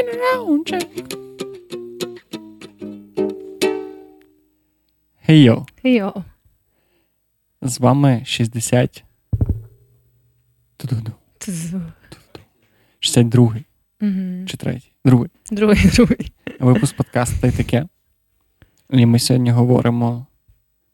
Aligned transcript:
been 0.00 0.08
around, 0.18 0.72
Jack. 0.72 0.88
Хей 5.26 5.42
йо, 5.42 5.66
Йо. 5.84 6.14
з 7.62 7.80
вами 7.80 8.22
60. 8.24 9.04
Ту-ду-ду. 10.76 11.12
62 13.00 13.42
Угу. 14.02 14.46
чи 14.46 14.56
третій? 14.56 14.92
Другий. 15.04 15.30
Другий, 15.50 15.90
другий. 15.94 16.32
Випуск 16.60 16.96
подкасту 16.96 17.36
та 17.40 17.46
й 17.46 17.50
таке. 17.50 17.86
І 18.90 19.06
ми 19.06 19.18
сьогодні 19.18 19.50
говоримо 19.50 20.26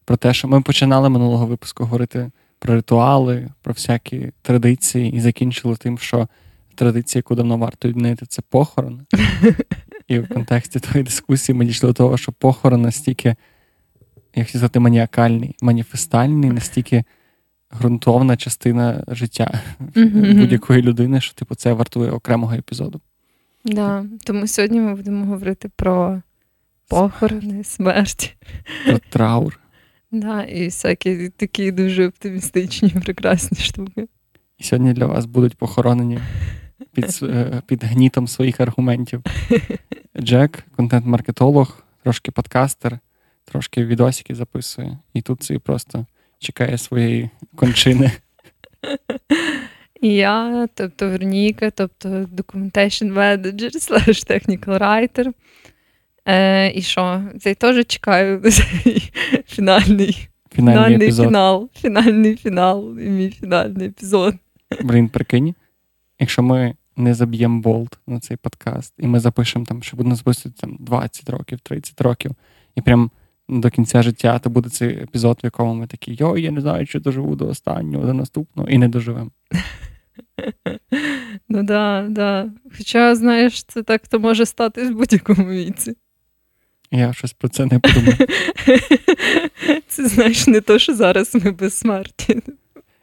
про 0.05 0.17
те, 0.17 0.35
що 0.35 0.49
ми 0.49 0.61
починали 0.61 1.09
минулого 1.09 1.47
випуску 1.47 1.85
говорити 1.85 2.31
про 2.59 2.75
ритуали, 2.75 3.49
про 3.63 3.73
всякі 3.73 4.33
традиції, 4.43 5.13
і 5.13 5.21
закінчили 5.21 5.77
тим, 5.77 5.99
що 5.99 6.29
традиція, 6.77 7.19
яку 7.19 7.35
давно 7.35 7.57
варто 7.57 7.89
відмінити, 7.89 8.27
це 8.27 8.43
похорон. 8.49 9.07
І 10.09 10.19
в 10.19 10.29
контексті 10.29 10.81
твоєї 10.81 11.05
дискусії 11.05 11.57
ми 11.59 11.65
дійшли 11.65 11.89
до 11.89 11.93
того, 11.93 12.17
що 12.17 12.33
похорон 12.33 12.83
настільки, 12.83 13.37
як 14.35 14.49
сказати, 14.49 14.81
маніакальний, 14.81 15.57
маніфестальний, 15.61 16.51
настільки 16.51 17.05
ґрунтовна 17.79 18.37
частина 18.37 19.05
життя 19.09 19.61
будь-якої 19.95 20.83
людини, 20.83 21.21
що 21.21 21.35
типу 21.35 21.55
це 21.55 21.73
вартує 21.73 22.11
окремого 22.11 22.55
епізоду. 22.55 23.01
Да. 23.65 24.05
Тому 24.25 24.47
сьогодні 24.47 24.81
ми 24.81 24.95
будемо 24.95 25.27
говорити 25.27 25.71
про 25.77 26.23
похорони, 26.89 27.65
смерть. 27.65 28.37
Про 28.87 28.99
траур. 28.99 29.61
Да, 30.13 30.43
і 30.43 30.65
всякі 30.65 31.29
такі 31.29 31.73
дуже 31.73 32.09
оптимістичні, 32.09 32.89
прекрасні 33.05 33.59
штуки. 33.59 34.09
І 34.59 34.65
сьогодні 34.65 34.93
для 34.93 35.07
вас 35.07 35.27
будуть 35.27 35.57
похоронені 35.57 36.19
під, 36.93 37.21
е, 37.23 37.63
під 37.67 37.85
гнітом 37.85 38.29
своїх 38.29 38.61
аргументів. 38.61 39.23
Джек, 40.21 40.65
контент-маркетолог, 40.77 41.83
трошки 42.03 42.31
подкастер, 42.31 42.99
трошки 43.45 43.85
відосики 43.85 44.35
записує. 44.35 44.99
І 45.15 45.23
тут 45.23 45.43
собі 45.43 45.59
просто 45.59 46.07
чекає 46.39 46.79
своєї 46.79 47.31
кончини. 47.57 48.13
І 50.01 50.09
я, 50.09 50.69
тобто 50.75 51.09
Верніка, 51.09 51.71
тобто 51.71 52.09
documentation 52.09 53.13
manager, 53.13 53.71
slash 53.75 54.31
technical 54.31 54.79
writer. 54.79 55.33
Е, 56.27 56.73
і 56.79 56.83
що? 56.83 57.23
Це 57.41 57.55
теж 57.55 57.87
чекаю 57.87 58.41
на 58.45 58.51
цей 58.51 59.13
фінальний, 59.47 60.29
Фінальний 60.53 61.13
фінал, 61.13 61.71
фінальний 61.75 62.37
фінал 62.37 62.99
і 62.99 63.09
мій 63.09 63.31
фінальний 63.31 63.89
епізод. 63.89 64.35
Блін, 64.83 65.09
прикинь, 65.09 65.55
якщо 66.19 66.43
ми 66.43 66.75
не 66.97 67.15
заб'ємо 67.15 67.61
болт 67.61 67.99
на 68.07 68.21
цей 68.21 68.37
подкаст, 68.37 68.95
і 68.99 69.07
ми 69.07 69.21
запишемо 69.21 69.65
там, 69.65 69.83
що 69.83 69.97
будемо 69.97 70.15
записувати 70.15 70.61
там 70.61 70.77
20 70.81 71.31
років, 71.31 71.61
30 71.61 72.01
років, 72.01 72.33
і 72.77 72.81
прям 72.81 73.11
до 73.49 73.71
кінця 73.71 74.03
життя, 74.03 74.39
то 74.39 74.51
буде 74.51 74.71
цей 74.71 74.89
епізод, 74.89 75.39
в 75.43 75.45
якому 75.45 75.75
ми 75.75 75.87
такі, 75.87 76.15
йой, 76.15 76.43
я 76.43 76.51
не 76.51 76.61
знаю, 76.61 76.87
чи 76.87 77.01
доживу 77.01 77.37
до 77.37 77.49
останнього, 77.49 78.07
до 78.07 78.15
наступного, 78.15 78.69
і 78.69 78.79
не 78.79 78.89
доживемо. 78.89 79.31
Ну 81.49 81.63
да, 81.63 82.07
да. 82.11 82.51
Хоча, 82.79 83.15
знаєш, 83.15 83.63
це 83.65 83.83
так 83.83 84.09
то 84.09 84.21
може 84.21 84.47
статись 84.47 84.91
в 84.91 84.95
будь-якому 84.95 85.49
віці. 85.49 85.97
Я 86.91 87.13
щось 87.13 87.33
про 87.33 87.49
це 87.49 87.67
не 87.67 87.79
подумав. 87.79 88.15
Це 89.89 90.09
знаєш, 90.09 90.47
не 90.47 90.61
то, 90.61 90.79
що 90.79 90.95
зараз 90.95 91.35
ми 91.35 91.51
безсмерті. 91.51 92.43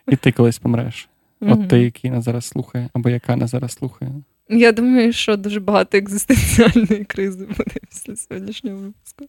І 0.07 0.15
ти 0.15 0.31
колись 0.31 0.59
помреш. 0.59 1.09
От 1.51 1.67
ти, 1.67 1.81
який 1.81 2.11
нас 2.11 2.25
зараз 2.25 2.45
слухає, 2.45 2.89
або 2.93 3.09
яка 3.09 3.35
нас 3.35 3.51
зараз 3.51 3.71
слухає. 3.71 4.11
Я 4.49 4.71
думаю, 4.71 5.13
що 5.13 5.37
дуже 5.37 5.59
багато 5.59 5.97
екзистенціальної 5.97 7.05
кризи 7.05 7.45
буде 7.45 7.75
після 7.89 8.15
сьогоднішнього 8.15 8.77
випуску. 8.77 9.25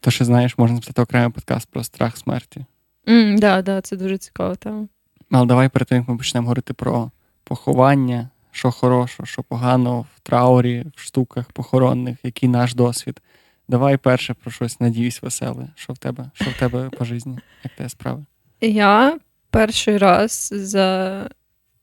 То 0.00 0.10
ще 0.10 0.24
знаєш, 0.24 0.58
можна 0.58 0.76
записати 0.76 1.02
окремий 1.02 1.30
подкаст 1.30 1.68
про 1.70 1.84
страх 1.84 2.16
смерті. 2.16 2.64
Mm, 3.06 3.38
да, 3.38 3.62
да, 3.62 3.80
це 3.80 3.96
дуже 3.96 4.18
цікаво 4.18 4.54
тема. 4.54 4.86
Але 5.30 5.46
давай 5.46 5.68
перед 5.68 5.88
тим, 5.88 5.98
як 5.98 6.08
ми 6.08 6.16
почнемо 6.16 6.44
говорити 6.44 6.74
про 6.74 7.10
поховання, 7.44 8.28
що 8.50 8.70
хорошого, 8.70 9.26
що 9.26 9.42
погано 9.42 10.06
в 10.16 10.20
траурі, 10.20 10.86
в 10.96 11.00
штуках 11.00 11.52
похоронних, 11.52 12.18
який 12.22 12.48
наш 12.48 12.74
досвід. 12.74 13.20
Давай 13.68 13.96
перше 13.96 14.34
про 14.34 14.50
щось, 14.50 14.80
надіюсь, 14.80 15.22
веселе. 15.22 15.68
Що 15.74 15.92
в 15.92 15.98
тебе? 15.98 16.30
Що 16.34 16.50
в 16.50 16.58
тебе 16.58 16.90
по 16.98 17.04
житті? 17.04 17.30
Як 17.64 17.72
тебе 17.76 17.88
справи? 17.88 18.24
Я 18.60 19.18
перший 19.50 19.98
раз 19.98 20.50
за 20.52 21.28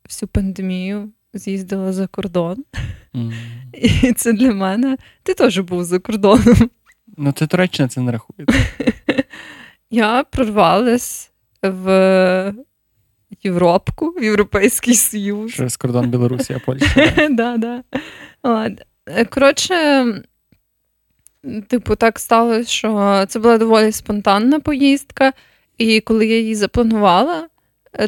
всю 0.08 0.30
пандемію 0.30 1.10
з'їздила 1.34 1.94
за 1.94 2.08
кордон. 2.08 2.66
М. 3.16 3.34
І 3.74 4.14
це 4.14 4.34
для 4.34 4.54
мене. 4.54 4.98
Ти 5.24 5.34
теж 5.34 5.60
був 5.60 5.84
за 5.84 6.00
кордоном. 6.00 6.70
Ну, 7.18 7.32
це 7.32 7.48
Туреччина 7.48 7.88
це 7.88 8.02
не 8.02 8.12
рахується. 8.12 8.60
Я 9.90 10.24
прорвалась 10.24 11.32
в 11.64 12.54
Європку, 13.44 14.10
в 14.10 14.24
Європейський 14.24 14.96
Союз. 14.96 15.54
Через 15.54 15.78
кордон 15.78 16.10
Білорусі, 16.10 16.54
а 16.54 16.60
Польща. 16.60 17.28
да. 17.30 17.58
да, 18.44 18.76
Коротше, 19.30 20.06
типу, 21.68 21.96
так 21.96 22.20
сталося, 22.20 22.70
що 22.70 23.26
це 23.28 23.40
була 23.40 23.58
доволі 23.58 23.92
спонтанна 23.92 24.60
поїздка, 24.60 25.34
і 25.78 26.02
коли 26.02 26.28
я 26.28 26.40
її 26.40 26.56
запланувала, 26.56 27.48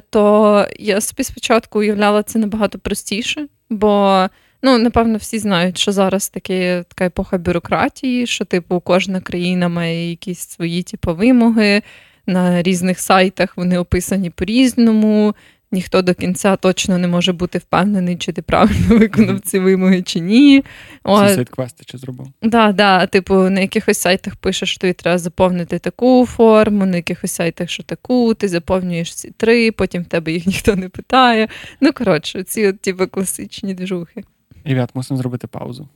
то 0.09 0.65
я 0.79 1.01
собі 1.01 1.23
спочатку 1.23 1.79
уявляла 1.79 2.23
це 2.23 2.39
набагато 2.39 2.79
простіше, 2.79 3.47
бо. 3.69 4.27
Ну, 4.63 4.77
напевно, 4.77 5.17
всі 5.17 5.39
знають, 5.39 5.77
що 5.77 5.91
зараз 5.91 6.29
таке, 6.29 6.83
така 6.87 7.05
епоха 7.05 7.37
бюрократії, 7.37 8.27
що, 8.27 8.45
типу, 8.45 8.79
кожна 8.79 9.21
країна 9.21 9.69
має 9.69 10.09
якісь 10.09 10.39
свої 10.39 10.83
типу, 10.83 11.15
вимоги. 11.15 11.81
На 12.25 12.61
різних 12.61 12.99
сайтах 12.99 13.57
вони 13.57 13.77
описані 13.77 14.29
по-різному. 14.29 15.35
Ніхто 15.71 16.01
до 16.01 16.13
кінця 16.13 16.55
точно 16.55 16.97
не 16.97 17.07
може 17.07 17.33
бути 17.33 17.57
впевнений, 17.57 18.15
чи 18.17 18.31
ти 18.31 18.41
правильно 18.41 18.87
виконав 18.97 19.39
ці 19.39 19.59
вимоги, 19.59 20.01
чи 20.01 20.19
ні. 20.19 20.63
От, 21.03 21.25
Суїцид 21.25 21.49
квести 21.49 21.83
чи 21.85 21.97
зробив. 21.97 22.27
да, 22.43 22.71
да, 22.71 23.05
типу, 23.07 23.35
на 23.35 23.59
якихось 23.59 23.97
сайтах 23.97 24.35
пишеш, 24.35 24.69
що 24.69 24.79
тобі 24.79 24.93
треба 24.93 25.17
заповнити 25.17 25.79
таку 25.79 26.25
форму, 26.25 26.85
на 26.85 26.95
якихось 26.95 27.31
сайтах, 27.31 27.69
що 27.69 27.83
таку, 27.83 28.33
ти 28.33 28.47
заповнюєш 28.47 29.15
ці 29.15 29.31
три, 29.37 29.71
потім 29.71 30.03
в 30.03 30.05
тебе 30.05 30.31
їх 30.31 30.45
ніхто 30.47 30.75
не 30.75 30.89
питає. 30.89 31.47
Ну, 31.81 31.93
коротше, 31.93 32.43
ці 32.43 32.67
от 32.67 32.81
типу, 32.81 33.07
класичні 33.07 33.73
движухи. 33.73 34.23
Ребят, 34.65 34.89
мусимо 34.93 35.17
зробити 35.17 35.47
паузу. 35.47 35.89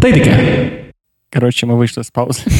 Та 0.00 0.08
й 0.08 0.12
таке. 0.12 0.70
Коротше, 1.34 1.66
ми 1.66 1.74
вийшли 1.74 2.04
з 2.04 2.10
паузи. 2.10 2.42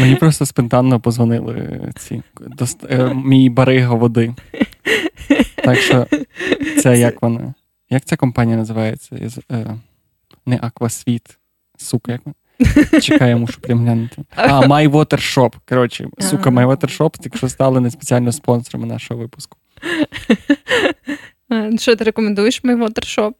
Мені 0.00 0.16
просто 0.16 0.46
спонтанно 0.46 1.00
позвонили 1.00 1.80
ці 1.96 2.22
дост... 2.38 2.84
е, 2.90 3.14
мій 3.14 3.50
барига 3.50 3.94
води. 3.94 4.34
Так 5.56 5.78
що 5.78 6.06
це 6.82 6.98
як 6.98 7.22
вона? 7.22 7.54
Як 7.90 8.04
ця 8.04 8.16
компанія 8.16 8.56
називається? 8.56 9.16
Е, 9.52 9.76
Не 10.46 10.58
Аквасвіт. 10.62 11.38
Сука, 11.78 12.12
як 12.12 12.20
вона? 12.24 12.34
Чекай, 13.00 13.28
я 13.28 13.36
мушу 13.36 13.60
прям 13.60 13.78
глянути. 13.84 14.22
А, 14.36 14.60
My 14.60 14.90
Water 14.90 15.36
Shop. 15.36 15.54
Коротше, 15.68 16.08
сука, 16.18 16.50
My 16.50 16.66
Water 16.66 16.98
Shop, 16.98 17.18
тільки 17.22 17.38
що 17.38 17.48
стали 17.48 17.80
не 17.80 17.90
спеціально 17.90 18.32
спонсорами 18.32 18.86
нашого 18.86 19.20
випуску. 19.20 19.58
Що 21.78 21.96
ти 21.96 22.04
рекомендуєш 22.04 22.64
мій 22.64 22.74
вотершоп? 22.74 23.36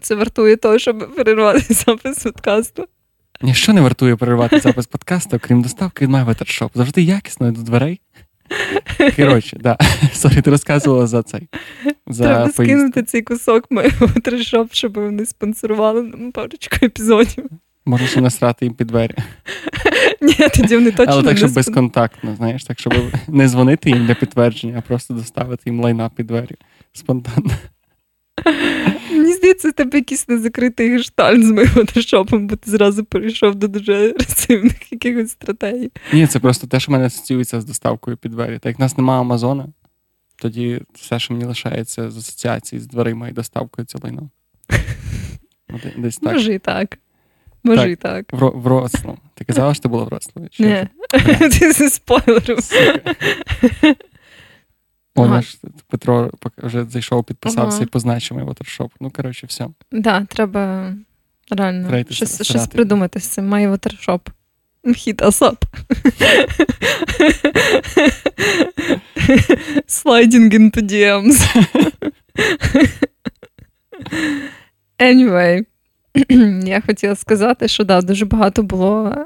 Це 0.00 0.14
вартує 0.14 0.56
того, 0.56 0.78
щоб 0.78 1.14
перервати 1.16 1.74
запис 1.74 2.22
подкасту. 2.22 2.86
Ніщо 3.42 3.72
не 3.72 3.80
вартує 3.80 4.16
перервати 4.16 4.60
запис 4.60 4.86
подкасту, 4.86 5.36
окрім 5.36 5.62
доставки 5.62 6.06
від 6.06 6.14
My 6.14 6.26
Water 6.26 6.70
Завжди 6.74 7.02
якісно 7.02 7.52
до 7.52 7.62
дверей. 7.62 8.00
Коротше, 9.16 9.56
да. 9.60 9.78
Sorry, 10.12 10.42
ти 10.42 10.50
розказувала 10.50 11.06
за 11.06 11.22
цей. 11.22 11.48
За 12.06 12.24
Треба 12.24 12.40
поїздку. 12.40 12.64
скинути 12.64 13.02
цей 13.02 13.22
кусок 13.22 13.66
мій 13.70 13.90
щоб 14.72 14.94
вони 14.94 15.26
спонсорували 15.26 16.02
нам 16.02 16.32
парочку 16.32 16.76
епізодів. 16.82 17.44
Ще 18.06 18.20
насрати 18.20 18.64
їм 18.64 18.74
під 18.74 18.86
двері. 18.86 19.14
Ні, 20.20 20.34
тоді 20.54 20.74
вони 20.74 20.90
точно 20.90 21.12
Але 21.12 21.22
так, 21.22 21.38
щоб 21.38 21.52
безконтактно, 21.52 22.36
знаєш, 22.36 22.64
так, 22.64 22.78
щоб 22.78 22.94
не 23.28 23.48
дзвонити 23.48 23.90
їм 23.90 24.06
для 24.06 24.14
підтвердження, 24.14 24.74
а 24.78 24.80
просто 24.80 25.14
доставити 25.14 25.62
їм 25.66 25.80
лайна 25.80 26.08
під 26.08 26.26
двері. 26.26 26.54
Спонтанно. 26.92 27.50
Здається, 29.58 29.72
тебе 29.84 29.98
якийсь 29.98 30.28
незакритий 30.28 30.90
гештальт 30.90 31.46
з 31.46 31.50
моїм 31.50 31.68
фотошопом, 31.68 32.46
бо 32.46 32.56
ти 32.56 32.70
зразу 32.70 33.04
перейшов 33.04 33.54
до 33.54 33.68
дуже 33.68 34.10
агресивних 34.10 34.92
якихось 34.92 35.30
стратегій. 35.30 35.90
Ні, 36.12 36.26
це 36.26 36.38
просто 36.38 36.66
те, 36.66 36.80
що 36.80 36.90
в 36.90 36.92
мене 36.92 37.06
асоціюється 37.06 37.60
з 37.60 37.64
доставкою 37.64 38.16
під 38.16 38.32
двері. 38.32 38.54
Так 38.54 38.66
як 38.66 38.78
в 38.78 38.80
нас 38.80 38.96
немає 38.96 39.20
Амазона, 39.20 39.68
тоді 40.36 40.82
все, 40.94 41.18
що 41.18 41.34
мені 41.34 41.46
лишається 41.46 42.10
з 42.10 42.16
асоціації 42.16 42.80
з 42.80 42.86
дверима 42.86 43.28
і 43.28 43.32
доставкою, 43.32 43.86
це 43.86 43.98
лайно. 44.02 44.30
Десь 45.96 46.16
так. 46.16 46.32
Може 46.32 46.54
і 46.54 46.58
так. 46.58 46.98
Може 47.64 47.82
Так. 47.82 47.90
і 47.90 47.96
так. 47.96 48.26
В, 48.32 48.46
в 48.46 48.66
Рослав. 48.66 49.18
Ти 49.34 49.44
казала, 49.44 49.74
що 49.74 49.82
ти 49.82 49.88
була 49.88 50.04
в 50.04 50.08
Рославі? 50.08 50.48
Ні. 50.58 50.88
Ти 51.58 51.72
зі 51.72 51.88
спойлером. 51.88 52.58
Ага. 55.24 55.42
Петро 55.88 56.30
вже 56.58 56.84
зайшов, 56.84 57.24
підписався 57.24 57.76
Ага. 57.76 57.82
і 57.84 57.86
позначив 57.86 58.44
вотершоп. 58.44 58.92
Ну, 59.00 59.10
коротше, 59.10 59.46
все. 59.46 59.66
Да, 59.92 60.24
треба 60.24 60.92
реально 61.50 61.82
Треба 61.88 61.98
йти 61.98 62.14
щось, 62.14 62.28
старати. 62.34 62.44
щось 62.44 62.66
придумати 62.66 63.20
з 63.20 63.26
цим. 63.26 63.48
Має 63.48 63.68
вотершоп. 63.68 64.28
Хіт 64.96 65.22
асап. 65.22 65.64
Sliding 69.88 70.50
into 70.54 70.80
DMs. 70.82 71.38
Anyway, 74.98 75.64
я 76.66 76.80
хотіла 76.86 77.16
сказати, 77.16 77.68
що 77.68 77.84
да, 77.84 78.00
дуже 78.00 78.24
багато 78.24 78.62
було 78.62 79.16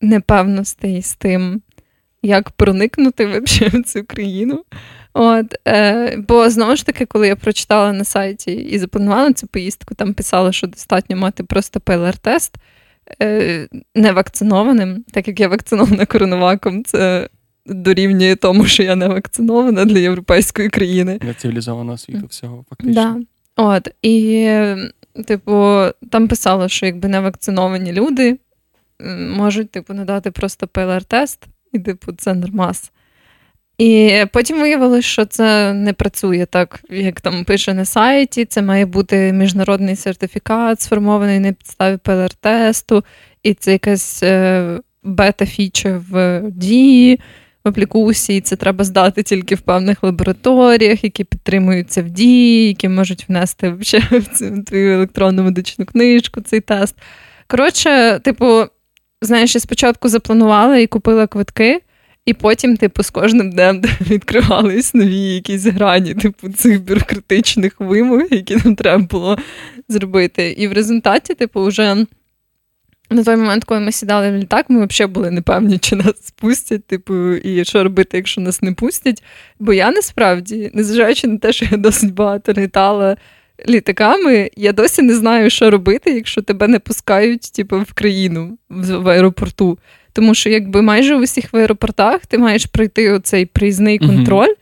непевностей 0.00 1.02
з 1.02 1.14
тим, 1.14 1.62
як 2.22 2.50
проникнути 2.50 3.26
в 3.40 3.82
цю 3.82 4.04
країну. 4.04 4.64
От, 5.14 5.54
е, 5.68 6.16
бо 6.28 6.50
знову 6.50 6.76
ж 6.76 6.86
таки, 6.86 7.06
коли 7.06 7.28
я 7.28 7.36
прочитала 7.36 7.92
на 7.92 8.04
сайті 8.04 8.52
і 8.52 8.78
запланувала 8.78 9.32
цю 9.32 9.46
поїздку, 9.46 9.94
там 9.94 10.14
писало, 10.14 10.52
що 10.52 10.66
достатньо 10.66 11.16
мати 11.16 11.44
просто 11.44 11.80
ПЛР-тест 11.80 12.50
е, 13.22 13.68
невакцинованим, 13.94 15.04
так 15.10 15.28
як 15.28 15.40
я 15.40 15.48
вакцинована 15.48 16.06
коронаваком, 16.06 16.84
це 16.84 17.28
дорівнює 17.66 18.36
тому, 18.36 18.66
що 18.66 18.82
я 18.82 18.96
не 18.96 19.08
вакцинована 19.08 19.84
для 19.84 19.98
європейської 19.98 20.68
країни. 20.68 21.18
Для 21.22 21.34
цивілізованого 21.34 21.98
світу 21.98 22.26
всього 22.26 22.64
фактично. 22.68 22.94
Да. 22.94 23.20
От, 23.56 23.88
і, 24.02 24.48
типу, 25.26 25.84
там 26.10 26.28
писало, 26.28 26.68
що 26.68 26.86
якби 26.86 27.08
невакциновані 27.08 27.92
люди 27.92 28.38
можуть, 29.18 29.70
типу, 29.70 29.94
надати 29.94 30.30
просто 30.30 30.66
ПЛР-тест, 30.66 31.38
і, 31.72 31.78
типу, 31.78 32.12
це 32.12 32.34
нормас. 32.34 32.92
І 33.78 34.24
потім 34.32 34.60
виявилось, 34.60 35.04
що 35.04 35.24
це 35.24 35.72
не 35.72 35.92
працює 35.92 36.46
так, 36.50 36.80
як 36.90 37.20
там 37.20 37.44
пише 37.44 37.74
на 37.74 37.84
сайті. 37.84 38.44
Це 38.44 38.62
має 38.62 38.86
бути 38.86 39.32
міжнародний 39.32 39.96
сертифікат, 39.96 40.80
сформований 40.80 41.40
на 41.40 41.52
підставі 41.52 41.96
ПЛР-тесту, 41.96 43.04
і 43.42 43.54
це 43.54 43.72
якась 43.72 44.22
е, 44.22 44.80
бета-фіча 45.02 46.02
в 46.10 46.42
дії. 46.50 47.20
В 47.64 47.68
аплікусі, 47.68 48.40
це 48.40 48.56
треба 48.56 48.84
здати 48.84 49.22
тільки 49.22 49.54
в 49.54 49.60
певних 49.60 50.02
лабораторіях, 50.02 51.04
які 51.04 51.24
підтримуються 51.24 52.02
в 52.02 52.10
дії, 52.10 52.68
які 52.68 52.88
можуть 52.88 53.28
внести 53.28 53.68
в 53.70 54.64
твою 54.66 54.94
електронну 54.94 55.42
медичну 55.42 55.84
книжку, 55.84 56.40
цей 56.40 56.60
тест. 56.60 56.94
Коротше, 57.46 58.20
типу, 58.24 58.64
знаєш, 59.22 59.54
я 59.54 59.60
спочатку 59.60 60.08
запланувала 60.08 60.76
і 60.76 60.86
купила 60.86 61.26
квитки, 61.26 61.80
і 62.26 62.34
потім, 62.34 62.76
типу, 62.76 63.02
з 63.02 63.10
кожним 63.10 63.50
днем 63.50 63.82
відкривались 64.00 64.94
нові 64.94 65.20
якісь 65.20 65.66
грані, 65.66 66.14
типу, 66.14 66.48
цих 66.48 66.82
бюрократичних 66.82 67.72
вимог, 67.78 68.22
які 68.30 68.56
нам 68.64 68.76
треба 68.76 69.04
було 69.04 69.38
зробити. 69.88 70.50
І 70.50 70.68
в 70.68 70.72
результаті, 70.72 71.34
типу, 71.34 71.64
вже. 71.64 72.06
На 73.10 73.24
той 73.24 73.36
момент, 73.36 73.64
коли 73.64 73.80
ми 73.80 73.92
сідали 73.92 74.30
в 74.30 74.36
літак, 74.36 74.66
ми 74.68 74.86
взагалі 74.86 75.12
були 75.12 75.30
непевні, 75.30 75.78
чи 75.78 75.96
нас 75.96 76.26
спустять, 76.26 76.86
типу, 76.86 77.32
і 77.32 77.64
що 77.64 77.84
робити, 77.84 78.16
якщо 78.16 78.40
нас 78.40 78.62
не 78.62 78.72
пустять. 78.72 79.22
Бо 79.58 79.72
я 79.72 79.90
насправді, 79.90 80.70
незважаючи 80.74 81.26
на 81.26 81.38
те, 81.38 81.52
що 81.52 81.66
я 81.70 81.76
досить 81.76 82.14
багато 82.14 82.52
літала 82.52 83.16
літаками, 83.68 84.50
я 84.56 84.72
досі 84.72 85.02
не 85.02 85.14
знаю, 85.14 85.50
що 85.50 85.70
робити, 85.70 86.14
якщо 86.14 86.42
тебе 86.42 86.68
не 86.68 86.78
пускають, 86.78 87.52
типу, 87.52 87.80
в 87.80 87.92
країну 87.92 88.58
в 88.70 89.08
аеропорту. 89.08 89.78
Тому 90.12 90.34
що, 90.34 90.50
якби 90.50 90.82
майже 90.82 91.16
в 91.16 91.20
усіх 91.20 91.52
в 91.52 91.56
аеропортах 91.56 92.26
ти 92.26 92.38
маєш 92.38 92.66
пройти 92.66 93.12
оцей 93.12 93.46
приїзний 93.46 93.98
контроль, 93.98 94.54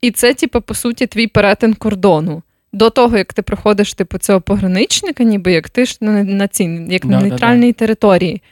і 0.00 0.10
це, 0.10 0.34
типу, 0.34 0.60
по 0.60 0.74
суті, 0.74 1.06
твій 1.06 1.26
перетин 1.26 1.74
кордону. 1.74 2.42
До 2.72 2.90
того, 2.90 3.18
як 3.18 3.32
ти 3.32 3.42
проходиш 3.42 3.94
типу, 3.94 4.18
цього 4.18 4.40
пограничника, 4.40 5.24
ніби 5.24 5.52
як 5.52 5.70
ти 5.70 5.84
ж 5.84 5.96
на, 6.00 6.24
на 6.24 6.48
цій, 6.48 6.64
як 6.64 7.04
на 7.04 7.10
Да-да-да. 7.10 7.28
нейтральній 7.28 7.72
території. 7.72 8.42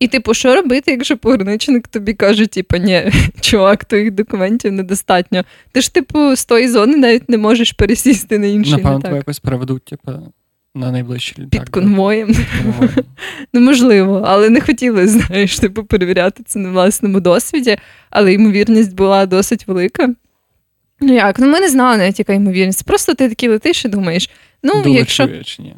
І, 0.00 0.08
типу, 0.08 0.34
що 0.34 0.54
робити, 0.54 0.90
якщо 0.90 1.16
пограничник 1.16 1.88
тобі 1.88 2.14
каже, 2.14 2.46
типу, 2.46 2.76
ні, 2.76 3.12
чувак, 3.40 3.84
твоїх 3.84 4.10
документів 4.10 4.72
недостатньо. 4.72 5.44
Ти 5.72 5.80
ж, 5.80 5.94
типу, 5.94 6.36
з 6.36 6.44
тої 6.44 6.68
зони 6.68 6.96
навіть 6.96 7.28
не 7.28 7.38
можеш 7.38 7.72
пересісти 7.72 8.38
на 8.38 8.46
інший 8.46 8.72
Напевно, 8.72 9.00
тебе 9.00 9.16
якось 9.16 9.38
переведуть, 9.38 9.84
типу, 9.84 10.12
на 10.74 10.92
найближчий 10.92 11.44
літак. 11.44 11.60
під 11.60 11.68
конвоєм. 11.68 12.28
Під 12.28 12.46
конвоєм. 12.62 12.94
Ну, 13.52 13.60
можливо, 13.60 14.22
але 14.26 14.48
не 14.50 14.60
хотілося, 14.60 15.08
знаєш, 15.08 15.58
типу, 15.58 15.84
перевіряти 15.84 16.42
це 16.46 16.58
на 16.58 16.70
власному 16.70 17.20
досвіді, 17.20 17.76
але 18.10 18.32
ймовірність 18.32 18.94
була 18.94 19.26
досить 19.26 19.68
велика. 19.68 20.14
Ну 21.00 21.14
як? 21.14 21.38
Ну 21.38 21.46
ми 21.46 21.60
не 21.60 21.68
знали 21.68 21.96
навіть, 21.96 22.18
яка 22.18 22.32
ймовірність. 22.32 22.86
Просто 22.86 23.14
ти 23.14 23.28
такий 23.28 23.48
летиш 23.48 23.84
і 23.84 23.88
думаєш, 23.88 24.30
ну, 24.62 24.72
Долечу 24.72 24.90
якщо. 24.98 25.28
чи 25.44 25.62
ні. 25.62 25.74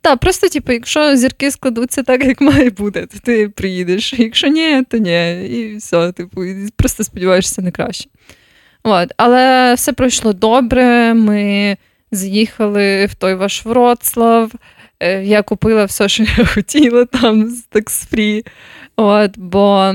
Так, 0.00 0.18
просто, 0.18 0.48
типу, 0.48 0.72
якщо 0.72 1.16
зірки 1.16 1.50
складуться 1.50 2.02
так, 2.02 2.24
як 2.24 2.40
має 2.40 2.70
бути, 2.70 3.06
то 3.06 3.18
ти 3.18 3.48
приїдеш. 3.48 4.12
Якщо 4.12 4.46
ні, 4.48 4.82
то 4.88 4.96
ні. 4.96 5.46
І 5.46 5.76
все, 5.76 6.12
типу, 6.12 6.44
і 6.44 6.68
просто 6.76 7.04
сподіваєшся 7.04 7.62
на 7.62 7.70
краще. 7.70 8.08
От. 8.82 9.12
Але 9.16 9.74
все 9.74 9.92
пройшло 9.92 10.32
добре. 10.32 11.14
Ми 11.14 11.76
заїхали 12.12 13.06
в 13.06 13.14
той 13.14 13.34
ваш 13.34 13.66
Вроцлав. 13.66 14.52
Е, 15.00 15.24
Я 15.24 15.42
купила 15.42 15.84
все, 15.84 16.08
що 16.08 16.22
я 16.38 16.44
хотіла 16.44 17.04
там 17.04 17.46
з 17.46 17.62
таксфрі. 17.62 18.44
От, 18.96 19.38
бо 19.38 19.94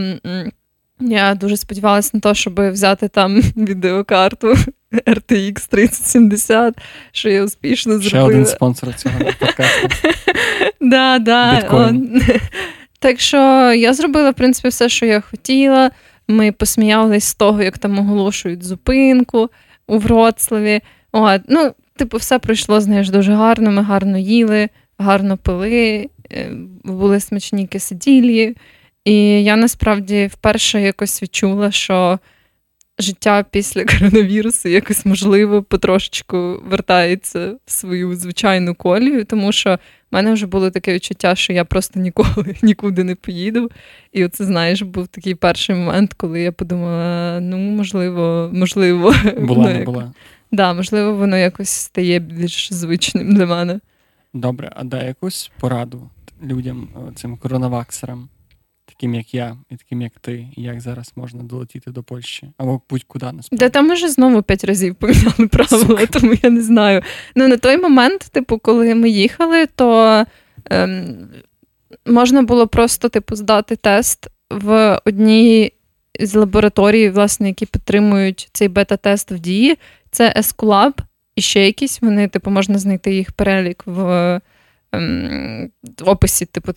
я 0.99 1.35
дуже 1.35 1.57
сподівалася 1.57 2.11
на 2.13 2.19
те, 2.19 2.35
щоб 2.35 2.71
взяти 2.71 3.07
там 3.07 3.41
відеокарту 3.57 4.55
RTX 4.91 5.69
3070, 5.69 6.77
що 7.11 7.29
я 7.29 7.43
успішно 7.43 8.01
Ще 8.01 8.21
один 8.21 8.45
спонсор 8.45 8.95
цього 8.95 9.19
подкасту. 9.39 9.87
Да, 10.81 11.19
да. 11.19 11.61
Так 12.99 13.19
що 13.19 13.37
я 13.73 13.93
зробила, 13.93 14.29
в 14.31 14.33
принципі, 14.33 14.67
все, 14.67 14.89
що 14.89 15.05
я 15.05 15.21
хотіла. 15.21 15.91
Ми 16.27 16.51
посміялись 16.51 17.23
з 17.23 17.35
того, 17.35 17.63
як 17.63 17.77
там 17.77 17.99
оголошують 17.99 18.63
зупинку 18.63 19.49
у 19.87 19.97
Вроцлаві. 19.97 20.81
От, 21.11 21.41
ну, 21.47 21.73
типу, 21.97 22.17
все 22.17 22.39
пройшло, 22.39 22.81
знаєш, 22.81 23.09
дуже 23.09 23.33
гарно. 23.33 23.71
Ми 23.71 23.81
гарно 23.81 24.17
їли, 24.17 24.69
гарно 24.97 25.37
пили, 25.37 26.09
е, 26.31 26.51
були 26.83 27.19
смачні 27.19 27.67
кисиділі. 27.67 28.55
І 29.05 29.43
я 29.43 29.55
насправді 29.55 30.29
вперше 30.33 30.81
якось 30.81 31.23
відчула, 31.23 31.71
що 31.71 32.19
життя 32.99 33.45
після 33.51 33.85
коронавірусу 33.99 34.69
якось 34.69 35.05
можливо 35.05 35.63
потрошечку 35.63 36.63
вертається 36.69 37.53
в 37.65 37.71
свою 37.71 38.15
звичайну 38.15 38.75
колію, 38.75 39.25
тому 39.25 39.51
що 39.51 39.75
в 40.11 40.15
мене 40.15 40.33
вже 40.33 40.47
було 40.47 40.69
таке 40.71 40.93
відчуття, 40.93 41.35
що 41.35 41.53
я 41.53 41.65
просто 41.65 41.99
ніколи 41.99 42.55
нікуди 42.61 43.03
не 43.03 43.15
поїду. 43.15 43.71
І 44.11 44.25
оце, 44.25 44.45
знаєш, 44.45 44.81
був 44.81 45.07
такий 45.07 45.35
перший 45.35 45.75
момент, 45.75 46.13
коли 46.13 46.41
я 46.41 46.51
подумала: 46.51 47.39
ну, 47.41 47.57
можливо, 47.57 48.49
можливо, 48.53 49.13
Була, 49.37 49.47
воно 49.47 49.69
не 49.69 49.75
як- 49.75 49.85
була. 49.85 50.13
Да, 50.53 50.73
можливо, 50.73 51.13
воно 51.13 51.37
якось 51.37 51.69
стає 51.69 52.19
більш 52.19 52.73
звичним 52.73 53.35
для 53.35 53.45
мене. 53.45 53.79
Добре, 54.33 54.71
а 54.75 54.83
дай 54.83 55.07
якусь 55.07 55.51
пораду 55.59 56.09
людям, 56.43 56.89
цим 57.15 57.37
коронаваксерам, 57.37 58.29
таким 58.85 59.15
як 59.15 59.33
я, 59.33 59.57
і 59.69 59.75
таким 59.75 60.01
як 60.01 60.11
ти, 60.21 60.47
і 60.55 60.61
як 60.61 60.81
зараз 60.81 61.13
можна 61.15 61.43
долетіти 61.43 61.91
до 61.91 62.03
Польщі 62.03 62.51
або 62.57 62.81
будь-куди 62.89 63.25
насправді. 63.25 63.65
Та 63.65 63.69
там 63.69 63.91
уже 63.91 64.09
знову 64.09 64.43
п'ять 64.43 64.63
разів 64.63 64.95
поміняли 64.95 65.47
правила, 65.47 65.87
Сука. 65.87 66.05
тому 66.05 66.33
я 66.43 66.49
не 66.49 66.61
знаю. 66.61 67.01
Ну, 67.35 67.47
на 67.47 67.57
той 67.57 67.77
момент, 67.77 68.21
типу, 68.31 68.57
коли 68.57 68.95
ми 68.95 69.09
їхали, 69.09 69.65
то 69.65 70.25
ем, 70.69 71.27
можна 72.05 72.41
було 72.41 72.67
просто, 72.67 73.09
типу, 73.09 73.35
здати 73.35 73.75
тест 73.75 74.27
в 74.49 74.99
одній 75.05 75.73
з 76.19 76.35
лабораторій, 76.35 77.09
власне, 77.09 77.47
які 77.47 77.65
підтримують 77.65 78.49
цей 78.53 78.67
бета-тест 78.67 79.31
в 79.31 79.39
дії. 79.39 79.77
Це 80.11 80.33
Escolab 80.37 80.93
і 81.35 81.41
ще 81.41 81.65
якісь. 81.65 82.01
Вони, 82.01 82.27
типу, 82.27 82.51
можна 82.51 82.77
знайти 82.77 83.15
їх 83.15 83.31
перелік 83.31 83.83
в. 83.85 84.01
ем, 84.91 85.69
В 85.99 86.09
описі, 86.09 86.45
типу, 86.45 86.71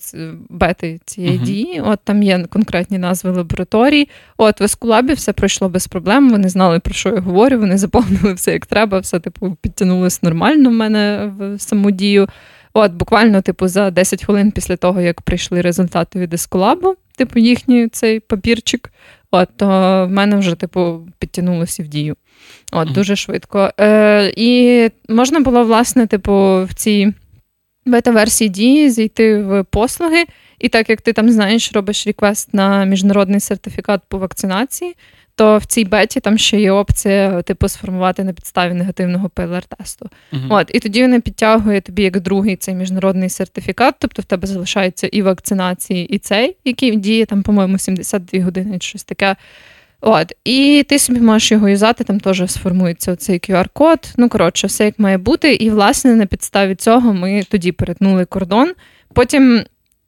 бети 0.49 1.01
цієї 1.05 1.37
Мгм. 1.37 1.45
дії, 1.45 1.81
от 1.85 2.01
там 2.05 2.23
є 2.23 2.45
конкретні 2.51 2.99
назви 2.99 3.31
лабораторій. 3.31 4.09
От 4.37 4.61
в 4.61 4.65
Ескулабі 4.65 5.13
все 5.13 5.33
пройшло 5.33 5.69
без 5.69 5.87
проблем. 5.87 6.31
Вони 6.31 6.49
знали, 6.49 6.81
про 6.81 6.95
що 6.95 7.09
я 7.09 7.21
говорю. 7.21 7.59
Вони 7.59 7.79
заповнили 7.79 8.33
все 8.35 8.53
як 8.53 8.67
треба, 8.67 8.99
все 8.99 9.21
типу 9.21 9.57
підтягнулось 9.61 10.23
нормально 10.23 10.71
в 10.71 10.73
мене 10.73 11.33
в 11.39 11.59
саму 11.59 11.91
дію. 11.91 12.29
От, 12.73 12.93
буквально, 12.93 13.43
типу, 13.43 13.69
за 13.69 13.91
10 13.91 14.25
хвилин 14.25 14.51
після 14.51 14.77
того, 14.77 15.01
як 15.01 15.21
прийшли 15.23 15.61
результати 15.61 16.19
від 16.19 16.35
Ескулабу, 16.35 16.95
типу, 17.17 17.39
їхній 17.39 17.89
цей 17.89 18.21
папірчик, 18.21 18.93
от, 19.31 19.49
то 19.57 19.67
в 20.07 20.11
мене 20.11 20.37
вже, 20.37 20.55
типу, 20.55 21.09
підтягнулося 21.19 21.83
в 21.83 21.87
дію. 21.87 22.17
От, 22.73 22.93
дуже 22.93 23.17
швидко. 23.17 23.71
Е, 23.81 24.33
і 24.37 24.91
можна 25.09 25.41
було, 25.41 25.65
власне, 25.65 26.07
типу, 26.07 26.65
в 26.65 26.75
цій 26.75 27.13
бета-версії 27.87 28.51
дії 28.51 28.91
зайти 28.91 29.43
в 29.43 29.65
послуги, 29.65 30.25
і 30.59 30.69
так 30.69 30.91
як 30.91 31.03
ти 31.03 31.13
там 31.13 31.31
знаєш, 31.31 31.73
робиш 31.73 32.07
реквест 32.07 32.55
на 32.55 32.85
міжнародний 32.85 33.41
сертифікат 33.41 34.01
по 34.09 34.19
вакцинації, 34.19 34.95
то 35.37 35.59
в 35.59 35.65
цій 35.65 35.85
беті 35.85 36.21
там 36.21 36.39
ще 36.39 36.61
є 36.61 36.73
опція, 36.73 37.43
типу, 37.43 37.69
сформувати 37.69 38.25
на 38.25 38.33
підставі 38.33 38.75
негативного 38.75 39.29
ПЛР-тесту. 39.29 40.07
Мгм. 40.33 40.47
От, 40.51 40.71
і 40.75 40.81
тоді 40.81 41.03
вона 41.03 41.21
підтягує 41.21 41.81
тобі 41.81 42.03
як 42.03 42.21
другий 42.21 42.57
цей 42.57 42.75
міжнародний 42.75 43.29
сертифікат, 43.29 43.95
тобто 43.99 44.23
в 44.23 44.25
тебе 44.25 44.47
залишається 44.47 45.07
і 45.07 45.23
вакцинації, 45.23 46.07
і 46.07 46.19
цей, 46.19 46.57
який 46.65 46.97
діє 46.97 47.27
там, 47.27 47.43
по-моєму, 47.43 47.79
72 47.79 48.45
години 48.45 48.79
чи 48.79 48.89
щось 48.89 49.05
таке. 49.05 49.37
От, 50.01 50.33
і 50.45 50.87
ти 50.89 50.99
собі 50.99 51.21
можеш 51.21 51.53
його 51.53 51.69
юзати, 51.69 52.05
там 52.05 52.21
теж 52.21 52.43
сформується 52.47 53.13
оцей 53.13 53.39
QR-код. 53.39 53.99
Ну, 54.17 54.29
коротше, 54.29 54.67
все 54.67 54.85
як 54.85 54.99
має 54.99 55.19
бути. 55.19 55.55
І, 55.55 55.71
власне, 55.71 56.15
на 56.15 56.27
підставі 56.27 56.75
цього 56.75 57.13
ми 57.13 57.43
тоді 57.51 57.73
перетнули 57.73 58.25
кордон. 58.25 58.73
Потім 59.15 59.65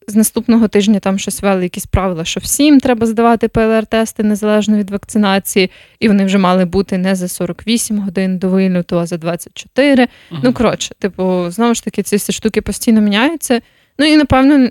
з 0.09 0.17
наступного 0.17 0.69
тижня 0.69 1.01
там 1.01 1.19
щось 1.19 1.43
ввели 1.43 1.63
якісь 1.63 1.87
правила, 1.87 2.25
що 2.25 2.41
всім 2.41 2.81
треба 2.81 3.07
здавати 3.07 3.47
ПЛР-тести 3.47 4.23
незалежно 4.23 4.79
від 4.79 4.91
вакцинації, 4.91 5.71
і 6.01 6.09
вони 6.09 6.25
вже 6.25 6.39
мали 6.39 6.65
бути 6.65 6.99
не 6.99 7.15
за 7.15 7.29
48 7.29 7.99
годин 7.99 8.39
до 8.39 8.49
вильоту, 8.49 8.99
а 8.99 9.07
за 9.07 9.17
24. 9.17 10.09
Мгм. 10.31 10.41
Ну, 10.45 10.53
коротше, 10.53 10.95
типу, 10.99 11.51
знову 11.51 11.75
ж 11.75 11.85
таки, 11.85 12.03
ці 12.03 12.17
всі 12.17 12.33
штуки 12.33 12.61
постійно 12.61 13.01
міняються. 13.01 13.61
Ну 13.99 14.07
і 14.07 14.17
напевно, 14.17 14.69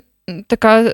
така 0.47 0.81
е, 0.81 0.93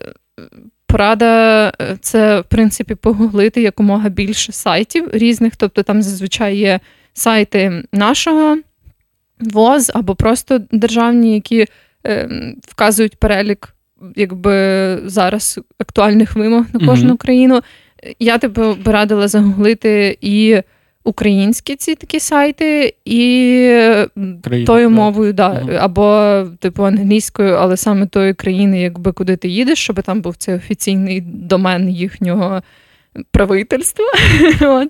порада 0.87 1.67
е, 1.81 1.97
це, 2.01 2.39
в 2.39 2.43
принципі, 2.43 2.95
погуглити 2.95 3.61
якомога 3.61 4.09
більше 4.09 4.51
сайтів 4.51 5.09
різних. 5.13 5.55
Тобто 5.55 5.83
там 5.83 6.01
зазвичай 6.01 6.57
є 6.57 6.79
сайти 7.13 7.83
нашого 7.91 8.57
ВОЗ 9.39 9.91
або 9.93 10.15
просто 10.15 10.61
державні, 10.71 11.33
які 11.33 11.65
е, 12.05 12.29
вказують 12.67 13.15
перелік 13.15 13.73
якби 14.15 14.53
зараз 15.05 15.59
актуальних 15.79 16.35
вимог 16.35 16.65
на 16.73 16.87
кожну 16.87 17.07
Мгм. 17.07 17.17
країну. 17.17 17.61
Я 18.19 18.37
типу 18.37 18.61
би 18.85 18.91
радила 18.91 19.27
загуглити 19.27 20.17
і 20.21 20.61
українські 21.03 21.75
ці 21.75 21.95
такі 21.95 22.19
сайти, 22.19 22.95
і 23.05 23.65
м, 24.17 24.39
Країни, 24.43 24.65
тою 24.67 24.89
да. 24.89 24.95
мовою, 24.95 25.33
да, 25.33 25.49
Мгм. 25.53 25.77
або 25.79 26.43
типу 26.59 26.83
англійською, 26.83 27.55
але 27.55 27.77
саме 27.77 28.05
тої 28.07 28.33
країни, 28.33 28.81
якби 28.81 29.11
куди 29.11 29.35
ти 29.35 29.47
їдеш, 29.47 29.79
щоб 29.79 30.01
там 30.01 30.21
був 30.21 30.35
цей 30.35 30.55
офіційний 30.55 31.21
домен 31.21 31.89
їхнього 31.89 32.61
правительства. 33.31 34.05
От. 34.61 34.89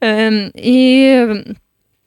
Ем, 0.00 0.50
і 0.54 1.16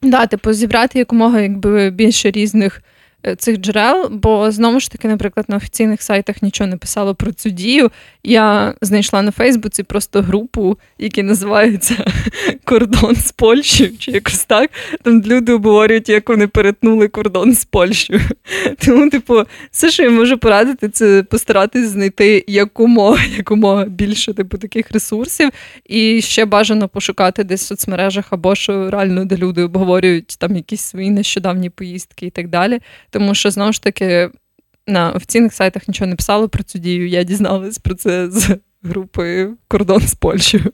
да, 0.01 0.25
типу, 0.25 0.53
зібрати 0.53 0.99
якомога 0.99 1.41
якби 1.41 1.89
більше 1.89 2.31
різних. 2.31 2.81
Е, 3.25 3.35
Цих 3.35 3.57
джерел, 3.57 4.09
бо 4.11 4.51
знову 4.51 4.79
ж 4.79 4.91
таки, 4.91 5.07
наприклад, 5.07 5.45
на 5.49 5.55
офіційних 5.55 6.01
сайтах 6.01 6.41
нічого 6.41 6.69
не 6.69 6.77
писало 6.77 7.15
про 7.15 7.31
цю 7.31 7.49
дію. 7.49 7.91
Я 8.23 8.73
знайшла 8.81 9.21
на 9.21 9.31
Фейсбуці 9.31 9.83
просто 9.83 10.21
групу, 10.21 10.77
яка 10.97 11.23
називається 11.23 12.05
Кордон 12.63 13.15
з 13.15 13.31
Польщею, 13.31 13.97
чи 13.97 14.11
якось 14.11 14.45
так. 14.45 14.71
Там 15.03 15.21
люди 15.21 15.53
обговорюють, 15.53 16.09
як 16.09 16.29
вони 16.29 16.47
перетнули 16.47 17.07
кордон 17.07 17.53
з 17.53 17.65
Польщею. 17.65 18.21
Тому, 18.85 19.09
типу, 19.09 19.43
все, 19.71 19.91
що 19.91 20.03
я 20.03 20.09
можу 20.09 20.37
порадити, 20.37 20.89
це 20.89 21.23
постаратись 21.23 21.89
знайти 21.89 22.43
якомога, 22.47 23.23
якомога 23.37 23.85
більше 23.85 24.33
типу, 24.33 24.57
таких 24.57 24.91
ресурсів. 24.91 25.49
І 25.85 26.21
ще 26.21 26.45
бажано 26.45 26.87
пошукати 26.87 27.43
десь 27.43 27.63
в 27.63 27.67
соцмережах 27.67 28.25
або 28.29 28.55
що 28.55 28.89
реально, 28.89 29.25
де 29.25 29.37
люди 29.37 29.63
обговорюють 29.63 30.35
там 30.39 30.55
якісь 30.55 30.81
свої 30.81 31.09
нещодавні 31.09 31.69
поїздки 31.69 32.25
і 32.25 32.29
так 32.29 32.47
далі. 32.47 32.79
Тому 33.09 33.35
що 33.35 33.51
знову 33.51 33.73
ж 33.73 33.81
таки 33.83 34.29
на 34.87 35.11
офіційних 35.11 35.53
сайтах 35.53 35.87
нічого 35.87 36.09
не 36.09 36.15
писало 36.15 36.49
про 36.49 36.63
цю 36.63 36.79
дію. 36.79 37.07
Я 37.07 37.23
дізналась 37.23 37.77
про 37.77 37.95
це 37.95 38.29
з 38.31 38.57
групи 38.83 39.49
Кордон 39.67 40.01
з 40.01 40.13
Польщею. 40.13 40.73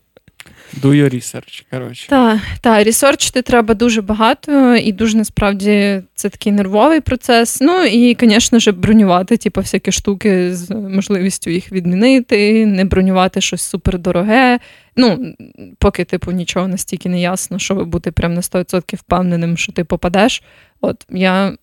Do 0.82 0.94
your 0.94 1.16
research, 1.16 1.64
коротше. 1.72 2.08
Так, 2.10 2.40
та, 2.62 2.84
ресерчити 2.84 3.42
треба 3.42 3.74
дуже 3.74 4.02
багато, 4.02 4.76
і 4.76 4.92
дуже 4.92 5.18
насправді 5.18 6.02
це 6.16 6.30
такий 6.30 6.52
нервовий 6.52 7.02
процес. 7.02 7.62
Ну 7.62 7.84
і, 7.84 8.18
звісно 8.20 8.60
ж, 8.60 8.72
бронювати, 8.72 9.38
типу, 9.38 9.62
всякі 9.62 9.92
штуки 9.92 10.56
з 10.56 10.72
можливістю 10.76 11.50
їх 11.50 11.72
відмінити, 11.72 12.66
не 12.66 12.86
бронювати 12.86 13.42
щось 13.42 13.62
супердороге. 13.62 14.60
Ну, 14.98 15.36
поки, 15.80 16.04
типу, 16.04 16.32
нічого 16.32 16.68
настільки 16.68 17.10
не 17.10 17.22
ясно, 17.22 17.60
щоб 17.60 17.88
бути 17.88 18.12
прям 18.12 18.34
на 18.34 18.42
100% 18.42 18.96
впевненим, 18.96 19.58
що 19.58 19.72
ти 19.72 19.84
попадеш. 19.84 20.44
От 20.82 21.06
я, 21.10 21.58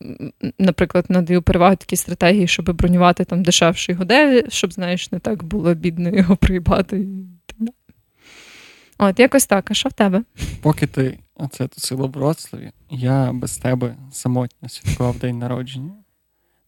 наприклад, 0.59 1.05
надаю 1.09 1.43
перевагу 1.43 1.77
такій 1.77 1.97
стратегії, 1.97 2.49
щоб 2.49 2.77
бронювати 2.77 3.25
там 3.25 3.43
дешевший 3.43 3.95
готель, 3.95 4.43
щоб, 4.49 4.73
знаєш, 4.73 5.13
не 5.13 5.19
так 5.19 5.45
було 5.45 5.75
бідно 5.75 6.17
його 6.17 6.37
приїбати. 6.37 7.07
От, 9.05 9.19
якось 9.19 9.47
так. 9.47 9.71
А 9.71 9.75
що 9.75 9.89
в 9.89 9.93
тебе? 9.93 10.23
Поки 10.61 10.87
ти 10.87 11.19
оце 11.35 11.69
тусила 11.69 12.07
в 12.07 12.11
Вроцлаві, 12.11 12.71
я 12.91 13.33
без 13.33 13.57
тебе 13.57 13.97
самотньо 14.13 14.69
святкував 14.69 15.19
день 15.19 15.39
народження. 15.39 15.93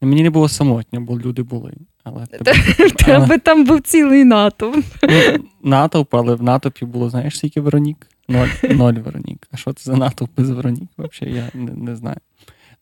І 0.03 0.07
мені 0.07 0.23
не 0.23 0.31
було 0.31 0.49
самотньо, 0.49 1.01
бо 1.01 1.21
люди 1.21 1.43
були. 1.43 1.73
Але 2.05 2.25
В 2.79 3.05
тебе 3.05 3.39
там 3.39 3.65
був 3.65 3.81
цілий 3.81 4.25
натовп. 4.25 4.85
ну, 5.03 5.45
натовп, 5.63 6.15
але 6.15 6.35
в 6.35 6.43
натовпі 6.43 6.85
було, 6.85 7.11
знаєш, 7.11 7.39
скільки 7.39 7.61
Веронік? 7.61 8.07
Ноль, 8.29 8.49
ноль 8.71 8.95
Веронік. 8.95 9.49
А 9.51 9.57
що 9.57 9.73
це 9.73 9.85
за 9.85 9.97
натовп 9.97 10.31
без 10.37 10.51
Веронік? 10.51 10.91
Взагалі, 10.99 11.37
я 11.37 11.51
не, 11.55 11.73
не 11.73 11.97
знаю. 11.97 12.17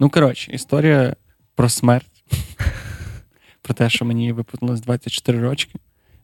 Ну, 0.01 0.11
коротше, 0.11 0.53
історія 0.53 1.17
про 1.55 1.69
смерть. 1.69 2.25
Про 3.63 3.75
те, 3.75 3.91
що 3.91 4.05
мені 4.05 4.33
виповнилось 4.33 4.81
24 4.81 5.41
рочки. 5.41 5.79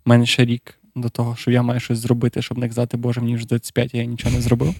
У 0.06 0.10
мене 0.10 0.26
ще 0.26 0.44
рік 0.44 0.78
до 0.98 1.08
того, 1.08 1.36
що 1.36 1.50
я 1.50 1.62
маю 1.62 1.80
щось 1.80 1.98
зробити, 1.98 2.42
щоб 2.42 2.58
не 2.58 2.68
казати, 2.68 2.96
Боже, 2.96 3.20
мені 3.20 3.34
вже 3.34 3.46
25, 3.46 3.90
а 3.94 3.98
я 3.98 4.04
нічого 4.04 4.34
не 4.34 4.40
зробив. 4.40 4.74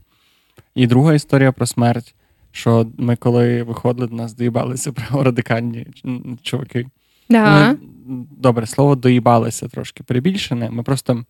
І 0.75 0.87
друга 0.87 1.15
історія 1.15 1.53
про 1.53 1.67
смерть, 1.67 2.15
що 2.53 2.87
ми, 2.99 3.17
коли 3.17 3.63
виходили 3.63 4.07
до 4.07 4.17
нас, 4.17 4.35
доїбалися 4.35 4.93
праворадикальні 4.93 5.87
м, 6.05 6.39
чуваки. 6.43 6.87
Да. 7.31 7.73
Ну, 7.73 8.27
добре, 8.31 8.67
слово 8.67 8.97
доїбалися 8.97 9.69
трошки 9.69 10.03
перебільшене. 10.03 10.71
Ми 10.71 10.83
просто 10.83 11.25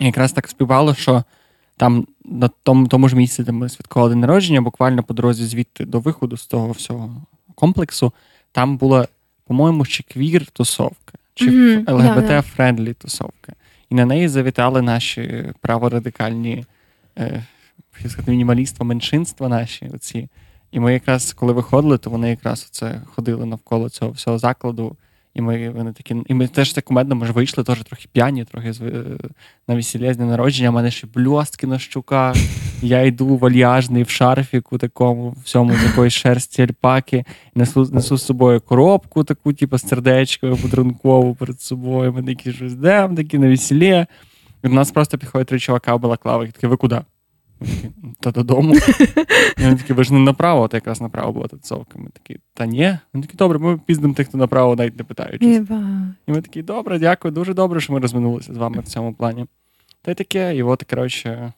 якраз 0.00 0.32
так 0.32 0.48
співпало, 0.48 0.94
що 0.94 1.24
там 1.76 2.06
на 2.24 2.50
тому, 2.62 2.88
тому 2.88 3.08
ж 3.08 3.16
місці, 3.16 3.42
де 3.42 3.52
ми 3.52 3.68
святкували 3.68 4.10
день 4.10 4.20
народження, 4.20 4.60
буквально 4.60 5.02
по 5.02 5.14
дорозі 5.14 5.44
звідти 5.44 5.84
до 5.84 6.00
виходу 6.00 6.36
з 6.36 6.46
того 6.46 6.72
всього 6.72 7.22
комплексу, 7.54 8.12
там 8.52 8.76
була, 8.76 9.08
по-моєму, 9.46 9.86
чи 9.86 10.02
квір-тусовка, 10.02 11.14
чи 11.34 11.50
Мгм, 11.50 11.84
да, 11.84 11.92
ЛГБТ-friendly 11.92 12.94
тусовка. 12.94 13.52
І 13.92 13.94
на 13.94 14.04
неї 14.04 14.28
завітали 14.28 14.82
наші 14.82 15.52
праворадикальні 15.60 16.64
е, 17.18 17.44
мінімаліства, 18.26 18.86
меншинства 18.86 19.48
наші. 19.48 19.90
Оці. 19.94 20.28
І 20.70 20.80
ми 20.80 20.92
якраз, 20.92 21.32
коли 21.32 21.52
виходили, 21.52 21.98
то 21.98 22.10
вони 22.10 22.30
якраз 22.30 22.68
оце 22.70 23.00
ходили 23.06 23.46
навколо 23.46 23.88
цього 23.88 24.10
всього 24.10 24.38
закладу. 24.38 24.96
І 25.34 25.40
ми 25.40 25.70
вони 25.70 25.92
такі, 25.92 26.16
і 26.26 26.34
ми 26.34 26.48
теж 26.48 26.72
так 26.72 26.84
кумедно, 26.84 27.14
ми 27.14 27.26
ж 27.26 27.32
вийшли 27.32 27.64
теж 27.64 27.82
трохи 27.82 28.08
п'яні, 28.12 28.44
трохи 28.44 28.68
е, 28.68 29.04
на 29.68 29.74
весілля 29.74 30.14
з 30.14 30.16
дня 30.16 30.26
народження. 30.26 30.70
У 30.70 30.72
мене 30.72 30.90
ще 30.90 31.06
бльостки 31.06 31.66
на 31.66 31.78
щуках. 31.78 32.36
Я 32.82 33.02
йду 33.02 33.36
вальяжний 33.36 34.02
в 34.02 34.08
шарфіку, 34.08 34.78
такому, 34.78 35.36
всьому 35.44 35.74
з 35.74 35.84
якоїсь 35.84 36.12
шерсті 36.12 36.62
альпаки. 36.62 37.24
Несу, 37.54 37.88
несу 37.92 38.16
з 38.16 38.24
собою 38.24 38.60
коробку, 38.60 39.24
таку, 39.24 39.52
типу, 39.52 39.78
з 39.78 39.88
сердечкою 39.88 40.56
подарункову 40.56 41.34
перед 41.34 41.60
собою. 41.60 42.12
Ми 42.12 42.22
такі 42.22 42.52
щось 42.52 42.72
йдемо, 42.72 43.16
такі 43.16 43.38
на 43.38 43.48
весілля. 43.48 44.06
І 44.64 44.68
до 44.68 44.74
нас 44.74 44.90
просто 44.90 45.18
підходять 45.18 45.48
три 45.48 45.58
чувака 45.58 45.94
в 45.94 46.00
балаклавах, 46.00 46.48
і 46.48 46.52
такі, 46.52 46.66
ви 46.66 46.76
куди? 46.76 47.00
Та 48.20 48.30
додому. 48.30 48.74
І 49.58 49.62
вони 49.62 49.76
такі, 49.76 49.92
ви 49.92 50.04
ж 50.04 50.12
не 50.12 50.20
направо, 50.20 50.68
то 50.68 50.76
якраз 50.76 51.00
направо 51.00 51.32
була 51.32 51.46
тусовка. 51.46 51.98
Ми 51.98 52.08
такі, 52.12 52.40
та 52.54 52.66
ні. 52.66 52.98
Вони 53.12 53.26
такі, 53.26 53.36
добре, 53.36 53.58
ми 53.58 53.78
піздимо 53.86 54.14
тих, 54.14 54.28
хто 54.28 54.38
направо, 54.38 54.76
навіть 54.76 54.98
не 54.98 55.04
питаючись. 55.04 55.68
І 56.26 56.32
ми 56.32 56.42
такі, 56.42 56.62
добре, 56.62 56.98
дякую, 56.98 57.32
дуже 57.32 57.54
добре, 57.54 57.80
що 57.80 57.92
ми 57.92 58.00
розминулися 58.00 58.54
з 58.54 58.56
вами 58.56 58.80
в 58.80 58.84
цьому 58.84 59.14
плані. 59.14 59.46
Та 60.02 60.10
й 60.10 60.14
таке, 60.14 60.56
і 60.56 60.62
от, 60.62 60.82
коротше, 60.82 61.52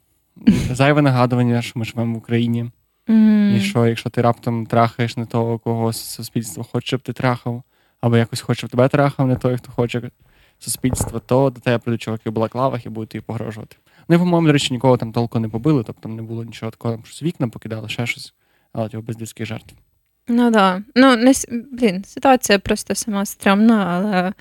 зайве 0.71 1.03
нагадування, 1.03 1.63
що 1.63 1.79
ми 1.79 1.85
живемо 1.85 2.15
в 2.15 2.19
Україні. 2.19 2.71
М. 3.11 3.57
І 3.57 3.61
що, 3.61 3.87
якщо 3.87 4.11
ти 4.11 4.23
раптом 4.23 4.67
трахаєш 4.67 5.17
не 5.17 5.27
того, 5.27 5.59
кого 5.59 5.93
суспільство 5.93 6.65
хоче, 6.65 6.87
щоб 6.87 7.01
ти 7.01 7.13
трахав, 7.13 7.63
або 8.01 8.17
якось 8.17 8.41
хоче, 8.41 8.59
щоб 8.59 8.71
тебе 8.71 8.89
трахав, 8.89 9.27
не 9.27 9.37
той, 9.37 9.57
хто 9.57 9.73
хоче 9.73 10.11
суспільство, 10.59 11.21
то 11.21 11.51
до 11.51 11.61
тебе 11.61 11.79
прийдуть 11.79 12.03
чуваки 12.03 12.31
в 12.31 12.33
балаклавах 12.33 12.87
і 12.87 12.89
будуть 12.89 13.09
тобі 13.09 13.23
погрожувати. 13.23 13.77
Вони, 14.09 14.19
по-моєму, 14.19 14.47
до 14.47 14.53
речі, 14.53 14.75
нікого 14.75 14.97
там 14.97 15.13
толку 15.13 15.39
не 15.39 15.49
побили, 15.49 15.83
тобто 15.85 16.03
там 16.03 16.17
не 16.17 16.23
було 16.23 16.45
нічого 16.45 16.71
такого, 16.71 16.95
там 16.95 17.05
щось 17.05 17.23
вікна 17.23 17.49
покидали, 17.49 17.89
ще 17.89 18.07
щось, 18.07 18.35
але 18.73 18.89
типу, 18.89 19.03
без 19.03 19.21
людських 19.21 19.47
жертв. 19.47 19.75
Ну 20.29 20.51
да. 20.51 20.83
Ну, 20.95 21.17
не, 21.17 21.33
блін, 21.73 22.05
ситуація 22.05 22.59
просто 22.59 22.95
сама 22.95 23.25
стрьомна, 23.25 23.87
але 23.87 24.33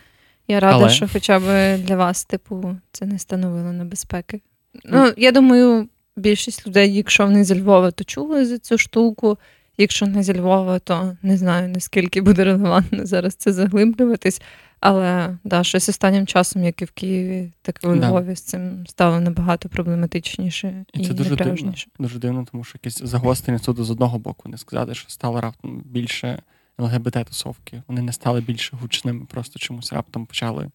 я 0.47 0.59
рада, 0.59 0.75
Але? 0.75 0.89
що 0.89 1.07
хоча 1.13 1.39
б 1.39 1.77
для 1.77 1.95
вас, 1.95 2.25
типу, 2.25 2.75
це 2.91 3.05
не 3.05 3.19
становило 3.19 3.73
небезпеки. 3.73 4.41
Ну, 4.85 5.13
я 5.17 5.31
думаю, 5.31 5.87
більшість 6.15 6.67
людей, 6.67 6.95
якщо 6.95 7.25
вони 7.25 7.43
зі 7.43 7.61
Львова, 7.61 7.91
то 7.91 8.03
чули 8.03 8.45
за 8.45 8.57
цю 8.57 8.77
штуку. 8.77 9.37
Якщо 9.77 10.07
не 10.07 10.23
зі 10.23 10.39
Львова, 10.39 10.79
то 10.79 11.17
не 11.21 11.37
знаю 11.37 11.69
наскільки 11.69 12.21
буде 12.21 12.43
релевантно 12.43 13.05
зараз 13.05 13.35
це 13.35 13.53
заглиблюватись. 13.53 14.41
Але 14.79 15.37
да, 15.43 15.63
щось 15.63 15.89
останнім 15.89 16.27
часом, 16.27 16.63
як 16.63 16.81
і 16.81 16.85
в 16.85 16.91
Києві, 16.91 17.51
так 17.61 17.79
і 17.83 17.87
Да. 17.87 18.09
Львові 18.09 18.35
з 18.35 18.41
цим 18.41 18.87
стало 18.87 19.19
набагато 19.19 19.69
проблематичніше 19.69 20.85
і, 20.93 20.99
І 20.99 21.07
це 21.07 21.13
дуже 21.13 21.35
дивно. 21.35 21.73
Дуже 21.99 22.19
дивно, 22.19 22.45
тому 22.51 22.63
що 22.63 22.79
якесь 22.83 23.03
загострення 23.03 23.59
суду 23.59 23.83
з 23.83 23.91
одного 23.91 24.19
боку. 24.19 24.49
Не 24.49 24.57
сказати, 24.57 24.95
що 24.95 25.09
стало 25.09 25.41
раптом 25.41 25.81
більше 25.85 26.41
ЛГБТ-тусовки. 26.77 27.81
Вони 27.87 28.01
не 28.01 28.13
стали 28.13 28.41
більше 28.41 28.77
гучними, 28.81 29.25
просто 29.25 29.59
чомусь 29.59 29.93
раптом 29.93 30.25
почали. 30.25 30.69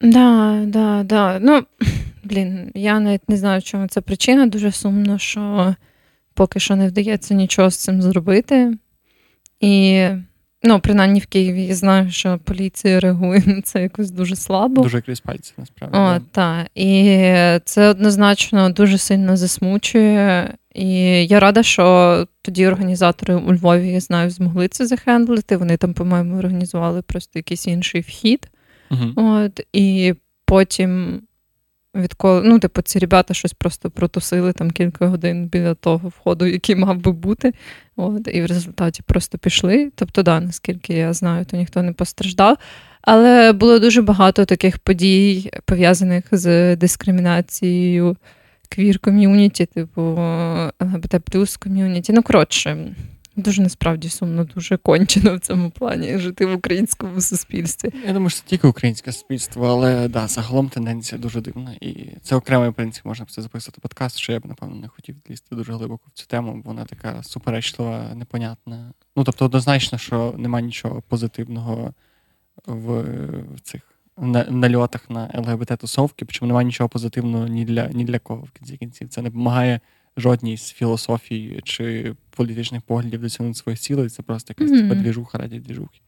Да, 0.00 0.62
да, 0.66 1.02
да. 1.02 1.38
Ну, 1.38 1.62
блін, 2.24 2.70
я 2.74 3.00
навіть 3.00 3.28
не 3.28 3.36
знаю, 3.36 3.60
в 3.60 3.64
чому 3.64 3.88
це 3.88 4.00
причина. 4.00 4.46
Дуже 4.46 4.72
сумно, 4.72 5.18
що 5.18 5.74
поки 6.34 6.60
що 6.60 6.76
не 6.76 6.88
вдається 6.88 7.34
нічого 7.34 7.70
з 7.70 7.76
цим 7.76 8.02
зробити. 8.02 8.72
І, 9.60 10.06
ну, 10.62 10.80
принаймні 10.80 11.20
в 11.20 11.26
Києві 11.26 11.62
я 11.62 11.74
знаю, 11.74 12.10
що 12.10 12.38
поліція 12.44 13.00
реагує 13.00 13.42
на 13.46 13.62
це 13.62 13.82
якось 13.82 14.10
дуже 14.10 14.36
слабо. 14.36 14.82
Дуже 14.82 15.00
крізь 15.00 15.20
пальці, 15.20 15.52
насправді. 15.56 15.96
О, 15.98 16.00
да. 16.00 16.20
так. 16.30 16.66
І 16.74 17.04
це 17.64 17.88
однозначно 17.88 18.70
дуже 18.70 18.98
сильно 18.98 19.36
засмучує. 19.36 20.54
І 20.74 20.92
я 21.26 21.40
рада, 21.40 21.62
що 21.62 22.26
тоді 22.42 22.66
організатори 22.66 23.34
у 23.34 23.52
Львові, 23.52 23.88
я 23.88 24.00
знаю, 24.00 24.30
змогли 24.30 24.68
це 24.68 24.86
захендлити. 24.86 25.56
Вони 25.56 25.76
там, 25.76 25.94
по-моєму, 25.94 26.38
організували 26.38 27.02
просто 27.02 27.38
якийсь 27.38 27.66
інший 27.66 28.00
вхід. 28.00 28.48
Мгм. 28.90 29.12
От, 29.16 29.60
і 29.72 30.14
потім, 30.44 31.22
відколи, 31.94 32.42
ну, 32.44 32.58
типу, 32.58 32.82
ці 32.82 32.98
ребята 32.98 33.34
щось 33.34 33.52
просто 33.52 33.90
протусили 33.90 34.52
там 34.52 34.70
кілька 34.70 35.06
годин 35.06 35.46
біля 35.46 35.74
того 35.74 36.08
входу, 36.08 36.46
який 36.46 36.76
мав 36.76 36.96
би 36.96 37.12
бути. 37.12 37.52
От, 37.96 38.28
і 38.32 38.42
в 38.42 38.46
результаті 38.46 39.02
просто 39.06 39.38
пішли. 39.38 39.92
Тобто, 39.94 40.22
да, 40.22 40.40
наскільки 40.40 40.94
я 40.94 41.12
знаю, 41.12 41.44
то 41.44 41.56
ніхто 41.56 41.82
не 41.82 41.92
постраждав. 41.92 42.56
Але 43.02 43.52
було 43.52 43.78
дуже 43.78 44.02
багато 44.02 44.44
таких 44.44 44.78
подій, 44.78 45.50
пов'язаних 45.64 46.24
з 46.32 46.76
дискримінацією 46.76 48.16
квір-ком'юніті, 48.68 49.66
типу 49.66 50.02
ЛГБТ 50.80 51.14
плюс 51.24 51.56
ком'юніті. 51.56 52.12
Ну, 52.12 52.22
коротше, 52.22 52.94
дуже 53.36 53.62
насправді 53.62 54.08
сумно, 54.08 54.44
дуже 54.44 54.76
кончено 54.76 55.36
в 55.36 55.40
цьому 55.40 55.70
плані 55.70 56.18
жити 56.18 56.46
в 56.46 56.54
українському 56.54 57.20
суспільстві. 57.20 57.90
Я 58.06 58.12
думаю, 58.12 58.30
що 58.30 58.40
це 58.40 58.46
тільки 58.46 58.68
українське 58.68 59.12
суспільство, 59.12 59.66
але 59.66 60.08
да, 60.08 60.28
загалом 60.28 60.68
тенденція 60.68 61.20
дуже 61.20 61.40
дивна. 61.40 61.72
І 61.80 62.16
це 62.22 62.36
окремий 62.36 62.68
в 62.68 62.74
принципі, 62.74 63.08
можна 63.08 63.26
це 63.26 63.42
записувати 63.42 63.80
подкаст, 63.80 64.18
що 64.18 64.32
я 64.32 64.40
б, 64.40 64.46
напевно, 64.46 64.76
не 64.76 64.88
хотів 64.88 65.16
лізти 65.30 65.56
дуже 65.56 65.72
глибоко 65.72 66.04
в 66.14 66.18
цю 66.18 66.26
тему, 66.26 66.60
бо 66.64 66.70
вона 66.70 66.84
така 66.84 67.22
суперечлива, 67.22 68.14
непонятна. 68.14 68.92
Ну, 69.16 69.24
тобто, 69.24 69.44
однозначно, 69.44 69.98
що 69.98 70.34
нема 70.38 70.60
нічого 70.60 71.02
позитивного 71.08 71.94
в, 72.66 73.02
в 73.54 73.60
цих 73.60 73.82
на- 74.18 74.44
нальотах 74.44 75.10
на 75.10 75.30
ЛГБТ-тусовки, 75.34 76.24
причому 76.24 76.48
немає 76.48 76.64
нічого 76.64 76.88
позитивного 76.88 77.46
ні 77.46 77.64
для, 77.64 77.88
ні 77.88 78.04
для 78.04 78.18
кого 78.18 78.42
в 78.42 78.50
кінці 78.50 78.76
кінців. 78.76 79.08
Це 79.08 79.22
не 79.22 79.28
допомагає 79.28 79.80
жодній 80.16 80.56
з 80.56 80.72
філософій 80.72 81.60
чи 81.64 82.14
політичних 82.30 82.82
поглядів 82.82 83.20
досягнути 83.20 83.58
своїх 83.58 83.80
цілей. 83.80 84.08
Це 84.08 84.22
просто 84.22 84.54
якась 84.58 84.70
Мгм. 84.72 84.88
типа 84.88 85.00
двіжуха 85.00 85.38
раді 85.38 85.58
двіжухи. 85.58 86.00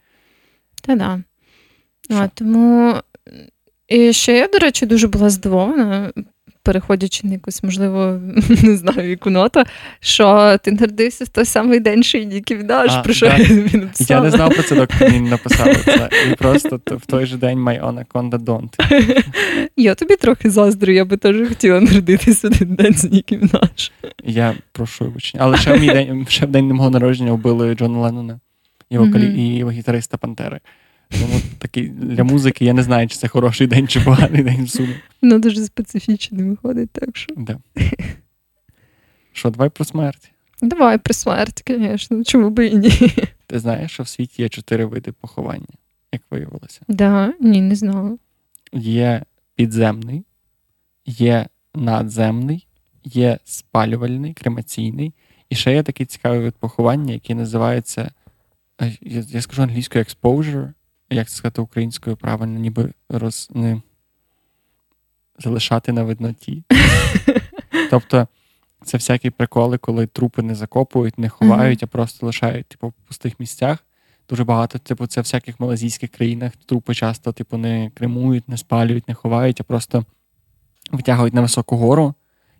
Та 0.82 0.96
да. 0.96 1.22
Що? 2.00 2.14
А, 2.14 2.28
тому 2.28 2.94
і 3.88 4.12
ще 4.12 4.36
я, 4.36 4.48
до 4.48 4.58
речі, 4.58 4.86
дуже 4.86 5.08
була 5.08 5.30
здивована, 5.30 6.12
переходячи 6.62 7.26
на 7.26 7.32
якусь, 7.32 7.62
можливо, 7.62 8.20
не 8.62 8.76
знаю, 8.76 9.10
яку 9.10 9.30
ноту, 9.30 9.62
що 10.00 10.58
ти 10.64 10.72
народився 10.72 11.24
в 11.24 11.28
той 11.28 11.44
самий 11.44 11.80
день, 11.80 12.02
що 12.02 12.18
і 12.18 12.26
Нікі 12.26 12.56
про 13.04 13.14
що 13.14 13.26
да. 13.26 13.36
тобі 13.38 13.78
написала. 13.78 14.20
Я 14.20 14.20
не 14.20 14.30
знав 14.30 14.54
про 14.54 14.62
це, 14.62 14.74
доки 14.76 14.94
мені 15.00 15.20
не 15.20 15.30
написали 15.30 15.74
це. 15.74 16.08
І 16.32 16.34
просто 16.34 16.80
в 16.86 17.06
той 17.06 17.26
же 17.26 17.36
день 17.36 17.58
My 17.58 17.80
Anaconda 17.80 18.38
Don't. 18.38 18.94
Я 19.76 19.94
тобі 19.94 20.16
трохи 20.16 20.50
заздрю, 20.50 20.92
я 20.92 21.04
би 21.04 21.16
теж 21.16 21.48
хотіла 21.48 21.80
народитися 21.80 22.48
один 22.48 22.74
день 22.74 22.94
з 22.94 23.04
Нікі 23.04 23.36
Мінаш. 23.36 23.92
Я 24.24 24.54
прошу 24.72 25.04
вибачення. 25.04 25.44
Але 25.44 25.56
ще 25.56 25.72
в 25.72 25.80
мій 25.80 25.86
день, 25.86 26.26
ще 26.28 26.46
в 26.46 26.50
день 26.50 26.66
мого 26.66 26.90
народження 26.90 27.32
вбили 27.32 27.74
Джона 27.74 27.98
Леннона 27.98 28.40
і, 28.90 28.98
вокалі, 28.98 29.26
Мгм. 29.26 29.38
і 29.38 29.70
гітариста 29.78 30.16
Пантери. 30.16 30.60
Тому 31.20 31.40
такий 31.58 31.88
для 31.88 32.24
музики 32.24 32.64
я 32.64 32.72
не 32.72 32.82
знаю, 32.82 33.08
чи 33.08 33.16
це 33.16 33.28
хороший 33.28 33.66
день, 33.66 33.88
чи 33.88 34.00
поганий 34.00 34.42
день 34.42 34.64
в 34.64 34.70
сумі. 34.70 34.94
Ну, 35.22 35.38
дуже 35.38 35.64
специфічно 35.64 36.46
виходить, 36.46 36.90
так 36.90 37.16
що. 37.16 37.34
Да. 37.36 37.58
Що, 39.32 39.50
давай 39.50 39.68
про 39.68 39.84
смерть. 39.84 40.32
Давай 40.62 40.98
про 40.98 41.14
смерть, 41.14 41.62
звісно, 41.68 42.24
чому 42.24 42.50
би 42.50 42.66
і 42.66 42.74
ні. 42.74 42.90
Ти 43.46 43.58
знаєш, 43.58 43.92
що 43.92 44.02
в 44.02 44.08
світі 44.08 44.42
є 44.42 44.48
чотири 44.48 44.84
види 44.84 45.12
поховання, 45.12 45.74
як 46.12 46.22
виявилося. 46.30 46.80
Да, 46.88 47.32
ні, 47.40 47.60
не 47.60 47.74
знала. 47.74 48.18
Є 48.72 49.22
підземний, 49.54 50.24
є 51.06 51.46
надземний, 51.74 52.66
є 53.04 53.38
спалювальний, 53.44 54.34
кремаційний. 54.34 55.12
І 55.50 55.54
ще 55.54 55.74
є 55.74 55.82
такий 55.82 56.06
цікавий 56.06 56.40
вид 56.40 56.54
поховання, 56.54 57.12
який 57.12 57.36
називається, 57.36 58.10
е, 58.80 58.92
я, 59.00 59.24
я 59.28 59.40
скажу 59.42 59.62
англійською 59.62 60.04
exposure, 60.04 60.72
як 61.12 61.28
це 61.28 61.36
сказати 61.36 61.62
українською 61.62 62.16
правильно, 62.16 62.58
ніби 62.58 62.92
роз, 63.08 63.48
не, 63.54 63.80
залишати 65.38 65.92
на 65.92 66.02
видноті. 66.02 66.64
Тобто 67.90 68.28
це 68.84 68.96
всякі 68.96 69.30
приколи, 69.30 69.78
коли 69.78 70.06
трупи 70.06 70.42
не 70.42 70.54
закопують, 70.54 71.18
не 71.18 71.28
ховають, 71.28 71.82
а 71.82 71.86
просто 71.86 72.26
лишають 72.26 72.66
типу, 72.66 72.88
в 72.88 72.92
пустих 72.92 73.40
місцях. 73.40 73.84
Дуже 74.28 74.44
багато, 74.44 74.78
типу, 74.78 75.06
це 75.06 75.20
в 75.20 75.24
всяких 75.24 75.60
малазійських 75.60 76.10
країнах 76.10 76.52
трупи 76.66 76.94
часто, 76.94 77.32
типу, 77.32 77.56
не 77.56 77.90
кремують, 77.94 78.48
не 78.48 78.56
спалюють, 78.56 79.08
не 79.08 79.14
ховають, 79.14 79.60
а 79.60 79.64
просто 79.64 80.04
витягують 80.92 81.34
на 81.34 81.40
високу 81.40 81.76
гору, 81.76 82.14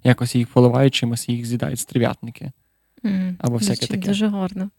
якось 0.05 0.35
їх 0.35 0.49
поливають 0.49 0.95
чимось 0.95 1.29
їх 1.29 1.47
з'їдають 1.47 1.81
стрів'ятники. 1.81 2.53
М, 3.05 3.37
Або 3.39 3.57
всяке 3.57 3.87
таке. 3.87 4.09
Дуже 4.09 4.29
гарно. 4.29 4.71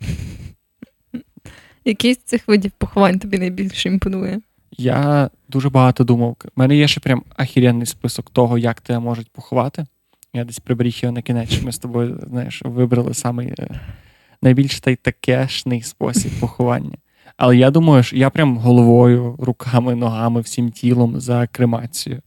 Який 1.86 2.14
з 2.14 2.18
цих 2.18 2.48
видів 2.48 2.72
поховань 2.72 3.20
тобі 3.20 3.38
найбільше 3.38 3.90
імпонує? 3.90 4.40
Я 4.78 5.30
дуже 5.50 5.70
багато 5.70 6.04
думав. 6.04 6.38
У 6.46 6.50
мене 6.56 6.76
є 6.76 6.88
ще 6.88 7.00
прям 7.00 7.24
ахіренний 7.38 7.86
список 7.86 8.30
того, 8.30 8.58
як 8.58 8.82
тебе 8.82 9.00
можуть 9.00 9.30
поховати. 9.32 9.86
Я 10.34 10.44
десь 10.44 10.60
приберіг 10.60 11.00
його 11.02 11.12
на 11.14 11.22
кінець, 11.22 11.50
що 11.52 11.66
ми 11.66 11.72
з 11.72 11.78
тобою, 11.78 12.20
знаєш, 12.30 12.62
вибрали 12.66 13.14
самий 13.14 13.54
е, 13.60 13.68
найбільш 14.42 14.80
та 14.80 14.92
й 14.92 14.96
такешний 14.96 15.82
спосіб 15.82 16.32
поховання. 16.40 16.98
Але 17.38 17.58
я 17.58 17.72
думаю, 17.72 18.04
що 18.04 18.16
я 18.18 18.30
прям 18.30 18.58
головою, 18.58 19.36
руками, 19.40 19.96
ногами, 19.96 20.42
всім 20.42 20.72
тілом 20.72 21.20
за 21.20 21.48
кремацію. 21.48 22.22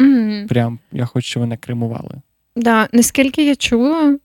М, 0.00 0.46
Прям 0.48 0.78
я 0.92 1.04
хочу, 1.04 1.28
щоб 1.28 1.40
мене 1.40 1.56
кремували. 1.56 2.14
Да, 2.56 2.88
наскільки 2.92 3.46
я 3.46 3.56
чула, 3.56 4.18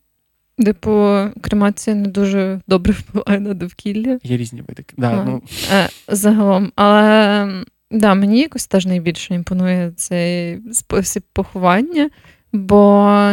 типу, 0.66 1.20
кремація 1.42 1.96
не 1.96 2.08
дуже 2.08 2.62
добре 2.68 2.94
впливає 2.94 3.40
на 3.40 3.54
довкілля 3.54 4.20
Є 4.24 4.38
різні 4.38 4.62
види. 4.62 4.84
Да, 4.98 5.10
А. 5.12 5.24
ну, 5.24 5.42
е, 5.72 5.90
загалом. 6.08 6.72
Але 6.76 7.64
да, 7.92 8.16
мені 8.16 8.40
якось 8.40 8.68
теж 8.68 8.86
найбільше 8.86 9.34
імпонує 9.34 9.92
цей 9.96 10.60
спосіб 10.74 11.24
поховання, 11.34 12.10
бо 12.54 13.32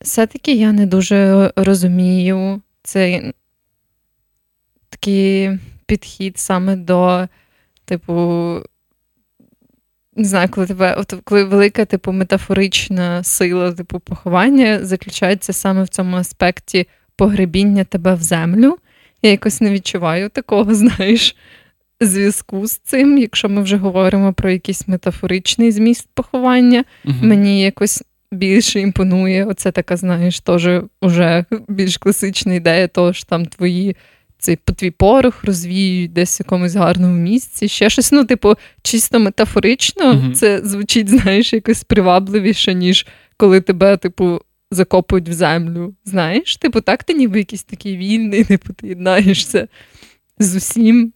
все-таки 0.00 0.52
я 0.54 0.72
не 0.72 0.86
дуже 0.86 1.52
розумію 1.56 2.60
цей 2.82 3.32
такий 4.88 5.58
підхід 5.86 6.38
саме 6.38 6.76
до, 6.76 7.28
типу, 7.84 8.58
не 10.16 10.24
знаю, 10.24 10.48
коли 10.48 10.66
тебе, 10.66 10.94
от 10.94 11.14
коли 11.24 11.44
велика, 11.44 11.84
типу, 11.84 12.12
метафорична 12.12 13.24
сила, 13.24 13.72
типу, 13.72 14.00
поховання 14.00 14.84
заключається 14.84 15.52
саме 15.52 15.82
в 15.82 15.88
цьому 15.88 16.16
аспекті 16.16 16.88
погребіння 17.16 17.84
тебе 17.84 18.14
в 18.14 18.22
землю. 18.22 18.78
Я 19.22 19.30
якось 19.30 19.60
не 19.60 19.70
відчуваю 19.70 20.28
такого, 20.28 20.74
знаєш, 20.74 21.36
зв'язку 22.00 22.66
з 22.66 22.76
цим, 22.76 23.18
якщо 23.18 23.48
ми 23.48 23.62
вже 23.62 23.76
говоримо 23.76 24.32
про 24.32 24.50
якийсь 24.50 24.88
метафоричний 24.88 25.72
зміст 25.72 26.08
поховання. 26.14 26.84
мгм. 27.04 27.28
Мені 27.28 27.62
якось 27.62 28.02
більше 28.32 28.80
імпонує. 28.80 29.44
Оце 29.44 29.72
така, 29.72 29.96
знаєш, 29.96 30.40
теж 30.40 30.68
уже 31.00 31.44
більш 31.68 31.96
класична 31.96 32.54
ідея, 32.54 32.88
того 32.88 33.12
що 33.12 33.24
там 33.24 33.46
твої. 33.46 33.96
Цей 34.42 34.56
твій 34.56 34.90
порох 34.90 35.44
розвіюють 35.44 36.12
десь 36.12 36.40
в 36.40 36.42
якомусь 36.42 36.74
гарному 36.74 37.14
місці. 37.14 37.68
Ще 37.68 37.90
щось, 37.90 38.12
ну, 38.12 38.24
типу, 38.24 38.54
чисто 38.82 39.18
метафорично, 39.20 40.14
Мгм. 40.14 40.34
це 40.34 40.60
звучить, 40.64 41.08
знаєш, 41.08 41.52
якось 41.52 41.84
привабливіше, 41.84 42.74
ніж 42.74 43.06
коли 43.36 43.60
тебе, 43.60 43.96
типу, 43.96 44.40
закопують 44.70 45.28
в 45.28 45.32
землю. 45.32 45.94
Знаєш? 46.04 46.56
Типу, 46.56 46.80
так 46.80 47.04
ти 47.04 47.14
ніби 47.14 47.38
якийсь 47.38 47.62
такий 47.62 47.96
вільний, 47.96 48.44
типу, 48.48 48.72
ти 48.72 48.88
єднаєшся 48.88 49.68
з 50.38 50.56
усім. 50.56 51.12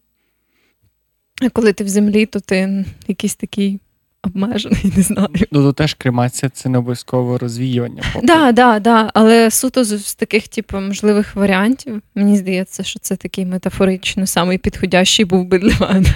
А 1.42 1.48
коли 1.48 1.72
ти 1.72 1.84
в 1.84 1.88
землі, 1.88 2.26
то 2.26 2.40
ти 2.40 2.84
якийсь 3.08 3.34
такий 3.34 3.80
обмежений, 4.26 4.92
не 4.96 5.02
знаю. 5.02 5.28
Ну, 5.52 5.62
то 5.62 5.72
теж 5.72 5.94
кремація 5.94 6.50
це 6.50 6.68
не 6.68 6.78
обов'язково 6.78 7.38
розвіювання. 7.38 8.02
попелу. 8.12 8.26
Да, 8.26 8.52
да, 8.52 8.78
да. 8.80 9.10
Але 9.14 9.50
суто 9.50 9.84
з, 9.84 10.14
таких, 10.14 10.48
типу, 10.48 10.80
можливих 10.80 11.36
варіантів, 11.36 12.02
мені 12.14 12.36
здається, 12.36 12.82
що 12.82 12.98
це 12.98 13.16
такий 13.16 13.46
метафорично 13.46 14.26
самий 14.26 14.58
підходящий 14.58 15.24
був 15.24 15.44
би 15.46 15.58
для 15.58 15.86
мене. 15.86 16.14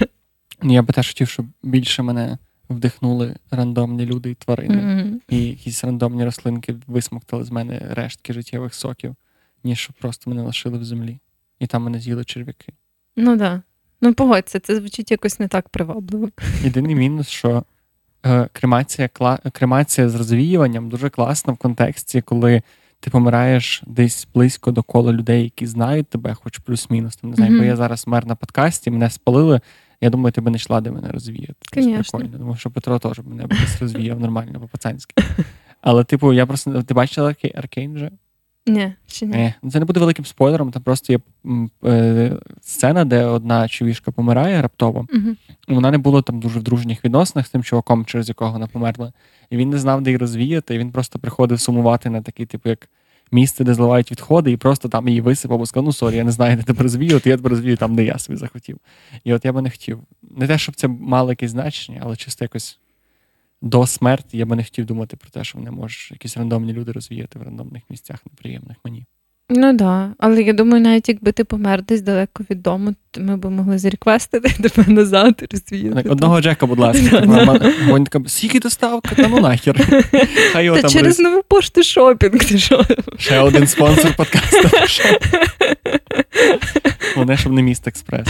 Ну, 0.63 0.73
Я 0.73 0.81
би 0.81 0.93
теж 0.93 1.07
хотів, 1.07 1.29
щоб 1.29 1.45
більше 1.63 2.03
мене 2.03 2.37
вдихнули 2.69 3.35
рандомні 3.51 4.05
люди 4.05 4.31
і 4.31 4.35
тварини, 4.35 4.75
Мгм. 4.75 5.21
і 5.29 5.37
якісь 5.43 5.83
рандомні 5.83 6.25
рослинки 6.25 6.75
висмоктали 6.87 7.43
з 7.43 7.51
мене 7.51 7.81
рештки 7.91 8.33
життєвих 8.33 8.73
соків, 8.73 9.15
ніж 9.63 9.79
щоб 9.79 9.95
просто 9.95 10.29
мене 10.29 10.41
лишили 10.41 10.77
в 10.77 10.83
землі. 10.83 11.19
І 11.59 11.67
там 11.67 11.83
мене 11.83 11.99
з'їли 11.99 12.23
черв'яки. 12.25 12.73
Ну 13.17 13.35
да. 13.37 13.61
Ну, 14.01 14.13
погодься, 14.13 14.59
це 14.59 14.75
звучить 14.75 15.11
якось 15.11 15.39
не 15.39 15.47
так 15.47 15.69
привабливо. 15.69 16.29
Єдиний 16.63 16.95
мінус, 16.95 17.27
що 17.27 17.63
кремація, 18.53 19.07
кла... 19.07 19.39
кремація 19.51 20.09
з 20.09 20.15
розвіюванням 20.15 20.89
дуже 20.89 21.09
класна 21.09 21.53
в 21.53 21.57
контексті, 21.57 22.21
коли 22.21 22.61
ти 22.99 23.09
помираєш 23.09 23.83
десь 23.87 24.27
близько 24.33 24.71
до 24.71 24.83
кола 24.83 25.13
людей, 25.13 25.43
які 25.43 25.67
знають 25.67 26.07
тебе, 26.07 26.33
хоч 26.33 26.57
плюс-мінус. 26.57 27.15
Там, 27.15 27.29
не 27.29 27.35
знаю, 27.35 27.51
бо 27.59 27.63
я 27.65 27.75
зараз 27.75 28.07
мер 28.07 28.25
на 28.27 28.35
подкасті, 28.35 28.91
мене 28.91 29.09
спалили. 29.09 29.61
Я 30.01 30.09
думаю, 30.09 30.31
ти 30.31 30.41
би 30.41 30.51
не 30.51 30.57
йшла 30.57 30.81
до 30.81 30.91
мене 30.93 31.11
розвіяти. 31.11 31.55
Прикольно. 32.11 32.37
Тому 32.37 32.55
що 32.55 32.69
Петро 32.71 32.99
теж 32.99 33.19
мене 33.19 33.45
б 33.47 33.53
розвіяв 33.81 34.19
нормально, 34.19 34.59
по-пацанськи. 34.59 35.23
Але, 35.81 36.03
типу, 36.03 36.33
я 36.33 36.45
просто 36.45 36.83
ти 36.83 36.93
бачила 36.93 37.29
Arca- 37.29 37.59
Arcane 37.59 37.93
вже? 37.93 38.11
Ні, 38.67 38.93
ще 39.07 39.25
ні. 39.25 39.37
Е, 39.37 39.53
це 39.71 39.79
не 39.79 39.85
буде 39.85 39.99
великим 39.99 40.25
спойлером. 40.25 40.71
Там 40.71 40.83
просто 40.83 41.13
є 41.13 41.19
е, 41.85 42.37
сцена, 42.61 43.05
де 43.05 43.25
одна 43.25 43.67
чувішка 43.67 44.11
помирає 44.11 44.61
раптово. 44.61 45.07
Мгм. 45.13 45.37
Вона 45.67 45.91
не 45.91 45.97
була 45.97 46.21
там 46.21 46.39
дуже 46.39 46.59
в 46.59 46.63
дружніх 46.63 47.05
відносинах 47.05 47.47
з 47.47 47.49
тим 47.49 47.63
чуваком, 47.63 48.05
через 48.05 48.29
якого 48.29 48.51
вона 48.51 48.67
померла. 48.67 49.13
І 49.49 49.57
він 49.57 49.69
не 49.69 49.77
знав, 49.77 50.01
де 50.01 50.09
її 50.09 50.17
розвіяти. 50.17 50.75
І 50.75 50.77
він 50.77 50.91
просто 50.91 51.19
приходив 51.19 51.59
сумувати 51.59 52.09
на 52.09 52.21
такий, 52.21 52.45
типу, 52.45 52.69
як 52.69 52.89
місце, 53.31 53.63
де 53.63 53.73
зливають 53.73 54.11
відходи, 54.11 54.51
і 54.51 54.57
просто 54.57 54.89
там 54.89 55.07
її 55.07 55.21
висипав, 55.21 55.57
бо 55.57 55.65
сказав, 55.65 55.85
ну 55.85 55.93
sorry, 55.93 56.15
я 56.15 56.23
не 56.23 56.31
знаю, 56.31 56.57
де 56.57 56.63
тебе 56.63 56.83
розвіювати, 56.83 57.29
я 57.29 57.37
тебе 57.37 57.49
розвію 57.49 57.77
там, 57.77 57.95
де 57.95 58.03
я 58.03 58.17
собі 58.17 58.37
захотів. 58.37 58.77
І 59.23 59.33
от 59.33 59.45
я 59.45 59.53
би 59.53 59.61
не 59.61 59.69
хотів. 59.69 59.99
Не 60.37 60.47
те, 60.47 60.57
щоб 60.57 60.75
це 60.75 60.87
мало 60.87 61.29
якесь 61.29 61.51
значення, 61.51 62.01
але 62.03 62.15
чисто 62.15 62.45
якось 62.45 62.79
до 63.61 63.87
смерті 63.87 64.37
я 64.37 64.45
би 64.45 64.55
не 64.55 64.63
хотів 64.63 64.85
думати 64.85 65.17
про 65.17 65.29
те, 65.29 65.43
що 65.43 65.57
мене 65.57 65.71
можуть 65.71 66.11
якісь 66.11 66.37
рандомні 66.37 66.73
люди 66.73 66.91
розвіяти 66.91 67.39
в 67.39 67.41
рандомних 67.41 67.83
місцях, 67.89 68.19
неприємних 68.25 68.77
мені. 68.85 69.05
Ну 69.53 69.73
да. 69.73 70.13
Але 70.17 70.41
я 70.41 70.53
думаю, 70.53 70.83
навіть 70.83 71.09
якби 71.09 71.31
ти 71.31 71.43
помер 71.43 71.83
десь 71.83 72.01
далеко 72.01 72.43
від 72.49 72.61
дому, 72.61 72.93
ми 73.17 73.37
б 73.37 73.45
могли 73.45 73.77
зареквестити 73.77 74.49
тебе 74.69 74.93
назад 74.93 75.35
і 75.41 75.45
розвіяти. 75.55 76.09
Одного 76.09 76.41
Джека, 76.41 76.65
будь 76.65 76.79
ласка, 76.79 77.21
така, 78.03 78.19
скільки 78.27 78.59
доставка, 78.59 79.15
та 79.15 79.27
ну 79.27 79.39
нахер. 79.39 79.75
Та 80.53 80.81
там 80.81 80.91
через 80.91 81.19
нову 81.19 81.43
пошту 81.47 81.83
шопінг, 81.83 82.45
ти 82.45 82.57
що? 82.57 82.85
Ще 83.17 83.39
один 83.39 83.67
спонсор 83.67 84.15
подкасту. 84.15 84.69
Головне, 87.15 87.37
щоб 87.37 87.53
не 87.53 87.61
міст 87.61 87.87
експрес. 87.87 88.27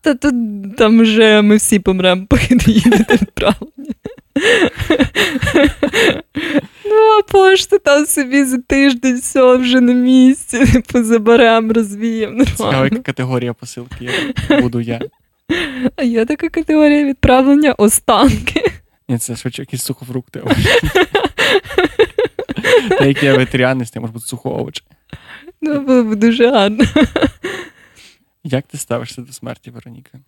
Та 0.00 0.14
тут 0.14 0.34
там 0.76 1.00
вже 1.00 1.42
ми 1.42 1.56
всі 1.56 1.78
помремо, 1.78 2.26
поки 2.28 2.54
доїдете 2.54 3.14
відправлення. 3.14 3.94
Ну, 6.84 7.18
а 7.18 7.22
пошта 7.32 7.78
там 7.78 8.06
собі 8.06 8.44
за 8.44 8.58
тиждень 8.58 9.16
все 9.16 9.56
вже 9.56 9.80
на 9.80 9.92
місці. 9.92 10.82
Заберемо, 11.02 11.72
розвіємо. 11.72 12.44
Цікава, 12.44 12.64
Нормально. 12.72 12.88
яка 12.92 13.02
категорія 13.02 13.52
посилки 13.54 14.10
я 14.48 14.60
буду 14.60 14.80
я. 14.80 15.00
А 15.96 16.02
є 16.02 16.24
така 16.26 16.48
категорія 16.48 17.04
відправлення 17.04 17.72
останки. 17.72 18.62
Ні, 19.08 19.18
це 19.18 19.36
швидше 19.36 19.62
якісь 19.62 19.82
сухофрукти. 19.82 20.42
Деякі 23.00 23.26
я 23.26 23.36
ветеріани, 23.36 23.84
це 23.84 24.00
може 24.00 24.12
бути 24.12 24.26
сухоович. 24.26 24.84
Ну, 25.60 25.80
було 25.80 26.02
б 26.04 26.14
дуже 26.14 26.50
гарно. 26.50 26.84
Як 28.44 28.66
ти 28.66 28.78
ставишся 28.78 29.22
до 29.22 29.32
смерті, 29.32 29.70
Вероніка? 29.70 30.18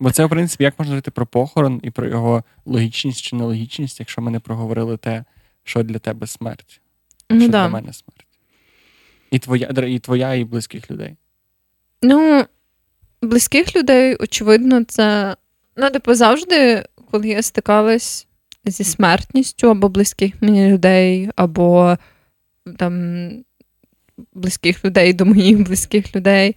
Бо 0.00 0.10
це, 0.10 0.24
в 0.24 0.28
принципі, 0.30 0.64
як 0.64 0.78
можна 0.78 0.90
говорити 0.90 1.10
про 1.10 1.26
похорон 1.26 1.80
і 1.84 1.90
про 1.90 2.06
його 2.06 2.44
логічність 2.64 3.22
чи 3.22 3.36
нелогічність, 3.36 4.00
якщо 4.00 4.22
ми 4.22 4.30
не 4.30 4.40
проговорили 4.40 4.96
те, 4.96 5.24
що 5.64 5.82
для 5.82 5.98
тебе 5.98 6.26
смерть, 6.26 6.80
Ну, 7.30 7.40
що 7.40 7.50
да. 7.50 7.64
для 7.64 7.68
мене 7.68 7.92
смерть. 7.92 8.26
І 9.30 9.38
твоя, 9.38 9.72
і 9.88 9.98
твоя, 9.98 10.34
і 10.34 10.44
близьких 10.44 10.90
людей. 10.90 11.16
Ну, 12.02 12.44
близьких 13.22 13.76
людей, 13.76 14.16
очевидно, 14.16 14.84
це. 14.84 15.36
Ну, 15.76 15.90
типу, 15.90 16.14
завжди, 16.14 16.84
коли 17.10 17.28
я 17.28 17.42
стикалась 17.42 18.26
зі 18.64 18.84
смертністю 18.84 19.70
або 19.70 19.88
близьких 19.88 20.42
мені 20.42 20.72
людей, 20.72 21.30
або 21.36 21.98
там 22.78 23.30
близьких 24.34 24.84
людей 24.84 25.12
до 25.12 25.26
моїх 25.26 25.62
близьких 25.62 26.16
людей, 26.16 26.56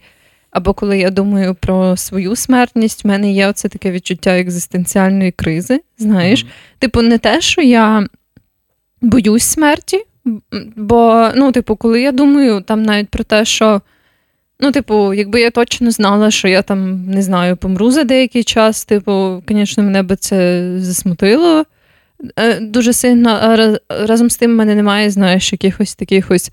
або 0.54 0.74
коли 0.74 0.98
я 0.98 1.10
думаю 1.10 1.54
про 1.54 1.96
свою 1.96 2.36
смертність, 2.36 3.04
в 3.04 3.08
мене 3.08 3.32
є 3.32 3.48
оце 3.48 3.68
таке 3.68 3.90
відчуття 3.90 4.38
екзистенціальної 4.38 5.32
кризи. 5.32 5.80
Знаєш, 5.98 6.42
Мгм. 6.42 6.52
Типу, 6.78 7.02
не 7.02 7.18
те, 7.18 7.40
що 7.40 7.62
я 7.62 8.06
боюсь 9.00 9.44
смерті, 9.44 10.04
бо, 10.76 11.28
ну, 11.36 11.52
типу, 11.52 11.76
коли 11.76 12.00
я 12.02 12.12
думаю 12.12 12.60
там 12.60 12.82
навіть 12.82 13.08
про 13.08 13.24
те, 13.24 13.44
що, 13.44 13.80
ну, 14.60 14.72
типу, 14.72 15.14
якби 15.14 15.40
я 15.40 15.50
точно 15.50 15.90
знала, 15.90 16.30
що 16.30 16.48
я 16.48 16.62
там, 16.62 17.06
не 17.06 17.22
знаю, 17.22 17.56
помру 17.56 17.90
за 17.90 18.04
деякий 18.04 18.44
час, 18.44 18.84
типу, 18.84 19.42
звісно, 19.48 19.82
мене 19.82 20.02
би 20.02 20.16
це 20.16 20.70
засмутило 20.78 21.64
е, 22.38 22.60
дуже 22.60 22.92
сильно. 22.92 23.38
А 23.42 23.56
раз- 23.56 23.78
разом 23.88 24.30
з 24.30 24.36
тим 24.36 24.50
в 24.50 24.54
мене 24.54 24.74
немає, 24.74 25.10
знаєш, 25.10 25.52
якихось 25.52 25.94
таких 25.94 26.30
ось 26.30 26.50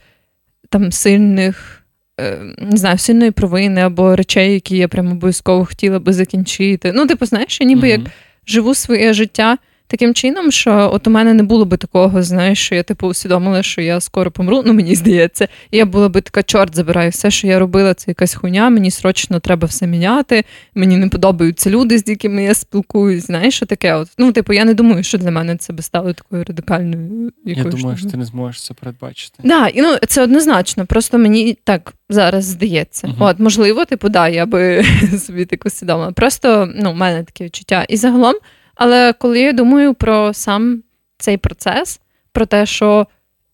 там 0.70 0.92
сильних. 0.92 1.81
Е, 2.22 2.38
Не 2.58 2.78
знаю, 2.78 2.98
сильної 2.98 3.32
провини 3.32 3.82
або 3.82 4.16
речей, 4.16 4.54
які 4.54 4.78
я 4.78 4.88
прям 4.88 5.12
обов'язково 5.12 5.66
хотіла 5.66 6.00
би 6.00 6.14
закінчити. 6.14 6.92
Ну, 6.96 7.08
типу, 7.08 7.26
знаєш, 7.26 7.62
я 7.62 7.68
ніби 7.68 7.90
як 7.90 8.02
живу 8.48 8.76
своє 8.76 9.14
життя 9.14 9.58
таким 9.92 10.14
чином, 10.14 10.52
що 10.52 10.90
от 10.94 11.08
у 11.08 11.10
мене 11.10 11.34
не 11.34 11.44
було 11.44 11.66
би 11.66 11.78
такого, 11.78 12.24
знаєш, 12.24 12.60
що 12.60 12.76
я 12.76 12.84
типу 12.84 13.08
усвідомила, 13.08 13.64
що 13.64 13.82
я 13.82 14.00
скоро 14.00 14.32
помру. 14.32 14.64
Ну 14.66 14.74
мені 14.74 14.96
здається, 14.96 15.48
і 15.72 15.78
я 15.78 15.86
була 15.86 16.10
би 16.10 16.22
така, 16.22 16.44
чорт 16.44 16.76
забираю, 16.76 17.10
все, 17.10 17.32
що 17.32 17.48
я 17.48 17.60
робила, 17.60 17.94
це 17.94 18.12
якась 18.12 18.36
хуйня. 18.36 18.70
Мені 18.70 18.92
срочно 18.92 19.40
треба 19.40 19.68
все 19.68 19.88
міняти. 19.88 20.44
Мені 20.76 20.98
не 20.98 21.08
подобаються 21.08 21.70
люди, 21.70 21.98
з 21.98 22.08
якими 22.08 22.44
я 22.44 22.54
спілкуюсь. 22.54 23.26
Знаєш, 23.26 23.56
що 23.56 23.66
таке? 23.66 23.94
От 23.94 24.08
ну, 24.18 24.32
типу, 24.32 24.54
я 24.54 24.66
не 24.66 24.74
думаю, 24.74 25.04
що 25.04 25.18
для 25.18 25.32
мене 25.32 25.58
це 25.58 25.74
би 25.74 25.84
стало 25.84 26.14
такою 26.14 26.44
радикальною. 26.44 27.32
Я 27.46 27.64
думаю, 27.64 27.98
що 27.98 28.10
ти 28.10 28.18
не 28.18 28.26
зможеш 28.26 28.64
це 28.64 28.74
передбачити. 28.74 29.40
Да, 29.44 29.68
і 29.68 29.82
ну 29.82 29.98
це 30.08 30.24
однозначно. 30.24 30.86
Просто 30.86 31.18
мені 31.18 31.58
так 31.64 31.94
зараз 32.10 32.46
здається. 32.46 33.08
Мгм. 33.08 33.18
От, 33.20 33.40
можливо, 33.40 33.86
типу, 33.86 34.10
да, 34.10 34.28
я 34.28 34.46
би 34.46 34.86
собі 35.20 35.46
так 35.46 35.66
усвідомила. 35.66 36.12
Просто 36.12 36.74
ну, 36.76 36.92
в 36.92 36.96
мене 36.96 37.24
таке 37.24 37.44
відчуття. 37.44 37.86
І 37.90 37.98
загалом, 37.98 38.36
але 38.84 39.13
коли 39.13 39.39
я 39.39 39.54
думаю 39.54 39.94
про 39.94 40.34
сам 40.34 40.84
цей 41.17 41.38
процес, 41.38 42.00
про 42.32 42.46
те, 42.46 42.65
що 42.65 43.08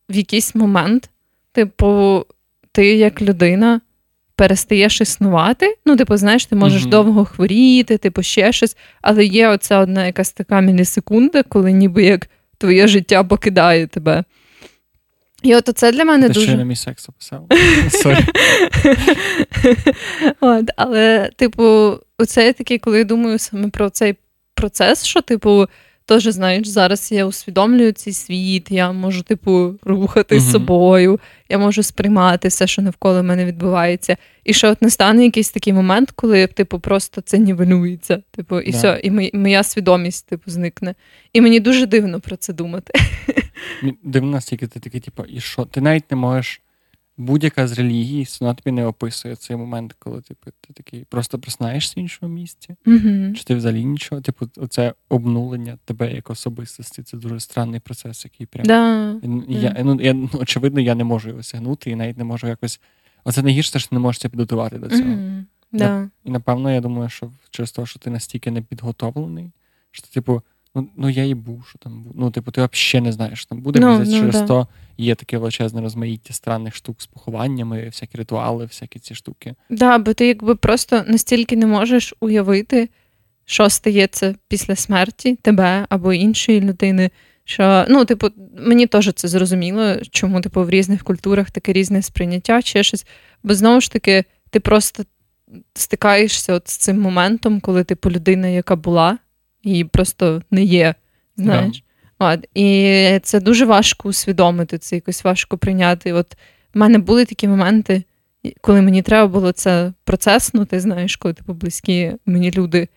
в 0.09 0.15
якийсь 0.15 0.55
момент, 0.55 1.09
типу, 1.51 2.25
ти 2.71 2.95
як 2.95 3.21
людина. 3.21 3.81
Перестаєш 4.35 5.01
існувати. 5.01 5.75
Ну, 5.85 5.95
типу, 5.95 6.17
знаєш, 6.17 6.45
ти 6.45 6.55
можеш 6.55 6.81
Мгм. 6.81 6.89
довго 6.89 7.25
хворіти, 7.25 7.97
типу, 7.97 8.23
ще 8.23 8.51
щось, 8.51 8.77
але 9.01 9.25
є 9.25 9.49
оця 9.49 9.79
одна 9.79 10.05
якась 10.05 10.31
така 10.31 10.61
мілісекунда, 10.61 11.43
коли 11.43 11.71
ніби 11.71 12.03
як 12.03 12.29
твоє 12.57 12.87
життя 12.87 13.23
покидає 13.23 13.87
тебе. 13.87 14.23
І 15.43 15.55
от 15.55 15.69
це 15.75 15.91
для 15.91 16.05
мене 16.05 16.27
Ти 16.27 16.33
дуже. 16.33 16.47
ще 16.47 16.57
на 16.57 16.63
мій 16.63 16.75
секс 16.75 17.09
описав. 17.09 17.47
От, 20.41 20.69
але, 20.77 21.29
типу, 21.35 21.93
оце 22.17 22.53
таке, 22.53 22.77
коли 22.77 22.97
я 22.97 23.03
думаю 23.03 23.39
саме 23.39 23.69
про 23.69 23.89
цей 23.89 24.15
процес, 24.57 25.05
що, 25.05 25.21
типу, 25.21 25.65
теж, 26.05 26.23
знаєш, 26.23 26.67
зараз 26.67 27.11
я 27.11 27.25
усвідомлюю 27.25 27.91
цей 27.91 28.13
світ, 28.13 28.71
я 28.71 28.91
можу, 28.91 29.23
типу, 29.23 29.75
рухати 29.83 30.39
з 30.39 30.43
Мгм. 30.43 30.51
собою, 30.51 31.19
я 31.49 31.57
можу 31.57 31.83
сприймати 31.83 32.47
все, 32.47 32.67
що 32.67 32.81
навколо 32.81 33.23
мене 33.23 33.45
відбувається. 33.45 34.17
І 34.43 34.53
що 34.53 34.69
от 34.69 34.81
настане 34.81 35.23
якийсь 35.25 35.49
такий 35.49 35.73
момент, 35.73 36.11
коли, 36.11 36.47
типу, 36.47 36.79
просто 36.79 37.21
це 37.21 37.37
нівелюється. 37.37 38.23
Типу, 38.31 38.59
і 38.59 38.71
Да. 38.71 38.77
все, 38.77 38.99
і 39.03 39.37
моя 39.37 39.63
свідомість, 39.63 40.27
типу, 40.27 40.51
зникне. 40.51 40.95
І 41.33 41.41
мені 41.41 41.59
дуже 41.59 41.85
дивно 41.85 42.19
про 42.19 42.35
це 42.35 42.53
думати. 42.53 42.93
Дивно 44.03 44.31
настільки 44.31 44.67
ти 44.67 44.79
такий, 44.79 45.01
типу, 45.01 45.23
і 45.23 45.39
що? 45.39 45.65
Ти 45.65 45.81
навіть 45.81 46.11
не 46.11 46.17
можеш. 46.17 46.61
Будь-яка 47.17 47.67
з 47.67 47.71
релігій, 47.71 48.27
вона 48.41 48.53
тобі 48.53 48.71
не 48.71 48.85
описує 48.85 49.35
цей 49.35 49.57
момент, 49.57 49.95
коли 49.99 50.21
типу, 50.21 50.51
ти 50.61 50.73
такий 50.73 51.05
просто 51.09 51.39
проснаєшся 51.39 51.93
в 51.97 51.99
іншому 51.99 52.33
місці. 52.33 52.75
Угу. 52.85 53.33
Чи 53.35 53.43
ти 53.43 53.55
взагалі 53.55 53.85
нічого? 53.85 54.21
Типу, 54.21 54.49
оце 54.57 54.93
обнулення 55.09 55.77
тебе 55.85 56.13
як 56.13 56.29
особистості. 56.29 57.03
Це 57.03 57.17
дуже 57.17 57.39
странний 57.39 57.79
процес, 57.79 58.25
який 58.25 58.45
прям. 58.45 58.65
Да. 58.65 59.15
Я, 59.47 59.75
ну, 59.83 60.01
я, 60.01 60.13
ну, 60.13 60.29
очевидно, 60.33 60.79
я 60.81 60.95
не 60.95 61.03
можу 61.03 61.29
його 61.29 61.43
сягнути 61.43 61.91
і 61.91 61.95
навіть 61.95 62.17
не 62.17 62.23
можу 62.23 62.47
якось. 62.47 62.79
Оце 63.23 63.41
найгірше, 63.41 63.79
що 63.79 63.89
ти 63.89 63.95
не 63.95 63.99
можеш 63.99 64.21
це 64.21 64.29
підготувати 64.29 64.77
до 64.77 64.89
цього. 64.89 65.09
Мгм. 65.09 65.45
Да. 65.71 66.09
І 66.23 66.31
напевно, 66.31 66.71
я 66.71 66.81
думаю, 66.81 67.09
що 67.09 67.31
через 67.49 67.71
те, 67.71 67.85
що 67.85 67.99
ти 67.99 68.09
настільки 68.09 68.51
не 68.51 68.61
підготовлений, 68.61 69.51
що 69.91 70.07
ти, 70.07 70.13
типу, 70.13 70.41
ну, 70.75 70.89
ну 70.97 71.09
я 71.09 71.25
і 71.25 71.33
був, 71.33 71.65
що 71.69 71.79
там 71.79 72.03
був. 72.03 72.13
Ну, 72.15 72.31
типу, 72.31 72.51
ти 72.51 72.69
взагалі 72.73 73.05
не 73.05 73.11
знаєш, 73.11 73.39
що 73.39 73.49
там 73.49 73.61
буде. 73.61 73.79
Ну, 73.79 73.99
Мені 73.99 74.15
ну, 74.15 74.19
через 74.19 74.35
да. 74.35 74.47
то 74.47 74.67
є 74.97 75.15
таке 75.15 75.37
величезне 75.37 75.81
розмаїття 75.81 76.33
странних 76.33 76.75
штук 76.75 77.01
з 77.01 77.05
похованнями, 77.05 77.85
всякі 77.85 78.17
ритуали, 78.17 78.65
всякі 78.65 78.99
ці 78.99 79.15
штуки. 79.15 79.55
Да, 79.69 79.97
бо 79.97 80.13
ти 80.13 80.27
якби 80.27 80.55
просто 80.55 81.03
настільки 81.07 81.55
не 81.55 81.65
можеш 81.65 82.13
уявити, 82.19 82.89
що 83.45 83.69
стається 83.69 84.35
після 84.47 84.75
смерті 84.75 85.35
тебе 85.35 85.85
або 85.89 86.13
іншої 86.13 86.61
людини. 86.61 87.09
Що, 87.49 87.85
ну, 87.89 88.05
типу, 88.05 88.27
мені 88.57 88.87
теж 88.87 89.13
це 89.13 89.27
зрозуміло, 89.27 89.95
чому, 90.11 90.41
типу, 90.41 90.63
в 90.63 90.69
різних 90.69 91.03
культурах 91.03 91.51
таке 91.51 91.73
різне 91.73 92.01
сприйняття 92.01 92.61
чи 92.61 92.83
щось. 92.83 93.05
Бо 93.43 93.53
знову 93.53 93.81
ж 93.81 93.91
таки, 93.91 94.23
ти 94.49 94.59
просто 94.59 95.03
стикаєшся 95.73 96.53
от 96.53 96.69
з 96.69 96.77
цим 96.77 97.01
моментом, 97.01 97.59
коли, 97.59 97.83
типу, 97.83 98.11
людина, 98.11 98.47
яка 98.47 98.75
була, 98.75 99.17
її 99.63 99.83
просто 99.83 100.41
не 100.51 100.63
є. 100.63 100.95
Знаєш? 101.37 101.83
От, 102.19 102.47
і 102.53 103.19
це 103.23 103.39
дуже 103.39 103.65
важко 103.65 104.09
усвідомити, 104.09 104.77
це 104.77 104.95
якось 104.95 105.23
важко 105.23 105.57
прийняти. 105.57 106.13
От 106.13 106.37
в 106.73 106.77
мене 106.77 106.97
були 106.97 107.25
такі 107.25 107.47
моменти, 107.47 108.03
коли 108.61 108.81
мені 108.81 109.01
треба 109.01 109.27
було 109.27 109.51
це 109.51 109.93
процеснути, 110.03 110.79
знаєш, 110.79 111.15
коли 111.15 111.33
типу 111.33 111.53
близькі 111.53 112.11
мені 112.25 112.51
люди 112.51 112.87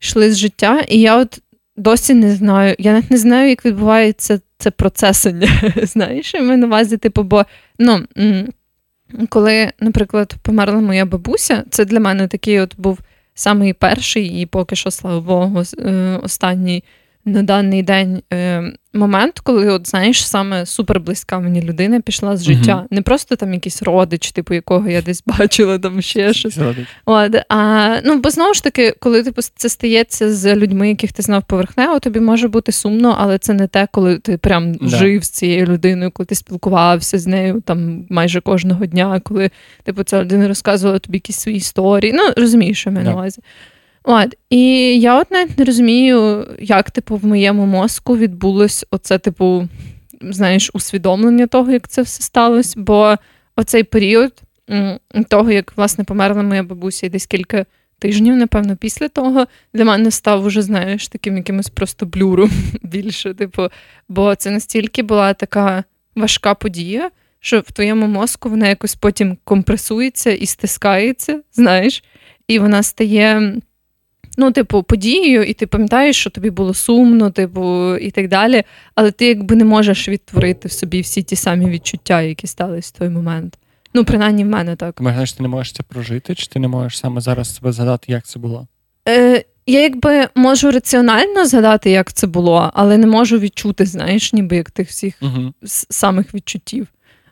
йшли 0.00 0.32
з 0.32 0.38
життя, 0.38 0.80
і 0.88 1.00
я 1.00 1.16
от 1.16 1.42
досі 1.76 2.14
не 2.14 2.34
знаю, 2.36 2.76
я 2.78 2.92
навіть 2.92 3.10
не 3.10 3.16
знаю, 3.16 3.48
як 3.48 3.64
відбувається 3.64 4.40
це 4.58 4.70
процесення. 4.70 5.48
Знаєш, 5.82 6.34
я 6.34 6.42
маю 6.42 6.58
на 6.58 6.66
увазі, 6.66 6.96
типу, 6.96 7.22
бо 7.22 7.44
ну, 7.78 8.06
коли, 9.28 9.72
наприклад, 9.80 10.34
померла 10.42 10.80
моя 10.80 11.04
бабуся, 11.04 11.64
це 11.70 11.84
для 11.84 12.00
мене 12.00 12.28
такий 12.28 12.60
от 12.60 12.74
був 12.78 12.98
самий 13.36 13.72
перший, 13.72 14.40
і 14.40 14.46
поки 14.46 14.76
що, 14.76 14.90
слава 14.90 15.20
Богу, 15.20 15.62
е, 15.78 16.20
останній 16.22 16.84
на 17.26 17.42
даний 17.42 17.82
день 17.82 18.22
е, 18.32 18.72
момент, 18.94 19.40
коли, 19.40 19.68
от 19.68 19.88
знаєш, 19.88 20.26
саме 20.26 20.66
суперблизька 20.66 21.40
мені 21.40 21.62
людина 21.62 22.00
пішла 22.00 22.36
з 22.36 22.44
життя. 22.44 22.76
Мгм. 22.76 22.86
Не 22.90 23.02
просто 23.02 23.36
там 23.36 23.54
якийсь 23.54 23.82
родич, 23.82 24.32
типу 24.32 24.54
якого 24.54 24.88
я 24.88 25.02
десь 25.02 25.22
бачила, 25.38 25.78
там 25.78 26.02
ще 26.02 26.32
щось. 26.32 26.54
Зрадить. 26.54 26.86
От, 27.04 27.36
а, 27.48 27.96
ну, 28.04 28.20
бо 28.20 28.30
знову 28.30 28.54
ж 28.54 28.64
таки, 28.64 28.94
коли 29.00 29.22
типу, 29.22 29.42
це 29.56 29.68
стається 29.68 30.32
з 30.32 30.56
людьми, 30.56 30.88
яких 30.88 31.12
ти 31.12 31.22
знав 31.22 31.42
поверхнево, 31.46 31.98
тобі 31.98 32.20
може 32.20 32.48
бути 32.48 32.72
сумно, 32.72 33.16
але 33.18 33.38
це 33.38 33.52
не 33.52 33.66
те, 33.66 33.88
коли 33.92 34.18
ти 34.18 34.38
прям 34.38 34.74
Да. 34.74 34.86
жив 34.96 35.24
з 35.24 35.30
цією 35.30 35.66
людиною, 35.66 36.10
коли 36.10 36.26
ти 36.26 36.34
спілкувався 36.34 37.18
з 37.18 37.26
нею 37.26 37.62
там 37.64 38.06
майже 38.10 38.40
кожного 38.40 38.86
дня, 38.86 39.20
коли 39.24 39.50
типу, 39.84 40.02
ця 40.02 40.22
людина 40.22 40.48
розказувала 40.48 40.98
тобі 40.98 41.16
якісь 41.16 41.38
свої 41.38 41.56
історії. 41.58 42.12
Ну, 42.12 42.22
розумієш, 42.36 42.80
що 42.80 42.90
я 42.90 42.94
маю 42.94 43.06
на 43.06 43.12
увазі. 43.12 43.42
От, 44.08 44.34
і 44.50 44.60
я 45.00 45.20
от 45.20 45.30
навіть 45.30 45.58
не 45.58 45.64
розумію, 45.64 46.48
як, 46.60 46.90
типу, 46.90 47.16
в 47.16 47.26
моєму 47.26 47.66
мозку 47.66 48.16
відбулось 48.16 48.86
оце, 48.90 49.18
типу, 49.18 49.68
знаєш, 50.20 50.70
усвідомлення 50.74 51.46
того, 51.46 51.72
як 51.72 51.88
це 51.88 52.02
все 52.02 52.22
сталося. 52.22 52.74
Бо 52.76 53.16
оцей 53.56 53.84
період 53.84 54.32
того, 55.28 55.50
як 55.50 55.76
власне 55.76 56.04
померла 56.04 56.42
моя 56.42 56.62
бабуся, 56.62 57.06
і 57.06 57.10
десь 57.10 57.26
кілька 57.26 57.66
тижнів, 57.98 58.36
напевно, 58.36 58.76
після 58.76 59.08
того 59.08 59.46
для 59.74 59.84
мене 59.84 60.10
став 60.10 60.44
уже, 60.44 60.62
знаєш, 60.62 61.08
таким 61.08 61.36
якимось 61.36 61.68
просто 61.68 62.06
блюром 62.06 62.50
більше. 62.82 63.34
Типу, 63.34 63.68
бо 64.08 64.34
це 64.34 64.50
настільки 64.50 65.02
була 65.02 65.34
така 65.34 65.84
важка 66.16 66.54
подія, 66.54 67.10
що 67.40 67.60
в 67.60 67.72
твоєму 67.72 68.06
мозку 68.06 68.50
вона 68.50 68.68
якось 68.68 68.94
потім 68.94 69.38
компресується 69.44 70.30
і 70.30 70.46
стискається, 70.46 71.40
знаєш, 71.52 72.04
і 72.48 72.58
вона 72.58 72.82
стає. 72.82 73.56
Ну, 74.36 74.50
типу, 74.50 74.82
подією, 74.82 75.42
і 75.42 75.52
ти 75.52 75.66
пам'ятаєш, 75.66 76.16
що 76.16 76.30
тобі 76.30 76.50
було 76.50 76.74
сумно, 76.74 77.30
типу, 77.30 77.96
і 77.96 78.10
так 78.10 78.28
далі. 78.28 78.62
Але 78.94 79.10
ти 79.10 79.26
якби 79.26 79.56
не 79.56 79.64
можеш 79.64 80.08
відтворити 80.08 80.68
в 80.68 80.72
собі 80.72 81.00
всі 81.00 81.22
ті 81.22 81.36
самі 81.36 81.66
відчуття, 81.70 82.22
які 82.22 82.46
сталися 82.46 82.92
в 82.94 82.98
той 82.98 83.08
момент. 83.08 83.58
Ну, 83.94 84.04
принаймні 84.04 84.44
в 84.44 84.46
мене 84.46 84.76
так. 84.76 84.96
Знаєш, 85.00 85.32
ти 85.32 85.42
не 85.42 85.48
можеш 85.48 85.72
це 85.72 85.82
прожити, 85.82 86.34
чи 86.34 86.46
ти 86.46 86.58
не 86.58 86.68
можеш 86.68 86.98
саме 86.98 87.20
зараз 87.20 87.56
себе 87.56 87.72
згадати, 87.72 88.12
як 88.12 88.26
це 88.26 88.38
було? 88.38 88.66
Е, 89.08 89.44
я 89.66 89.82
якби 89.82 90.28
можу 90.34 90.70
раціонально 90.70 91.46
згадати, 91.46 91.90
як 91.90 92.12
це 92.12 92.26
було, 92.26 92.70
але 92.74 92.98
не 92.98 93.06
можу 93.06 93.38
відчути, 93.38 93.86
знаєш, 93.86 94.32
ніби 94.32 94.56
як 94.56 94.70
тих 94.70 94.88
всіх 94.88 95.14
Угу. 95.22 95.52
самих 95.90 96.34
відчуттів. 96.34 96.86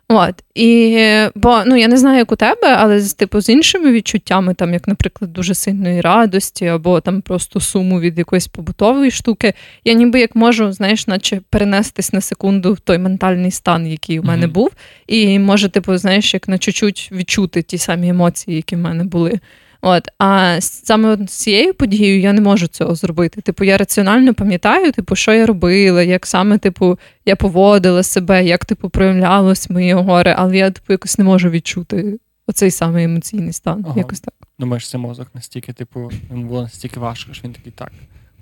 От. 0.07 0.43
І, 0.55 1.07
бо 1.35 1.63
ну, 1.65 1.75
я 1.75 1.87
не 1.87 1.97
знаю, 1.97 2.17
як 2.17 2.31
у 2.31 2.35
тебе, 2.35 2.75
але 2.77 2.99
з 2.99 3.13
типу 3.13 3.41
з 3.41 3.49
іншими 3.49 3.91
відчуттями, 3.91 4.53
там, 4.53 4.73
як, 4.73 4.87
наприклад, 4.87 5.33
дуже 5.33 5.55
сильної 5.55 6.01
радості, 6.01 6.65
або 6.65 7.01
там 7.01 7.21
просто 7.21 7.59
суму 7.59 7.99
від 7.99 8.17
якоїсь 8.17 8.47
побутової 8.47 9.11
штуки, 9.11 9.53
я 9.85 9.93
ніби 9.93 10.19
як 10.19 10.35
можу, 10.35 10.71
знаєш, 10.71 11.07
наче 11.07 11.41
перенестись 11.49 12.13
на 12.13 12.21
секунду 12.21 12.73
в 12.73 12.79
той 12.79 12.97
ментальний 12.97 13.51
стан, 13.51 13.87
який 13.87 14.19
у 14.19 14.23
мене 14.23 14.45
Мгм. 14.45 14.53
був, 14.53 14.71
і 15.07 15.39
може, 15.39 15.69
типу, 15.69 15.97
знаєш, 15.97 16.33
як 16.33 16.47
на 16.47 16.57
чуть-чуть 16.57 17.09
відчути 17.11 17.61
ті 17.61 17.77
самі 17.77 18.09
емоції, 18.09 18.55
які 18.55 18.75
в 18.75 18.79
мене 18.79 19.03
були. 19.03 19.39
От, 19.87 20.07
а 20.19 20.57
саме 20.61 21.17
з 21.27 21.31
цією 21.31 21.73
подією 21.73 22.19
я 22.19 22.33
не 22.33 22.41
можу 22.41 22.67
цього 22.67 22.95
зробити. 22.95 23.41
Типу, 23.41 23.63
я 23.63 23.77
раціонально 23.77 24.33
пам'ятаю, 24.33 24.91
типу, 24.91 25.15
що 25.15 25.33
я 25.33 25.45
робила, 25.45 26.03
як 26.03 26.25
саме, 26.25 26.57
типу, 26.57 26.99
я 27.25 27.35
поводила 27.35 28.03
себе, 28.03 28.45
як 28.45 28.65
типу 28.65 28.89
проявлялось 28.89 29.69
моє 29.69 29.95
горе, 29.95 30.35
але 30.37 30.57
я 30.57 30.71
типу 30.71 30.93
якось 30.93 31.17
не 31.17 31.23
можу 31.23 31.49
відчути 31.49 32.19
оцей 32.47 32.71
самий 32.71 33.05
емоційний 33.05 33.53
стан. 33.53 33.83
Ага. 33.87 33.93
Якось 33.97 34.19
так. 34.19 34.33
Думаєш, 34.59 34.89
це 34.89 34.97
мозок 34.97 35.27
настільки, 35.33 35.73
типу, 35.73 36.11
йому 36.29 36.45
було 36.45 36.61
настільки 36.61 36.99
важко, 36.99 37.33
що 37.33 37.43
він 37.43 37.53
такий 37.53 37.71
так. 37.71 37.91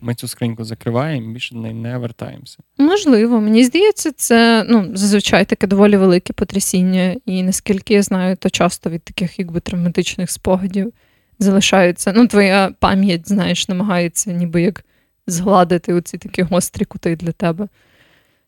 Ми 0.02 0.16
цю 0.16 0.28
скриньку 0.28 0.64
закриваємо 0.64 1.34
більше 1.34 1.56
до 1.56 1.62
неї 1.62 1.74
не 1.74 1.98
вертаємося. 1.98 2.58
Можливо, 2.78 3.42
мені 3.42 3.64
здається, 3.64 4.12
це 4.12 4.66
ну 4.70 4.92
зазвичай 4.94 5.46
таке 5.46 5.68
доволі 5.68 5.98
велике 5.98 6.34
потрясіння, 6.34 7.16
і 7.26 7.44
наскільки 7.44 7.94
я 7.94 8.04
знаю, 8.04 8.36
то 8.36 8.50
часто 8.50 8.90
від 8.90 9.04
таких 9.04 9.40
якби 9.40 9.60
травматичних 9.60 10.32
спогадів 10.32 10.94
залишаються. 11.40 12.14
Ну, 12.16 12.28
твоя 12.28 12.72
пам'ять, 12.80 13.30
знаєш, 13.30 13.68
намагається 13.68 14.32
ніби 14.32 14.62
як 14.62 14.84
згладити 15.28 15.94
оці 15.94 16.18
такі 16.18 16.42
гострі 16.42 16.86
кути 16.86 17.16
для 17.16 17.32
тебе. 17.32 17.68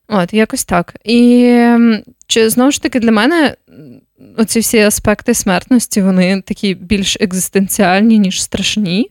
От, 0.08 0.34
якось 0.34 0.64
так. 0.64 0.96
І 1.04 1.52
чи 2.26 2.50
знову 2.50 2.70
ж 2.70 2.82
таки 2.82 3.00
для 3.00 3.12
мене 3.12 3.54
оці 4.36 4.60
всі 4.60 4.78
аспекти 4.78 5.34
смертності, 5.34 6.02
вони 6.02 6.40
такі 6.40 6.74
більш 6.74 7.16
екзистенціальні, 7.20 8.18
ніж 8.18 8.42
страшні. 8.42 9.10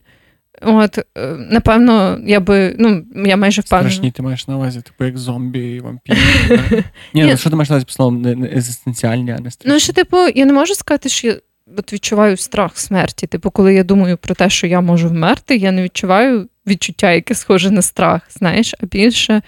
От, 0.62 0.98
е, 0.98 1.04
напевно, 1.52 2.20
я 2.26 2.40
би, 2.40 2.76
ну, 2.80 3.06
я 3.26 3.38
майже 3.38 3.62
впевнена. 3.62 3.90
Страшні 3.90 4.12
ти 4.12 4.22
маєш 4.22 4.48
на 4.48 4.56
увазі, 4.56 4.82
типу, 4.82 5.06
як 5.06 5.18
зомбі, 5.18 5.80
вампіри. 5.80 6.18
Ні, 7.14 7.24
ну 7.24 7.38
що 7.38 7.50
ти 7.50 7.56
маєш 7.56 7.70
на 7.70 7.76
увазі 7.76 7.86
по 7.86 7.92
словом 7.92 8.44
екзистенціальні, 8.44 9.32
а 9.32 9.40
не 9.40 9.52
страшні? 9.52 9.74
Ну, 9.74 9.80
що, 9.80 9.94
типу, 9.94 10.18
я 10.36 10.46
не 10.46 10.54
можу 10.54 10.76
сказати, 10.76 11.10
що 11.10 11.28
я 11.28 11.36
от 11.78 11.94
відчуваю 11.94 12.38
страх 12.38 12.78
смерті. 12.78 13.28
Типу, 13.28 13.52
коли 13.52 13.74
я 13.74 13.84
думаю 13.84 14.18
про 14.18 14.36
те, 14.36 14.50
що 14.50 14.68
я 14.68 14.82
можу 14.82 15.10
вмерти, 15.10 15.56
я 15.56 15.72
не 15.72 15.84
відчуваю 15.84 16.50
відчуття, 16.68 17.12
яке 17.12 17.36
схоже 17.36 17.72
на 17.72 17.82
страх, 17.82 18.22
знаєш, 18.30 18.76
а 18.80 18.86
більше 18.86 19.42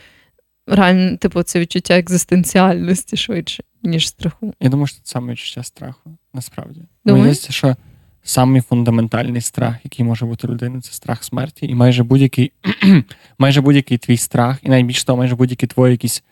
реально, 0.68 1.18
типу, 1.18 1.44
це 1.44 1.60
відчуття 1.60 1.98
екзистенціальності 1.98 3.18
швидше, 3.18 3.64
ніж 3.84 4.08
страху. 4.08 4.54
Я 4.60 4.70
думаю, 4.70 4.88
що 4.88 4.98
це 4.98 5.12
саме 5.12 5.32
відчуття 5.32 5.64
страху, 5.64 6.18
насправді. 6.34 6.82
Мені 7.06 7.20
здається, 7.20 7.54
що 7.54 7.76
самий 8.24 8.62
фундаментальний 8.62 9.42
страх, 9.42 9.76
який 9.84 10.06
може 10.06 10.26
бути 10.26 10.48
у 10.48 10.52
людини, 10.52 10.82
це 10.82 10.92
страх 10.94 11.24
смерті. 11.24 11.66
І 11.66 11.76
майже 11.76 12.04
будь-який, 12.04 12.52
майже 13.40 13.62
будь-який 13.62 13.98
твій 13.98 14.18
страх, 14.18 14.60
і 14.64 14.70
найбільше 14.70 15.06
того, 15.06 15.18
майже 15.18 15.36
будь-які 15.36 15.68
твої 15.68 15.92
якісь 15.92 16.24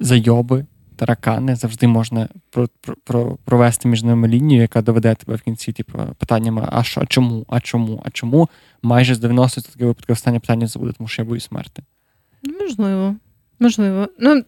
зайоби, 0.00 0.66
таракани, 0.96 1.56
завжди 1.56 1.86
можна 1.86 2.28
про, 2.50 2.68
про, 2.80 2.94
про, 3.04 3.38
провести 3.44 3.88
між 3.88 4.02
ними 4.02 4.28
лінію, 4.28 4.60
яка 4.60 4.82
доведе 4.82 5.14
тебе 5.14 5.36
в 5.36 5.42
кінці, 5.42 5.72
типу, 5.72 5.98
питаннями: 6.18 6.68
а 6.72 6.82
що, 6.82 7.00
а 7.00 7.06
чому, 7.06 7.46
а 7.48 7.60
чому, 7.60 8.02
а 8.04 8.10
чому? 8.10 8.48
Майже 8.82 9.14
з 9.14 9.24
90% 9.24 9.84
випадків 9.84 10.12
останнє 10.12 10.40
питання 10.40 10.68
це 10.68 10.78
буде, 10.78 10.92
тому 10.92 11.08
що 11.08 11.22
я 11.22 11.28
боюсь 11.28 11.44
смерти. 11.44 11.82
Ну, 12.42 12.54
Можливо. 12.60 13.16
Можливо. 13.58 14.08
Ну, 14.18 14.44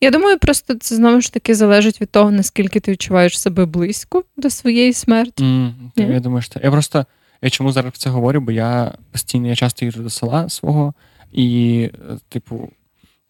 я 0.00 0.10
думаю, 0.10 0.38
просто 0.38 0.74
це 0.74 0.94
знову 0.94 1.20
ж 1.20 1.32
таки 1.32 1.54
залежить 1.54 2.00
від 2.00 2.10
того, 2.10 2.30
наскільки 2.30 2.80
ти 2.80 2.92
відчуваєш 2.92 3.40
себе 3.40 3.66
близько 3.66 4.24
до 4.36 4.50
своєї 4.50 4.92
смерті. 4.92 5.44
Mm, 5.44 5.72
Ні? 5.96 6.04
Я 6.04 6.20
думаю, 6.20 6.42
що 6.42 6.60
я 6.64 6.70
просто 6.70 7.06
я 7.42 7.50
чому 7.50 7.72
зараз 7.72 7.92
про 7.92 7.98
це 7.98 8.10
говорю, 8.10 8.40
бо 8.40 8.52
я 8.52 8.94
постійно 9.12 9.48
я 9.48 9.56
часто 9.56 9.84
їжджу 9.84 10.02
до 10.02 10.10
села 10.10 10.48
свого, 10.48 10.94
і, 11.32 11.80
е, 11.94 12.18
типу, 12.28 12.70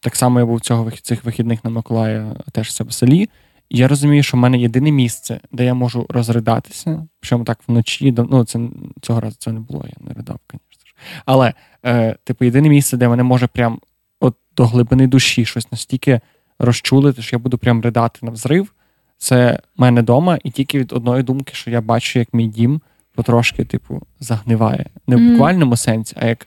так 0.00 0.16
само 0.16 0.38
я 0.38 0.46
був 0.46 0.60
цього 0.60 0.90
цих 0.90 1.24
вихідних 1.24 1.64
на 1.64 1.70
Миколая 1.70 2.36
теж 2.52 2.68
в 2.68 2.70
себе 2.70 2.90
в 2.90 2.92
селі. 2.92 3.28
І 3.68 3.78
я 3.78 3.88
розумію, 3.88 4.22
що 4.22 4.36
в 4.36 4.40
мене 4.40 4.58
єдине 4.58 4.90
місце, 4.90 5.40
де 5.52 5.64
я 5.64 5.74
можу 5.74 6.06
розридатися, 6.08 7.06
причому 7.20 7.44
так 7.44 7.58
вночі, 7.68 8.14
ну 8.30 8.44
це 8.44 8.60
цього 9.00 9.20
разу 9.20 9.36
це 9.38 9.52
не 9.52 9.60
було, 9.60 9.84
я 9.86 10.06
не 10.08 10.14
ридав, 10.14 10.40
звісно 10.50 10.86
ж. 10.86 10.94
Але, 11.26 11.54
е, 11.84 12.16
типу, 12.24 12.44
єдине 12.44 12.68
місце, 12.68 12.96
де 12.96 13.08
мене 13.08 13.22
може 13.22 13.46
прям 13.46 13.80
от 14.20 14.36
до 14.56 14.66
глибини 14.66 15.06
душі 15.06 15.44
щось 15.44 15.72
настільки 15.72 16.20
розчулити, 16.58 17.22
що 17.22 17.36
я 17.36 17.40
буду 17.40 17.58
прям 17.58 17.82
ридати 17.82 18.18
на 18.22 18.30
взрив, 18.30 18.74
це 19.18 19.60
в 19.76 19.80
мене 19.80 20.00
вдома, 20.00 20.38
і 20.44 20.50
тільки 20.50 20.78
від 20.78 20.92
одної 20.92 21.22
думки, 21.22 21.54
що 21.54 21.70
я 21.70 21.80
бачу, 21.80 22.18
як 22.18 22.34
мій 22.34 22.46
дім 22.46 22.80
потрошки, 23.14 23.64
типу, 23.64 24.02
загниває. 24.20 24.86
Не 25.06 25.16
в 25.16 25.30
буквальному 25.30 25.76
сенсі, 25.76 26.16
а 26.20 26.26
як 26.26 26.46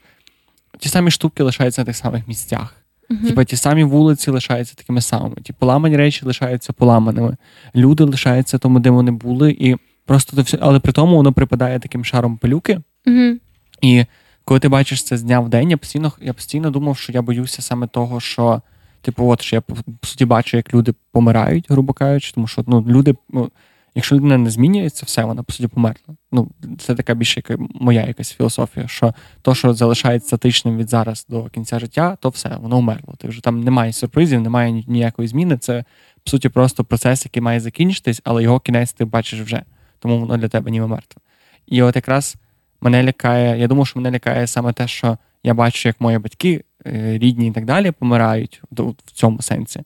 ті 0.79 0.89
самі 0.89 1.11
штуки 1.11 1.43
лишаються 1.43 1.81
на 1.81 1.85
тих 1.85 1.95
самих 1.95 2.27
місцях. 2.27 2.82
Мгм. 3.09 3.27
Типа 3.27 3.43
ті 3.43 3.55
самі 3.55 3.83
вулиці 3.83 4.31
лишаються 4.31 4.75
такими 4.75 5.01
самими. 5.01 5.35
Ті 5.43 5.53
поламані 5.53 5.97
речі 5.97 6.25
лишаються 6.25 6.73
поламаними. 6.73 7.37
Люди 7.75 8.03
лишаються 8.03 8.57
тому, 8.57 8.79
де 8.79 8.89
вони 8.89 9.11
були, 9.11 9.51
і 9.59 9.75
просто 10.05 10.35
то 10.35 10.41
все, 10.41 10.57
але 10.61 10.79
при 10.79 10.91
тому 10.91 11.15
воно 11.15 11.33
припадає 11.33 11.79
таким 11.79 12.05
шаром 12.05 12.37
пилюки. 12.37 12.79
Мгм. 13.05 13.39
І 13.81 14.05
коли 14.45 14.59
ти 14.59 14.69
бачиш 14.69 15.03
це 15.03 15.17
з 15.17 15.23
дня 15.23 15.39
в 15.39 15.49
день, 15.49 15.69
я 15.69 15.77
постійно, 15.77 16.11
я 16.21 16.33
постійно 16.33 16.71
думав, 16.71 16.97
що 16.97 17.11
я 17.11 17.21
боюся 17.21 17.61
саме 17.61 17.87
того, 17.87 18.19
що, 18.19 18.61
типу, 19.01 19.29
от 19.29 19.41
що 19.41 19.55
я 19.55 19.61
по 19.61 19.75
суті 20.01 20.25
бачу, 20.25 20.57
як 20.57 20.73
люди 20.73 20.93
помирають, 21.11 21.65
грубо 21.69 21.93
кажучи, 21.93 22.31
тому 22.35 22.47
що 22.47 22.63
ну, 22.67 22.85
люди, 22.87 23.15
ну, 23.29 23.49
якщо 23.95 24.15
людина 24.15 24.37
не 24.37 24.49
змінюється, 24.49 25.05
все, 25.05 25.23
вона 25.23 25.43
по 25.43 25.53
суті 25.53 25.67
померла. 25.67 26.15
Ну, 26.31 26.51
це 26.79 26.95
така 26.95 27.13
більше 27.13 27.43
моя 27.59 28.05
якась 28.05 28.33
філософія, 28.33 28.87
що 28.87 29.13
то, 29.41 29.55
що 29.55 29.73
залишається 29.73 30.27
статичним 30.27 30.77
від 30.77 30.89
зараз 30.89 31.25
до 31.29 31.43
кінця 31.43 31.79
життя, 31.79 32.17
то 32.19 32.29
все, 32.29 32.57
воно 32.61 32.79
вмерло. 32.79 33.13
Ти 33.17 33.27
вже 33.27 33.41
там 33.41 33.63
немає 33.63 33.93
сюрпризів, 33.93 34.41
немає 34.41 34.83
ніякої 34.87 35.27
зміни. 35.27 35.57
Це 35.57 35.83
по 36.23 36.29
суті 36.29 36.49
просто 36.49 36.83
процес, 36.83 37.25
який 37.25 37.41
має 37.41 37.59
закінчитись, 37.59 38.21
але 38.23 38.43
його 38.43 38.59
кінець 38.59 38.93
ти 38.93 39.05
бачиш 39.05 39.41
вже. 39.41 39.63
Тому 39.99 40.19
воно 40.19 40.37
для 40.37 40.47
тебе 40.47 40.71
ніби 40.71 40.87
мертве. 40.87 41.21
І 41.67 41.81
от 41.81 41.95
якраз 41.95 42.35
мене 42.81 43.03
лякає, 43.03 43.59
я 43.59 43.67
думаю, 43.67 43.85
що 43.85 43.99
мене 43.99 44.15
лякає 44.15 44.47
саме 44.47 44.73
те, 44.73 44.87
що 44.87 45.17
я 45.43 45.53
бачу, 45.53 45.89
як 45.89 46.01
мої 46.01 46.17
батьки, 46.17 46.63
е, 46.87 47.17
рідні 47.17 47.47
і 47.47 47.51
так 47.51 47.65
далі, 47.65 47.91
помирають 47.91 48.61
в 48.71 49.11
цьому 49.11 49.41
сенсі. 49.41 49.81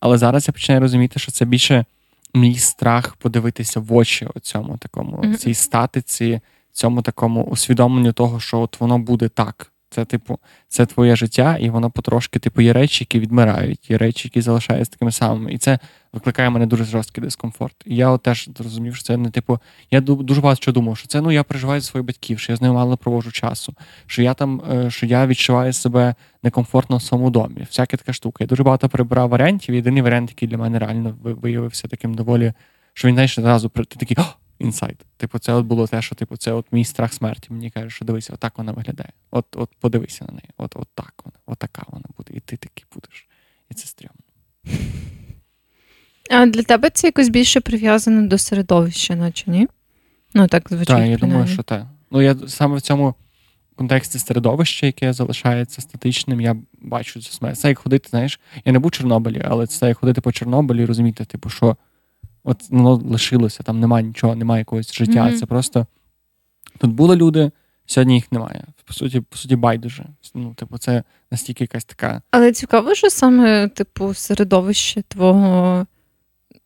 Але 0.00 0.18
зараз 0.18 0.48
я 0.48 0.52
починаю 0.52 0.80
розуміти, 0.80 1.18
що 1.20 1.32
це 1.32 1.44
більше 1.44 1.84
мій 2.34 2.58
страх 2.58 3.16
подивитися 3.16 3.80
в 3.80 3.94
очі 3.94 4.28
цьому 4.42 4.76
такому, 4.76 5.36
цій 5.36 5.54
статиці, 5.54 6.40
цьому 6.72 7.02
такому 7.02 7.44
усвідомленню 7.44 8.12
того, 8.12 8.40
що 8.40 8.60
от 8.60 8.80
воно 8.80 8.98
буде 8.98 9.28
так. 9.28 9.71
Це, 9.94 10.04
типу, 10.04 10.38
це 10.68 10.86
твоє 10.86 11.16
життя, 11.16 11.56
і 11.60 11.70
воно 11.70 11.90
потрошки, 11.90 12.38
типу, 12.38 12.60
є 12.60 12.72
речі, 12.72 13.02
які 13.02 13.20
відмирають, 13.20 13.90
є 13.90 13.98
речі, 13.98 14.28
які 14.28 14.40
залишаються 14.40 14.92
такими 14.92 15.12
самими. 15.12 15.52
І 15.52 15.58
це 15.58 15.78
викликає 16.12 16.50
мене 16.50 16.66
дуже 16.66 16.84
жорсткий 16.84 17.24
дискомфорт. 17.24 17.76
І 17.86 17.96
я 17.96 18.10
от 18.10 18.22
теж 18.22 18.48
зрозумів, 18.58 18.94
що 18.96 19.04
це 19.04 19.16
не 19.16 19.30
типу. 19.30 19.58
Я 19.90 20.00
ду- 20.00 20.22
дуже 20.22 20.40
багато 20.40 20.62
що 20.62 20.72
думав, 20.72 20.96
що 20.98 21.08
це 21.08 21.20
ну 21.20 21.32
я 21.32 21.42
переживаю 21.42 21.80
за 21.80 21.86
своїх 21.86 22.06
батьків, 22.06 22.38
що 22.38 22.52
я 22.52 22.56
з 22.56 22.62
ними 22.62 22.74
мало 22.74 22.96
проводжу 22.96 23.30
часу, 23.30 23.74
що 24.06 24.22
я 24.22 24.34
там, 24.34 24.62
е, 24.72 24.90
що 24.90 25.06
я 25.06 25.26
відчуваю 25.26 25.72
себе 25.72 26.14
некомфортно 26.42 26.96
в 26.96 27.02
своєму 27.02 27.30
домі. 27.30 27.66
Всяка 27.70 27.96
така 27.96 28.12
штука. 28.12 28.44
Я 28.44 28.48
дуже 28.48 28.62
багато 28.62 28.88
прибирав 28.88 29.28
варіантів. 29.28 29.74
Єдиний 29.74 30.02
варіант, 30.02 30.30
який 30.30 30.48
для 30.48 30.58
мене 30.58 30.78
реально 30.78 31.16
виявився 31.22 31.88
таким 31.88 32.14
доволі, 32.14 32.52
що 32.94 33.08
він 33.08 33.14
знаєш, 33.14 33.38
одразу 33.38 33.68
ти 33.68 33.84
такий 33.84 34.16
«О, 34.20 34.24
інсайт. 34.62 34.96
Типу, 35.16 35.38
це 35.38 35.52
от 35.52 35.66
було 35.66 35.86
те, 35.86 36.02
що 36.02 36.14
типу, 36.14 36.36
це 36.36 36.52
от 36.52 36.66
мій 36.72 36.84
страх 36.84 37.12
смерті. 37.12 37.46
Мені 37.50 37.70
каже, 37.70 37.90
що 37.90 38.04
дивися, 38.04 38.32
отак 38.32 38.58
вона 38.58 38.72
виглядає. 38.72 39.12
От, 39.30 39.46
от 39.52 39.70
подивися 39.80 40.24
на 40.24 40.32
неї. 40.32 40.48
От, 40.56 40.76
от 40.76 40.88
так 40.94 41.14
вона, 41.24 41.36
от 41.46 41.58
така 41.58 41.82
вона 41.88 42.04
буде. 42.16 42.32
І 42.34 42.40
ти 42.40 42.56
такий 42.56 42.84
будеш. 42.94 43.28
І 43.70 43.74
це 43.74 43.86
стрьомно. 43.86 44.22
А 46.30 46.46
для 46.46 46.62
тебе 46.62 46.90
це 46.90 47.06
якось 47.06 47.28
більше 47.28 47.60
прив'язано 47.60 48.28
до 48.28 48.38
середовища, 48.38 49.16
наче 49.16 49.50
ні? 49.50 49.68
Ну, 50.34 50.48
так 50.48 50.68
звучить. 50.68 50.86
Так, 50.86 51.06
я 51.06 51.16
думаю, 51.16 51.46
що 51.46 51.62
так. 51.62 51.86
Ну, 52.10 52.22
я 52.22 52.36
саме 52.46 52.76
в 52.76 52.80
цьому 52.80 53.14
контексті 53.76 54.18
середовища, 54.18 54.86
яке 54.86 55.12
залишається 55.12 55.80
статичним, 55.80 56.40
я 56.40 56.56
бачу 56.80 57.22
смерть. 57.22 57.58
Це 57.58 57.68
як 57.68 57.78
ходити, 57.78 58.08
знаєш, 58.08 58.40
я 58.64 58.72
не 58.72 58.78
був 58.78 58.88
в 58.88 58.92
Чорнобилі, 58.92 59.42
але 59.44 59.66
це 59.66 59.88
як 59.88 59.98
ходити 59.98 60.20
по 60.20 60.32
Чорнобилі 60.32 60.82
і 60.82 60.84
розуміти, 60.84 61.24
типу, 61.24 61.48
що 61.48 61.76
от 62.44 62.70
воно 62.70 62.94
лишилося, 62.94 63.62
там 63.62 63.80
немає 63.80 64.04
нічого, 64.06 64.34
немає 64.34 64.60
якогось 64.60 64.94
життя. 64.94 65.24
Мгм. 65.24 65.36
Це 65.36 65.46
просто 65.46 65.86
тут 66.78 66.90
були 66.90 67.16
люди, 67.16 67.50
сьогодні 67.86 68.14
їх 68.14 68.32
немає. 68.32 68.64
По 68.84 68.94
суті, 68.94 69.20
по 69.20 69.36
суті, 69.36 69.56
байдуже. 69.56 70.04
Ну, 70.34 70.54
типу, 70.54 70.78
це 70.78 71.02
настільки 71.30 71.64
якась 71.64 71.84
така. 71.84 72.22
Але 72.30 72.52
цікаво, 72.52 72.94
що 72.94 73.10
саме, 73.10 73.68
типу, 73.68 74.14
середовище 74.14 75.02
твого 75.02 75.86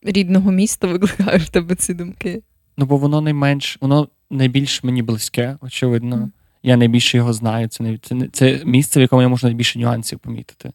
рідного 0.02 0.50
міста 0.50 0.86
викликає 0.86 1.38
в 1.38 1.48
тебе 1.48 1.74
ці 1.74 1.94
думки. 1.94 2.42
Ну, 2.76 2.86
бо 2.86 2.96
воно 2.96 3.20
найменш, 3.20 3.78
воно 3.80 4.08
найбільш 4.30 4.84
мені 4.84 5.02
близьке, 5.02 5.56
очевидно. 5.60 6.16
Мгм. 6.16 6.32
Я 6.62 6.76
найбільше 6.76 7.16
його 7.16 7.32
знаю. 7.32 7.68
Це, 7.68 7.84
не- 7.84 7.98
це, 7.98 8.28
це 8.32 8.60
місце, 8.64 9.00
в 9.00 9.02
якому 9.02 9.22
я 9.22 9.28
можу 9.28 9.46
найбільше 9.46 9.78
нюансів 9.78 10.18
помітити. 10.18 10.72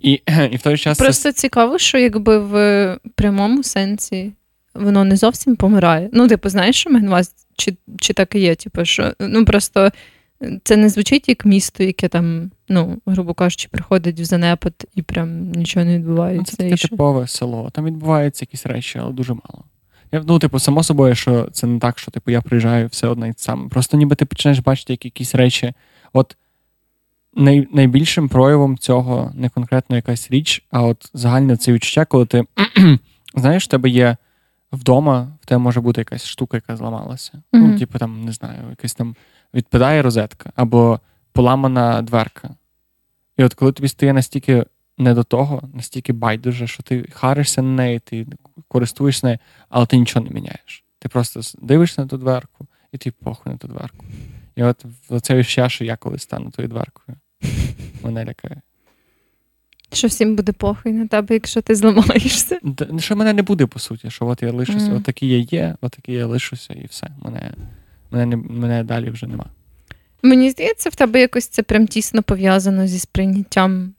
І, 0.00 0.12
і 0.50 0.56
в 0.56 0.62
той 0.62 0.78
час 0.78 0.98
це 0.98 1.04
Просто 1.04 1.32
цікаво, 1.32 1.78
що 1.78 1.98
якби 1.98 2.38
в 2.38 2.98
прямому 3.14 3.62
сенсі 3.62 4.32
воно 4.74 5.04
не 5.04 5.16
зовсім 5.16 5.56
помирає. 5.56 6.10
Ну, 6.12 6.28
типу, 6.28 6.48
знаєш, 6.48 6.76
що 6.76 6.90
маю? 6.90 7.24
Чи, 7.56 7.76
чи 8.00 8.12
так 8.12 8.34
і 8.34 8.40
є? 8.40 8.54
Типу, 8.54 8.84
що 8.84 9.12
ну 9.20 9.44
просто 9.44 9.90
це 10.64 10.76
не 10.76 10.88
звучить 10.88 11.28
як 11.28 11.44
місто, 11.44 11.84
яке 11.84 12.08
там, 12.08 12.50
ну, 12.68 12.98
грубо 13.06 13.34
кажучи, 13.34 13.68
приходить 13.70 14.20
в 14.20 14.24
занепад 14.24 14.74
і 14.94 15.02
прям 15.02 15.50
нічого 15.50 15.84
не 15.86 15.92
Ну, 15.92 15.98
відбувається. 15.98 16.56
це 16.56 16.62
і 16.62 16.66
таке 16.66 16.76
що- 16.76 16.88
типове 16.88 17.26
село. 17.26 17.70
Там 17.72 17.84
відбуваються 17.84 18.42
якісь 18.42 18.66
речі, 18.66 18.98
але 19.02 19.12
дуже 19.12 19.32
мало. 19.32 19.64
Я, 20.12 20.24
ну, 20.26 20.38
типу, 20.38 20.58
само 20.58 20.82
собою, 20.82 21.14
що 21.14 21.48
це 21.52 21.66
не 21.66 21.78
так, 21.78 21.98
що 21.98 22.10
типу, 22.10 22.30
я 22.30 22.40
приїжджаю 22.40 22.88
все 22.88 23.08
одне 23.08 23.28
і 23.28 23.32
те 23.32 23.38
саме. 23.38 23.68
Просто 23.68 23.96
ніби 23.96 24.16
ти 24.16 24.24
починаєш 24.24 24.58
бачити 24.58 24.92
як 24.92 25.04
якісь 25.04 25.34
речі. 25.34 25.72
От 26.12 26.36
най, 27.34 27.68
найбільшим 27.72 28.28
проявом 28.28 28.78
цього 28.78 29.32
не 29.34 29.48
конкретно 29.48 29.96
якась 29.96 30.30
річ, 30.30 30.64
а 30.70 30.82
от 30.82 31.10
загальне 31.14 31.56
це 31.56 31.72
відчуття, 31.72 32.04
коли 32.04 32.26
ти 32.26 32.44
знаєш, 33.34 33.64
в 33.64 33.66
тебе 33.66 33.88
є 33.88 34.16
вдома, 34.72 35.28
в 35.42 35.46
тебе 35.46 35.58
може 35.58 35.80
бути 35.80 36.00
якась 36.00 36.26
штука, 36.26 36.56
яка 36.56 36.76
зламалася. 36.76 37.32
Мгм. 37.52 37.70
Ну, 37.72 37.78
типу, 37.78 37.98
там, 37.98 38.24
не 38.24 38.32
знаю, 38.32 38.60
якась 38.70 38.94
там 38.94 39.16
відпадає 39.54 40.02
розетка 40.02 40.52
або 40.56 41.00
поламана 41.32 42.02
дверка. 42.02 42.50
І 43.36 43.44
от 43.44 43.54
коли 43.54 43.72
тобі 43.72 43.88
стає 43.88 44.12
настільки 44.12 44.64
не 44.98 45.14
до 45.14 45.24
того, 45.24 45.62
настільки 45.74 46.12
байдуже, 46.12 46.66
що 46.66 46.82
ти 46.82 47.08
харишся 47.12 47.62
на 47.62 47.68
неї, 47.74 47.98
ти 47.98 48.26
користуєшся 48.68 49.26
нею, 49.26 49.38
але 49.68 49.86
ти 49.86 49.96
нічого 49.98 50.24
не 50.24 50.30
міняєш. 50.30 50.84
Ти 50.98 51.08
просто 51.08 51.40
дивишся 51.62 52.02
на 52.02 52.08
ту 52.08 52.16
дверку, 52.16 52.66
і 52.92 52.98
ти 52.98 53.10
похуй 53.10 53.52
на 53.52 53.58
ту 53.58 53.68
дверку. 53.68 54.04
І 54.56 54.62
от 54.62 54.84
в- 55.10 55.20
це 55.20 55.34
відчуття, 55.34 55.68
що 55.68 55.84
я 55.84 55.96
колись 55.96 56.22
стану 56.22 56.50
тою 56.50 56.68
дверкою. 56.68 57.18
Мене 58.02 58.24
лякає. 58.24 58.60
Що 59.92 60.08
всім 60.08 60.36
буде 60.36 60.52
похуй 60.52 60.92
на 60.92 61.06
тебе, 61.06 61.34
якщо 61.34 61.60
ти 61.62 61.74
зламаєшся. 61.74 62.58
Д- 62.62 62.88
Що 62.98 63.16
мене 63.16 63.32
не 63.32 63.42
буде, 63.42 63.66
по 63.66 63.78
суті, 63.78 64.10
що 64.10 64.26
от 64.26 64.42
я 64.42 64.52
лишуся, 64.52 64.86
Мгм. 64.86 64.96
от 64.96 65.02
такий 65.04 65.28
я 65.28 65.38
є, 65.38 65.74
от 65.80 65.92
такий 65.92 66.14
я 66.14 66.26
лишуся, 66.26 66.74
і 66.74 66.86
все. 66.90 67.08
Мене, 67.24 67.52
мене, 68.10 68.26
не, 68.26 68.36
мене 68.36 68.84
далі 68.84 69.10
вже 69.10 69.26
нема. 69.26 69.44
Мені 70.22 70.50
здається, 70.50 70.90
в 70.90 70.94
тебе 70.94 71.20
якось 71.20 71.46
це 71.46 71.62
прям 71.62 71.86
тісно 71.86 72.22
пов'язано 72.22 72.86
зі 72.86 72.98
сприйняттям 72.98 73.94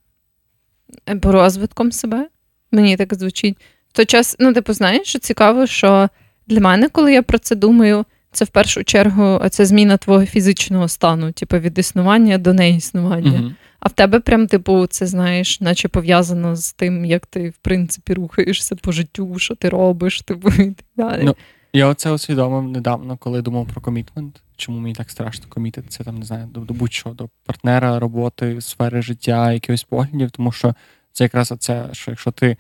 або 1.06 1.32
розвитком 1.32 1.92
себе. 1.92 2.28
Мені 2.72 2.98
так 2.98 3.14
звучить. 3.14 3.58
В 3.90 3.94
той 3.94 4.06
час, 4.06 4.36
ну, 4.40 4.54
типу, 4.54 4.74
знаєш, 4.74 5.08
що 5.08 5.20
цікаво, 5.20 5.68
що 5.68 6.10
для 6.48 6.60
мене, 6.60 6.90
коли 6.90 7.14
я 7.14 7.22
про 7.24 7.38
це 7.40 7.56
думаю, 7.56 8.06
це 8.32 8.46
в 8.46 8.48
першу 8.48 8.84
чергу 8.84 9.42
це 9.50 9.66
зміна 9.66 9.98
твого 9.98 10.26
фізичного 10.26 10.88
стану, 10.88 11.32
типу 11.32 11.58
від 11.58 11.78
існування 11.78 12.38
до 12.38 12.54
неіснування. 12.54 13.32
Мгм. 13.40 13.56
А 13.80 13.90
в 13.90 13.92
тебе 13.92 14.20
прям, 14.20 14.48
типу, 14.48 14.88
це 14.88 15.06
знаєш, 15.06 15.62
наче 15.62 15.88
пов'язано 15.88 16.56
з 16.56 16.74
тим, 16.74 17.06
як 17.06 17.26
ти, 17.26 17.50
в 17.50 17.58
принципі, 17.58 18.14
рухаєшся 18.14 18.76
по 18.76 18.92
життю, 18.92 19.40
що 19.40 19.56
ти 19.56 19.70
робиш, 19.70 20.22
типу, 20.22 20.50
і 20.50 20.72
так 20.72 20.86
далі. 20.98 21.24
Ну, 21.24 21.36
Я 21.74 21.88
оце 21.88 22.12
усвідомив 22.12 22.64
недавно, 22.64 23.18
коли 23.18 23.42
думав 23.42 23.68
про 23.68 23.82
комітмент. 23.82 24.42
Чому 24.58 24.80
мені 24.80 24.96
так 24.96 25.10
страшно 25.10 25.46
комітитися, 25.50 26.04
там 26.04 26.20
не 26.20 26.26
знаю, 26.26 26.48
до, 26.54 26.60
до 26.60 26.74
будь-що, 26.74 27.10
до 27.10 27.30
партнера, 27.46 28.00
роботи, 28.00 28.62
сфери 28.62 29.02
життя, 29.02 29.54
якихось 29.54 29.84
поглядів, 29.84 30.32
тому 30.32 30.52
що 30.52 30.74
це 31.12 31.24
якраз 31.24 31.52
оце, 31.52 31.90
що 31.92 32.12
якщо 32.12 32.32
ти, 32.32 32.58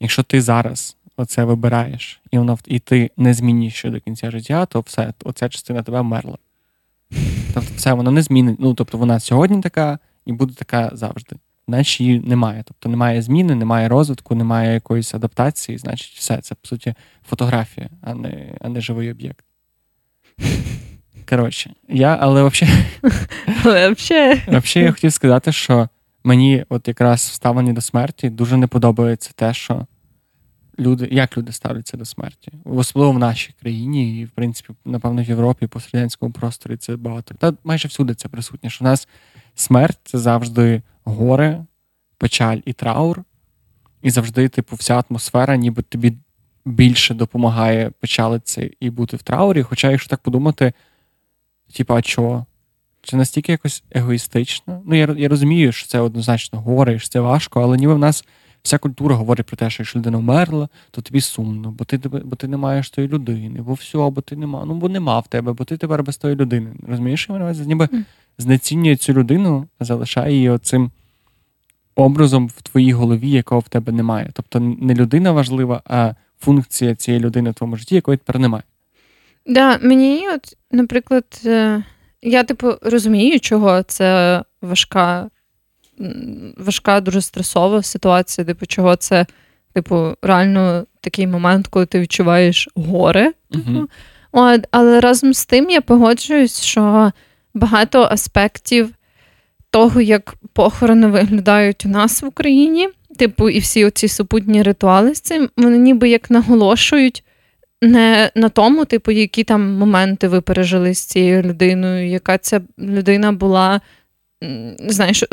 якщо 0.00 0.22
ти 0.22 0.42
зараз 0.42 0.96
оце 1.16 1.44
вибираєш, 1.44 2.20
і 2.30 2.38
воно 2.38 2.58
і 2.66 2.78
ти 2.78 3.10
не 3.16 3.34
змінюєш 3.34 3.74
ще 3.74 3.90
до 3.90 4.00
кінця 4.00 4.30
життя, 4.30 4.66
то 4.66 4.80
все, 4.80 5.12
оця 5.24 5.48
частина 5.48 5.82
тебе 5.82 6.00
вмерла. 6.00 6.38
Тобто, 7.54 7.70
все, 7.76 7.92
воно 7.92 8.10
не 8.10 8.22
змінить. 8.22 8.56
Ну, 8.60 8.74
тобто 8.74 8.98
вона 8.98 9.20
сьогодні 9.20 9.60
така 9.60 9.98
і 10.26 10.32
буде 10.32 10.54
така 10.54 10.90
завжди. 10.92 11.36
Значить, 11.68 12.00
її 12.00 12.20
немає. 12.20 12.62
Тобто 12.66 12.88
немає 12.88 13.22
зміни, 13.22 13.54
немає 13.54 13.88
розвитку, 13.88 14.34
немає 14.34 14.74
якоїсь 14.74 15.14
адаптації, 15.14 15.78
значить, 15.78 16.18
все. 16.18 16.36
Це, 16.36 16.54
по 16.54 16.68
суті, 16.68 16.94
фотографія, 17.28 17.88
а 18.02 18.14
не, 18.14 18.54
а 18.60 18.68
не 18.68 18.80
живий 18.80 19.10
об'єкт. 19.10 19.44
Коротше, 21.28 21.74
я, 21.88 22.18
але 22.20 22.42
взагалі, 22.42 22.78
я 24.74 24.92
хотів 24.92 25.12
сказати, 25.12 25.52
що 25.52 25.88
мені, 26.24 26.64
от 26.68 26.88
якраз 26.88 27.20
в 27.20 27.32
ставленні 27.32 27.72
до 27.72 27.80
смерті, 27.80 28.30
дуже 28.30 28.56
не 28.56 28.66
подобається 28.66 29.30
те, 29.34 29.54
що 29.54 29.86
люди, 30.78 31.08
як 31.10 31.38
люди 31.38 31.52
ставляться 31.52 31.96
до 31.96 32.04
смерті. 32.04 32.52
Особливо 32.64 33.12
в 33.12 33.18
нашій 33.18 33.54
країні, 33.60 34.20
і, 34.20 34.24
в 34.24 34.30
принципі, 34.30 34.72
напевно, 34.84 35.22
в 35.22 35.28
Європі, 35.28 35.66
по 35.66 35.80
радянському 35.92 36.32
просторі 36.32 36.76
це 36.76 36.96
багато. 36.96 37.34
Та 37.34 37.52
майже 37.64 37.88
всюди 37.88 38.14
це 38.14 38.28
присутнє, 38.28 38.70
що 38.70 38.84
в 38.84 38.88
нас 38.88 39.08
смерть 39.54 39.98
це 40.04 40.18
завжди 40.18 40.82
горе, 41.04 41.64
печаль 42.18 42.58
і 42.64 42.72
траур. 42.72 43.24
І 44.02 44.10
завжди, 44.10 44.48
типу, 44.48 44.76
вся 44.76 45.02
атмосфера, 45.08 45.56
ніби 45.56 45.82
тобі 45.82 46.16
більше 46.64 47.14
допомагає 47.14 47.90
печалитися 47.90 48.70
і 48.80 48.90
бути 48.90 49.16
в 49.16 49.22
траурі. 49.22 49.62
Хоча, 49.62 49.90
якщо 49.90 50.10
так 50.10 50.20
подумати, 50.20 50.72
типу, 51.72 51.94
а 51.94 52.02
чого? 52.02 52.46
чи 53.02 53.16
настільки 53.16 53.52
якось 53.52 53.84
егоїстично. 53.90 54.82
Ну, 54.86 54.94
я 54.94 55.14
я 55.18 55.28
розумію, 55.28 55.72
що 55.72 55.88
це 55.88 56.00
однозначно 56.00 56.60
горе, 56.60 56.98
що 56.98 57.08
це 57.08 57.20
важко, 57.20 57.62
але 57.62 57.76
ніби 57.76 57.94
в 57.94 57.98
нас 57.98 58.24
вся 58.62 58.78
культура 58.78 59.14
говорить 59.16 59.46
про 59.46 59.56
те, 59.56 59.70
що 59.70 59.82
якщо 59.82 59.98
людина 59.98 60.18
вмерла, 60.18 60.68
то 60.90 61.02
тобі 61.02 61.20
сумно, 61.20 61.70
бо 61.70 61.84
ти 61.84 61.98
бо 62.08 62.36
ти 62.36 62.48
не 62.48 62.56
маєш 62.56 62.90
тої 62.90 63.08
людини, 63.08 63.62
бо 63.62 63.74
все, 63.74 63.98
бо 63.98 64.20
ти 64.20 64.36
нема, 64.36 64.64
ну 64.66 64.74
бо 64.74 64.88
нема 64.88 65.18
в 65.18 65.26
тебе, 65.26 65.52
бо 65.52 65.64
ти 65.64 65.76
тепер 65.76 66.02
без 66.02 66.16
тої 66.16 66.36
людини. 66.36 66.70
Розумієш, 66.88 67.22
що 67.22 67.32
мене 67.32 67.54
ніби 67.66 67.88
знецінює 68.38 68.96
цю 68.96 69.12
людину, 69.12 69.68
залишає 69.80 70.34
її 70.34 70.50
оцим 70.50 70.90
образом 71.94 72.48
в 72.48 72.62
твоїй 72.62 72.92
голові, 72.92 73.30
якого 73.30 73.60
в 73.60 73.68
тебе 73.68 73.92
немає. 73.92 74.30
Тобто 74.32 74.60
не 74.60 74.94
людина 74.94 75.32
важлива, 75.32 75.82
а 75.84 76.14
функція 76.40 76.94
цієї 76.94 77.24
людини 77.24 77.50
в 77.50 77.54
твоєму 77.54 77.76
житті, 77.76 77.94
якої 77.94 78.18
тепер 78.18 78.38
немає. 78.38 78.62
Да, 79.46 79.78
мені, 79.82 80.28
от, 80.28 80.56
наприклад, 80.70 81.24
е, 81.44 81.82
я 82.22 82.44
типу 82.44 82.72
розумію, 82.82 83.40
чого 83.40 83.82
це 83.82 84.42
важка, 84.62 85.30
важка, 86.56 87.00
дуже 87.00 87.20
стресова 87.20 87.82
ситуація, 87.82 88.44
типу, 88.44 88.66
чого 88.66 88.96
це, 88.96 89.26
типу, 89.72 90.14
реально 90.22 90.86
такий 91.00 91.26
момент, 91.26 91.66
коли 91.66 91.86
ти 91.86 92.00
відчуваєш 92.00 92.68
горе. 92.74 93.32
Типу. 93.50 93.88
От, 94.32 94.66
Але 94.70 95.00
разом 95.00 95.34
з 95.34 95.46
тим 95.46 95.70
я 95.70 95.80
погоджуюсь, 95.80 96.62
що 96.62 97.12
багато 97.54 98.02
аспектів 98.10 98.90
того, 99.70 100.00
як 100.00 100.34
похорони 100.52 101.06
виглядають 101.06 101.86
у 101.86 101.88
нас 101.88 102.22
в 102.22 102.26
Україні, 102.26 102.88
типу, 103.18 103.48
і 103.48 103.58
всі 103.58 103.84
оці 103.84 104.08
супутні 104.08 104.62
ритуали 104.62 105.14
з 105.14 105.20
цим, 105.20 105.48
вони 105.56 105.78
ніби 105.78 106.08
як 106.08 106.30
наголошують 106.30 107.24
не 107.82 108.30
на 108.34 108.48
тому, 108.48 108.84
типу, 108.84 109.10
які 109.10 109.44
там 109.44 109.74
моменти 109.74 110.28
ви 110.28 110.40
пережили 110.40 110.94
з 110.94 111.04
цією 111.04 111.42
людиною, 111.42 112.08
яка 112.08 112.38
ця 112.38 112.60
людина 112.78 113.32
була, 113.32 113.80
знаєш, 114.88 115.24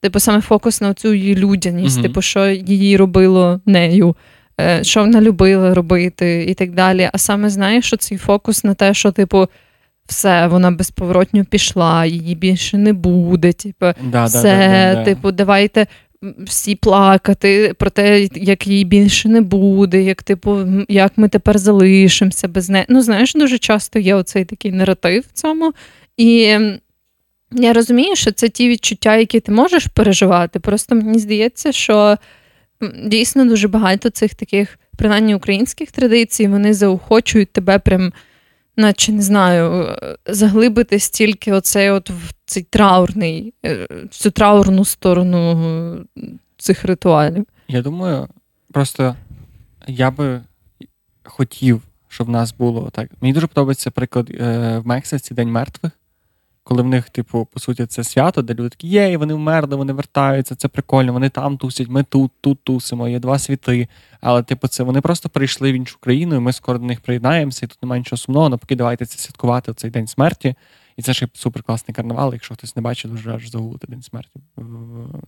типу, 0.00 0.20
саме 0.20 0.40
фокус 0.40 0.80
на 0.80 0.94
цю 0.94 1.14
її 1.14 1.36
людяність, 1.36 1.98
mm-hmm. 1.98 2.02
типу, 2.02 2.22
що 2.22 2.48
її 2.48 2.96
робило 2.96 3.60
нею. 3.66 4.16
Е, 4.60 4.84
що 4.84 5.00
вона 5.00 5.20
любила 5.20 5.74
робити 5.74 6.46
і 6.48 6.54
так 6.54 6.72
далі. 6.72 7.10
А 7.12 7.18
саме 7.18 7.50
знаєш, 7.50 7.86
що 7.86 7.96
цей 7.96 8.18
фокус 8.18 8.64
на 8.64 8.74
те, 8.74 8.94
що, 8.94 9.12
типу, 9.12 9.48
все, 10.06 10.46
вона 10.46 10.70
безповоротньо 10.70 11.44
пішла, 11.44 12.06
її 12.06 12.34
більше 12.34 12.78
не 12.78 12.92
буде. 12.92 13.52
Типу, 13.52 13.86
да, 14.02 14.24
все, 14.24 14.42
да, 14.42 14.94
да, 14.94 15.04
типу, 15.04 15.32
давайте 15.32 15.86
всі 16.38 16.74
плакати 16.74 17.74
про 17.78 17.90
те, 17.90 18.28
як 18.34 18.66
її 18.66 18.84
більше 18.84 19.28
не 19.28 19.40
буде, 19.40 20.02
як 20.02 20.22
типу, 20.22 20.58
як 20.88 21.12
ми 21.16 21.28
тепер 21.28 21.58
залишимося 21.58 22.48
без 22.48 22.70
неї. 22.70 22.84
Ну, 22.88 23.02
знаєш, 23.02 23.34
дуже 23.34 23.58
часто 23.58 23.98
є 23.98 24.14
оцей 24.14 24.44
такий 24.44 24.72
наратив 24.72 25.24
в 25.28 25.32
цьому. 25.32 25.72
І 26.16 26.58
я 27.52 27.72
розумію, 27.72 28.16
що 28.16 28.32
це 28.32 28.48
ті 28.48 28.68
відчуття, 28.68 29.16
які 29.16 29.40
ти 29.40 29.52
можеш 29.52 29.86
переживати. 29.86 30.60
Просто 30.60 30.94
мені 30.94 31.18
здається, 31.18 31.72
що 31.72 32.16
дійсно 33.04 33.44
дуже 33.44 33.68
багато 33.68 34.10
цих 34.10 34.34
таких, 34.34 34.78
принаймні 34.96 35.34
українських 35.34 35.90
традицій, 35.90 36.48
вони 36.48 36.74
заохочують 36.74 37.52
тебе 37.52 37.78
прям 37.78 38.12
наче 38.76 39.12
не 39.12 39.22
знаю, 39.22 39.96
заглибити 40.26 40.98
стільки 40.98 41.52
оцей 41.52 41.90
от 41.90 42.10
в 42.10 42.32
цей 42.46 42.62
траурний, 42.62 43.54
е, 43.64 43.88
цю 44.10 44.30
траурну 44.30 44.84
сторону 44.84 45.52
е, 46.18 46.22
цих 46.56 46.84
ритуалів. 46.84 47.46
Я 47.68 47.82
думаю, 47.82 48.28
просто 48.72 49.16
я 49.86 50.10
би 50.10 50.40
хотів, 51.24 51.82
щоб 52.08 52.26
в 52.26 52.30
нас 52.30 52.54
було 52.54 52.90
так. 52.90 53.10
Мені 53.20 53.34
дуже 53.34 53.46
подобається 53.46 53.90
приклад 53.90 54.30
е, 54.30 54.78
в 54.78 54.86
Мексиці 54.86 55.34
День 55.34 55.50
мертвих 55.50 55.92
коли 56.66 56.82
в 56.82 56.86
них, 56.86 57.10
типу, 57.10 57.48
по 57.52 57.60
суті, 57.60 57.86
це 57.86 58.04
свято, 58.04 58.42
де 58.42 58.54
люди 58.54 58.68
такі, 58.68 58.88
є, 58.88 59.16
вони 59.16 59.34
вмерли, 59.34 59.76
вони 59.76 59.92
вертаються, 59.92 60.54
це 60.54 60.68
прикольно, 60.68 61.12
вони 61.12 61.28
там 61.28 61.58
тусять, 61.58 61.88
ми 61.88 62.02
тут, 62.02 62.32
тут 62.40 62.58
тусимо, 62.64 63.08
є 63.08 63.18
два 63.18 63.38
світи. 63.38 63.88
Але, 64.20 64.42
типу, 64.42 64.68
це 64.68 64.82
вони 64.82 65.00
просто 65.00 65.28
прийшли 65.28 65.72
в 65.72 65.74
іншу 65.74 65.98
країну, 66.00 66.36
і 66.36 66.38
ми 66.38 66.52
скоро 66.52 66.78
до 66.78 66.84
них 66.84 67.00
приєднаємося, 67.00 67.66
і 67.66 67.68
тут 67.68 67.82
немає 67.82 68.00
нічого 68.00 68.18
сумного, 68.18 68.48
навпаки, 68.48 68.76
давайте 68.76 69.06
це 69.06 69.18
святкувати 69.18 69.74
цей 69.74 69.90
день 69.90 70.06
смерті. 70.06 70.54
І 70.96 71.02
це 71.02 71.12
ж 71.12 71.28
супер 71.32 71.62
класний 71.62 71.94
карнавал, 71.94 72.32
якщо 72.32 72.54
хтось 72.54 72.76
не 72.76 72.82
бачить, 72.82 73.10
дуже 73.10 73.34
аж 73.34 73.50
загуглити 73.50 73.86
День 73.86 74.02
смерті. 74.02 74.40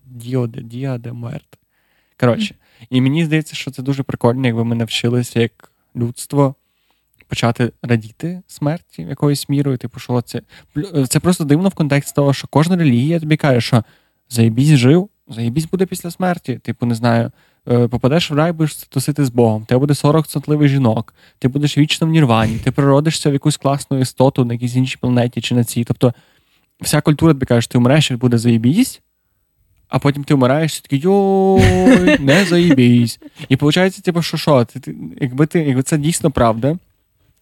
Діо 0.04 0.46
де 0.46 0.62
Діа 0.62 0.98
де 0.98 1.12
Муерт. 1.12 1.58
Коротше, 2.20 2.54
і 2.90 3.00
мені 3.00 3.24
здається, 3.24 3.56
що 3.56 3.70
це 3.70 3.82
дуже 3.82 4.02
прикольно, 4.02 4.46
якби 4.46 4.64
ми 4.64 4.74
навчилися 4.74 5.40
як 5.40 5.72
людство 5.96 6.54
почати 7.28 7.72
радіти 7.82 8.42
смерті 8.46 9.02
якоюсь 9.02 9.48
мірою. 9.48 9.78
Типу, 9.78 10.00
що 10.00 10.20
це 10.20 10.42
це 11.08 11.20
просто 11.20 11.44
дивно 11.44 11.68
в 11.68 11.74
контексті 11.74 12.14
того, 12.14 12.32
що 12.32 12.48
кожна 12.50 12.76
релігія 12.76 13.20
тобі 13.20 13.36
каже, 13.36 13.60
що 13.60 13.84
заєбісь 14.28 14.68
жив, 14.68 15.08
заєбісь 15.28 15.64
буде 15.64 15.86
після 15.86 16.10
смерті. 16.10 16.60
Типу, 16.62 16.86
не 16.86 16.94
знаю, 16.94 17.30
е, 17.68 17.88
попадеш 17.88 18.30
в 18.30 18.34
рай, 18.34 18.52
будеш 18.52 18.74
тусити 18.74 19.24
з 19.24 19.30
Богом, 19.30 19.64
тебе 19.64 19.78
буде 19.78 19.94
40 19.94 20.26
центливих 20.26 20.68
жінок, 20.68 21.14
ти 21.38 21.48
будеш 21.48 21.78
вічно 21.78 22.06
в 22.06 22.10
Нірвані, 22.10 22.58
ти 22.58 22.70
природишся 22.70 23.30
в 23.30 23.32
якусь 23.32 23.56
класну 23.56 23.98
істоту 23.98 24.44
на 24.44 24.52
якійсь 24.52 24.76
іншій 24.76 24.96
планеті 25.00 25.40
чи 25.40 25.54
на 25.54 25.64
цій. 25.64 25.84
Тобто, 25.84 26.14
вся 26.80 27.00
культура 27.00 27.32
тобі 27.32 27.46
каже, 27.46 27.60
що 27.60 27.72
ти 27.72 27.78
вмреш 27.78 28.10
буде 28.10 28.38
заєбісь. 28.38 29.00
А 29.88 29.98
потім 29.98 30.24
ти 30.24 30.34
вмираєш 30.34 30.78
і 30.78 30.82
такий 30.82 30.98
йой, 30.98 32.18
не 32.18 32.44
заїбійсь. 32.44 33.20
І 33.48 33.56
виходить, 33.56 34.02
типу, 34.02 34.22
що 34.22 34.36
що, 34.36 34.64
ти, 34.64 34.96
якби 35.20 35.46
ти, 35.46 35.60
якби 35.60 35.82
це 35.82 35.98
дійсно 35.98 36.30
правда, 36.30 36.78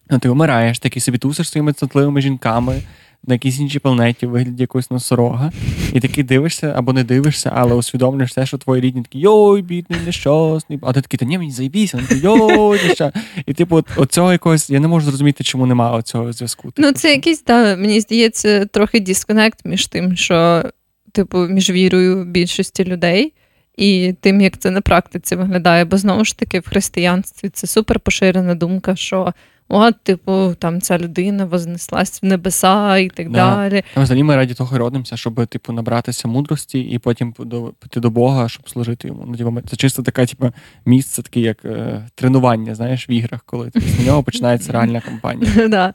Ну, 0.09 0.19
ти 0.19 0.29
вмираєш, 0.29 0.79
такий 0.79 1.01
собі 1.01 1.17
тусиш 1.17 1.49
своїми 1.49 1.73
цнотливими 1.73 2.21
жінками 2.21 2.81
на 3.27 3.33
якійсь 3.33 3.59
іншій 3.59 3.79
планеті 3.79 4.25
в 4.25 4.29
вигляді 4.29 4.63
якогось 4.63 4.91
носорога, 4.91 5.51
і 5.93 5.99
такий 5.99 6.23
дивишся 6.23 6.73
або 6.75 6.93
не 6.93 7.03
дивишся, 7.03 7.51
але 7.55 7.75
усвідомлюєш 7.75 8.33
те, 8.33 8.45
що 8.45 8.57
твої 8.57 8.81
рідні 8.81 9.01
такі 9.01 9.19
йой, 9.19 9.61
бідний, 9.61 9.99
нещасний. 10.05 10.79
А 10.81 10.93
ти 10.93 11.01
такий, 11.01 11.17
та 11.17 11.25
ні, 11.25 11.37
мені 11.37 11.51
заїбійся, 11.51 11.97
вони 11.97 12.21
йой, 12.21 12.87
нещасний. 12.87 13.23
І 13.45 13.53
типу, 13.53 13.75
от, 13.75 13.85
оцього 13.97 14.31
якогось, 14.31 14.69
я 14.69 14.79
не 14.79 14.87
можу 14.87 15.05
зрозуміти, 15.05 15.43
чому 15.43 15.65
немає 15.65 16.01
цього 16.01 16.33
зв'язку. 16.33 16.73
Ну, 16.77 16.91
це 16.91 17.11
якийсь, 17.11 17.39
так, 17.39 17.79
мені 17.79 17.99
здається, 17.99 18.65
трохи 18.65 18.99
дисконект 18.99 19.65
між 19.65 19.87
тим, 19.87 20.15
що, 20.15 20.63
типу, 21.11 21.37
між 21.37 21.69
вірою 21.69 22.25
більшості 22.25 22.85
людей. 22.85 23.33
І 23.77 24.13
тим, 24.21 24.41
як 24.41 24.57
це 24.57 24.71
на 24.71 24.81
практиці 24.81 25.35
виглядає, 25.35 25.85
бо 25.85 25.97
знову 25.97 26.25
ж 26.25 26.37
таки 26.37 26.59
в 26.59 26.69
християнстві 26.69 27.49
це 27.49 27.67
супер 27.67 27.99
поширена 27.99 28.55
думка, 28.55 28.95
що 28.95 29.33
от, 29.69 29.95
типу, 30.03 30.55
там 30.59 30.81
ця 30.81 30.97
людина 30.97 31.45
вознеслась 31.45 32.23
в 32.23 32.25
небеса 32.25 32.97
і 32.97 33.09
так 33.09 33.29
да. 33.29 33.55
далі. 33.55 33.83
А 33.95 34.01
взагалі 34.01 34.23
ми 34.23 34.35
раді 34.35 34.53
того 34.53 34.77
родимося, 34.77 35.17
щоб 35.17 35.47
типу 35.47 35.73
набратися 35.73 36.27
мудрості 36.27 36.79
і 36.79 36.99
потім 36.99 37.33
піти 37.79 37.99
до 37.99 38.09
Бога, 38.09 38.49
щоб 38.49 38.69
служити 38.69 39.07
йому. 39.07 39.23
Ну, 39.27 39.37
типу, 39.37 39.61
Це 39.69 39.75
чисто 39.75 40.03
таке, 40.03 40.25
типу, 40.25 40.51
місце, 40.85 41.21
таке 41.21 41.39
як 41.39 41.65
е, 41.65 42.05
тренування, 42.15 42.75
знаєш, 42.75 43.09
в 43.09 43.11
іграх, 43.11 43.43
коли 43.45 43.69
типу, 43.69 43.85
з 43.87 44.05
нього 44.05 44.23
починається 44.23 44.71
реальна 44.71 45.01
кампанія. 45.01 45.51
Да. 45.67 45.93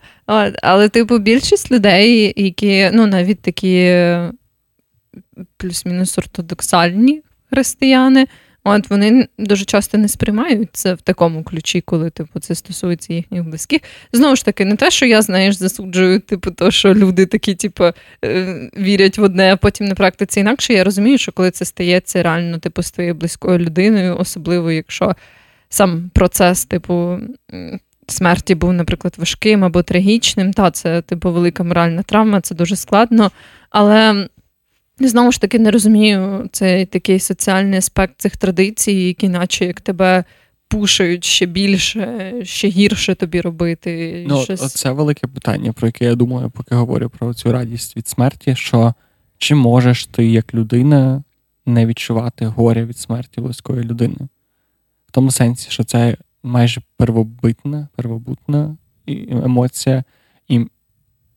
Але, 0.63 0.89
типу, 0.89 1.19
більшість 1.19 1.71
людей, 1.71 2.33
які 2.37 2.91
ну, 2.93 3.07
навіть 3.07 3.41
такі 3.41 3.97
плюс-мінус 5.57 6.19
ортодоксальні 6.19 7.23
християни. 7.51 8.27
От 8.65 8.91
вони 8.91 9.29
дуже 9.39 9.65
часто 9.65 9.99
не 9.99 10.09
сприймають 10.09 10.69
це 10.73 10.95
в 10.95 11.01
такому 11.01 11.43
ключі, 11.43 11.81
коли 11.81 12.11
типу 12.11 12.41
це 12.41 12.55
стосується 12.55 13.15
їхніх 13.15 13.45
близьких. 13.45 13.81
Знову 14.13 14.37
ж 14.37 14.45
таки, 14.45 14.65
не 14.65 14.77
те, 14.77 14.91
що 14.91 15.07
я 15.07 15.23
знаєш, 15.23 15.55
засуджую, 15.55 16.21
типу, 16.21 16.51
то 16.51 16.71
що 16.71 16.95
люди 16.95 17.27
такі, 17.27 17.55
типу, 17.55 17.85
е, 18.25 18.71
вірять 18.79 19.19
в 19.19 19.23
одне, 19.23 19.53
а 19.53 19.57
потім 19.57 19.87
на 19.87 19.95
практиці 19.95 20.41
інакше. 20.41 20.73
Я 20.73 20.85
розумію, 20.85 21.19
що 21.19 21.33
коли 21.33 21.51
це 21.51 21.65
стається 21.65 22.23
реально, 22.23 22.59
типу, 22.59 22.83
з 22.83 22.91
твоєю 22.91 23.15
близькою 23.15 23.59
людиною, 23.59 24.17
особливо 24.19 24.73
якщо 24.73 25.15
сам 25.69 26.11
процес, 26.15 26.65
типу. 26.65 27.19
Смерті 28.07 28.55
був, 28.55 28.73
наприклад, 28.73 29.15
важким 29.19 29.65
або 29.65 29.83
трагічним, 29.83 30.53
та 30.53 30.71
це 30.71 31.03
типу 31.03 31.33
велика 31.33 31.65
моральна 31.65 32.03
травма, 32.03 32.41
це 32.41 32.55
дуже 32.55 32.77
складно. 32.77 33.31
Але 33.71 34.29
Знову 35.01 35.33
ж 35.33 35.41
таки, 35.41 35.59
не 35.59 35.71
розумію 35.71 36.49
цей 36.53 36.87
такий 36.87 37.21
соціальний 37.21 37.79
аспект 37.79 38.21
цих 38.21 38.37
традицій, 38.37 38.93
які, 38.93 39.29
наче 39.29 39.65
як 39.65 39.81
тебе 39.81 40.25
пушають 40.69 41.25
ще 41.25 41.47
більше, 41.47 42.35
ще 42.43 42.69
гірше 42.69 43.15
тобі 43.15 43.41
робити. 43.41 44.25
Ну, 44.29 44.43
щось... 44.43 44.73
Це 44.73 44.91
велике 44.91 45.27
питання, 45.27 45.73
про 45.73 45.89
яке 45.89 46.05
я 46.05 46.15
думаю, 46.15 46.51
поки 46.51 46.75
говорю 46.75 47.11
про 47.19 47.35
цю 47.35 47.53
радість 47.53 47.97
від 47.97 48.09
смерті. 48.09 48.55
Що 48.57 48.95
чи 49.39 49.55
можеш 49.55 50.07
ти, 50.07 50.27
як 50.27 50.55
людина, 50.55 51.23
не 51.67 51.87
відчувати 51.87 52.47
горя 52.47 52.85
від 52.85 52.99
смерті 52.99 53.41
близької 53.41 53.85
людини? 53.85 54.17
В 55.07 55.13
тому 55.13 55.31
сенсі, 55.31 55.71
що 55.71 55.85
це 55.85 56.17
майже 56.43 56.81
первобитна, 56.97 57.89
первобутна 57.97 58.77
емоція, 59.31 60.05
і 60.49 60.67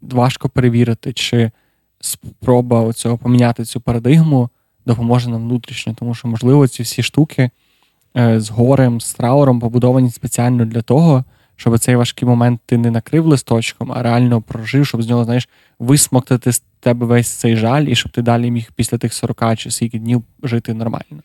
важко 0.01 0.49
перевірити, 0.49 1.13
чи 1.13 1.51
спроба 2.05 2.81
оцього 2.81 3.17
поміняти 3.17 3.65
цю 3.65 3.81
парадигму 3.81 4.49
допоможе 4.85 5.29
нам 5.29 5.41
внутрішньо, 5.41 5.93
тому 5.99 6.15
що, 6.15 6.27
можливо, 6.27 6.67
ці 6.67 6.83
всі 6.83 7.03
штуки 7.03 7.49
е, 8.17 8.39
з 8.39 8.49
горем, 8.49 9.01
з 9.01 9.13
трауром 9.13 9.59
побудовані 9.59 10.11
спеціально 10.11 10.65
для 10.65 10.81
того, 10.81 11.23
щоб 11.55 11.79
цей 11.79 11.95
важкий 11.95 12.27
момент 12.27 12.59
ти 12.65 12.77
не 12.77 12.91
накрив 12.91 13.25
листочком, 13.25 13.91
а 13.91 14.03
реально 14.03 14.41
прожив, 14.41 14.87
щоб 14.87 15.03
з 15.03 15.09
нього, 15.09 15.25
знаєш, 15.25 15.49
висмоктати 15.79 16.51
з 16.51 16.63
тебе 16.79 17.05
весь 17.05 17.29
цей 17.29 17.55
жаль, 17.55 17.83
і 17.83 17.95
щоб 17.95 18.11
ти 18.11 18.21
далі 18.21 18.51
міг 18.51 18.71
після 18.75 18.97
тих 18.97 19.13
40 19.13 19.55
чи 19.57 19.71
скільки 19.71 19.99
днів 19.99 20.23
жити 20.43 20.73
нормально. 20.73 21.21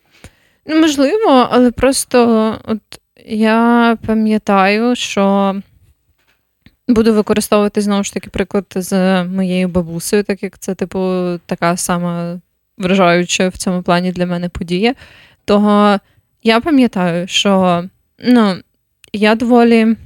Ну, 0.66 0.80
можливо, 0.80 1.48
але 1.50 1.70
просто 1.70 2.54
от 2.64 2.80
я 3.26 3.96
пам'ятаю, 4.06 4.96
що 4.96 5.54
буду 6.90 7.14
використовувати 7.14 7.80
знову 7.80 8.04
ж 8.04 8.14
таки 8.14 8.30
приклад 8.30 8.64
з 8.74 9.24
моєю 9.24 9.68
бабусею, 9.68 10.22
так 10.22 10.42
як 10.42 10.58
це, 10.58 10.74
типу, 10.74 10.98
така 11.46 11.76
сама 11.76 12.40
вражаюча 12.78 13.48
в 13.48 13.56
цьому 13.56 13.82
плані 13.82 14.12
для 14.12 14.26
мене 14.26 14.48
подія. 14.48 14.94
Того 15.44 15.98
я 16.42 16.60
пам'ятаю, 16.60 17.28
що 17.28 17.84
ну, 18.18 18.56
я 19.12 19.34
доволі, 19.34 19.96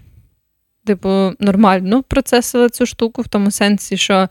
типу, 0.84 1.32
нормально 1.40 2.02
процесила 2.02 2.68
цю 2.68 2.86
штуку, 2.86 3.22
в 3.22 3.28
тому 3.28 3.50
сенсі, 3.50 3.96
що 3.96 4.28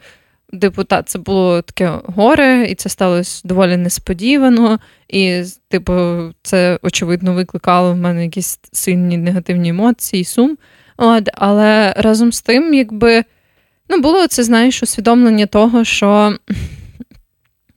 типу, 0.62 0.84
та, 0.84 1.04
це 1.04 1.20
було 1.20 1.62
таке 1.62 2.00
горе, 2.06 2.68
і 2.70 2.76
це 2.76 2.90
сталося 2.90 3.42
доволі 3.48 3.78
несподівано. 3.78 4.80
І, 5.08 5.44
типу, 5.68 6.20
це 6.42 6.80
очевидно 6.82 7.34
викликало 7.34 7.94
в 7.94 7.98
мене 7.98 8.24
якісь 8.24 8.60
сильні 8.72 9.18
негативні 9.18 9.70
емоції, 9.70 10.24
сум. 10.24 10.58
От, 10.98 11.30
Але 11.34 11.94
разом 11.98 12.32
з 12.32 12.42
тим, 12.42 12.74
якби 12.74 13.24
ну, 13.90 14.00
було 14.02 14.28
це, 14.28 14.44
знаєш, 14.44 14.84
усвідомлення 14.84 15.46
того, 15.46 15.84
що 15.84 16.38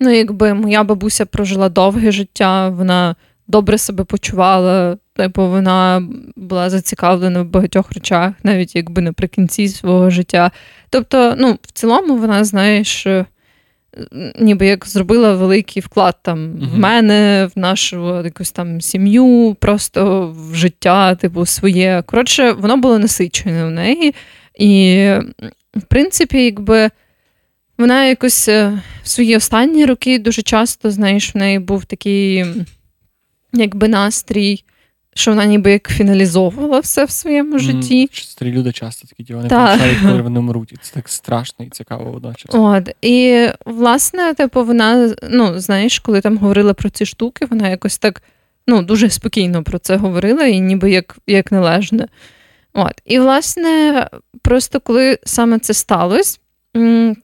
ну, 0.01 0.11
якби 0.11 0.55
моя 0.55 0.85
бабуся 0.85 1.27
прожила 1.27 1.69
довге 1.69 2.13
життя, 2.13 2.69
вона 2.69 3.17
добре 3.49 3.79
себе 3.79 4.05
почувала, 4.05 4.99
типу, 5.15 5.49
вона 5.49 6.09
була 6.37 6.71
зацікавлена 6.71 7.43
в 7.43 7.47
багатьох 7.47 7.93
речах, 7.93 8.33
навіть 8.43 8.77
якби 8.77 9.03
наприкінці 9.03 9.69
свого 9.69 10.11
життя. 10.11 10.51
Тобто, 10.91 11.35
ну, 11.39 11.59
в 11.63 11.73
цілому, 11.73 12.17
вона, 12.17 12.45
знаєш, 12.45 13.07
ніби 14.39 14.67
як 14.67 14.87
зробила 14.87 15.35
великий 15.35 15.83
вклад 15.83 16.17
там 16.23 16.53
в 16.75 16.79
мене, 16.79 17.49
в 17.57 17.59
нашу 17.59 18.25
якусь 18.25 18.51
там 18.53 18.81
сім'ю, 18.81 19.57
просто 19.61 20.35
в 20.39 20.55
життя, 20.55 21.15
типу, 21.15 21.47
своє. 21.47 22.03
Коротше, 22.07 22.53
воно 22.53 22.77
було 22.77 22.99
насичене 22.99 23.65
в 23.65 23.71
неї. 23.71 24.15
І, 24.59 25.11
в 25.75 25.83
принципі, 25.89 26.45
якби. 26.45 26.91
Вона 27.79 28.05
якось 28.05 28.49
е, 28.49 28.83
в 29.03 29.09
свої 29.09 29.37
останні 29.37 29.87
роки 29.87 30.19
дуже 30.19 30.43
часто, 30.43 30.91
знаєш, 30.91 31.35
в 31.35 31.39
неї 31.39 31.59
був 31.59 31.85
такий 31.85 32.45
якби 33.53 33.89
настрій, 33.89 34.65
що 35.17 35.31
вона 35.31 35.45
ніби 35.45 35.73
як 35.73 35.89
фіналізовувала 35.89 36.81
все 36.81 37.05
в 37.05 37.11
своєму 37.11 37.59
житті. 37.59 38.07
Mm, 38.07 38.29
старі 38.29 38.53
люди 38.53 38.73
часто 38.73 39.09
такі 39.09 39.35
вони 39.35 39.49
помічають, 39.49 39.99
коли 40.03 40.23
вони 40.23 40.41
мруть. 40.41 40.73
І 40.73 40.77
це 40.77 40.95
так 40.95 41.09
страшно 41.09 41.65
і 41.65 41.69
цікаво 41.69 42.13
водночас. 42.13 42.55
От. 42.55 42.91
І, 43.03 43.49
власне, 43.67 44.35
типу, 44.35 44.65
вона, 44.65 45.15
ну, 45.31 45.61
знаєш, 45.61 45.99
коли 45.99 46.21
там 46.21 46.39
говорила 46.39 46.75
про 46.75 46.91
ці 46.91 47.07
штуки, 47.07 47.47
вона 47.51 47.69
якось 47.69 47.99
так 47.99 48.23
ну, 48.67 48.83
дуже 48.83 49.11
спокійно 49.11 49.63
про 49.63 49.79
це 49.79 49.97
говорила, 49.97 50.45
і 50.45 50.61
ніби 50.61 50.91
як 50.91 51.19
як 51.27 51.53
належне. 51.53 52.09
От. 52.73 53.03
І, 53.05 53.19
власне, 53.19 54.09
просто 54.43 54.81
коли 54.81 55.19
саме 55.25 55.59
це 55.59 55.75
сталося, 55.75 56.39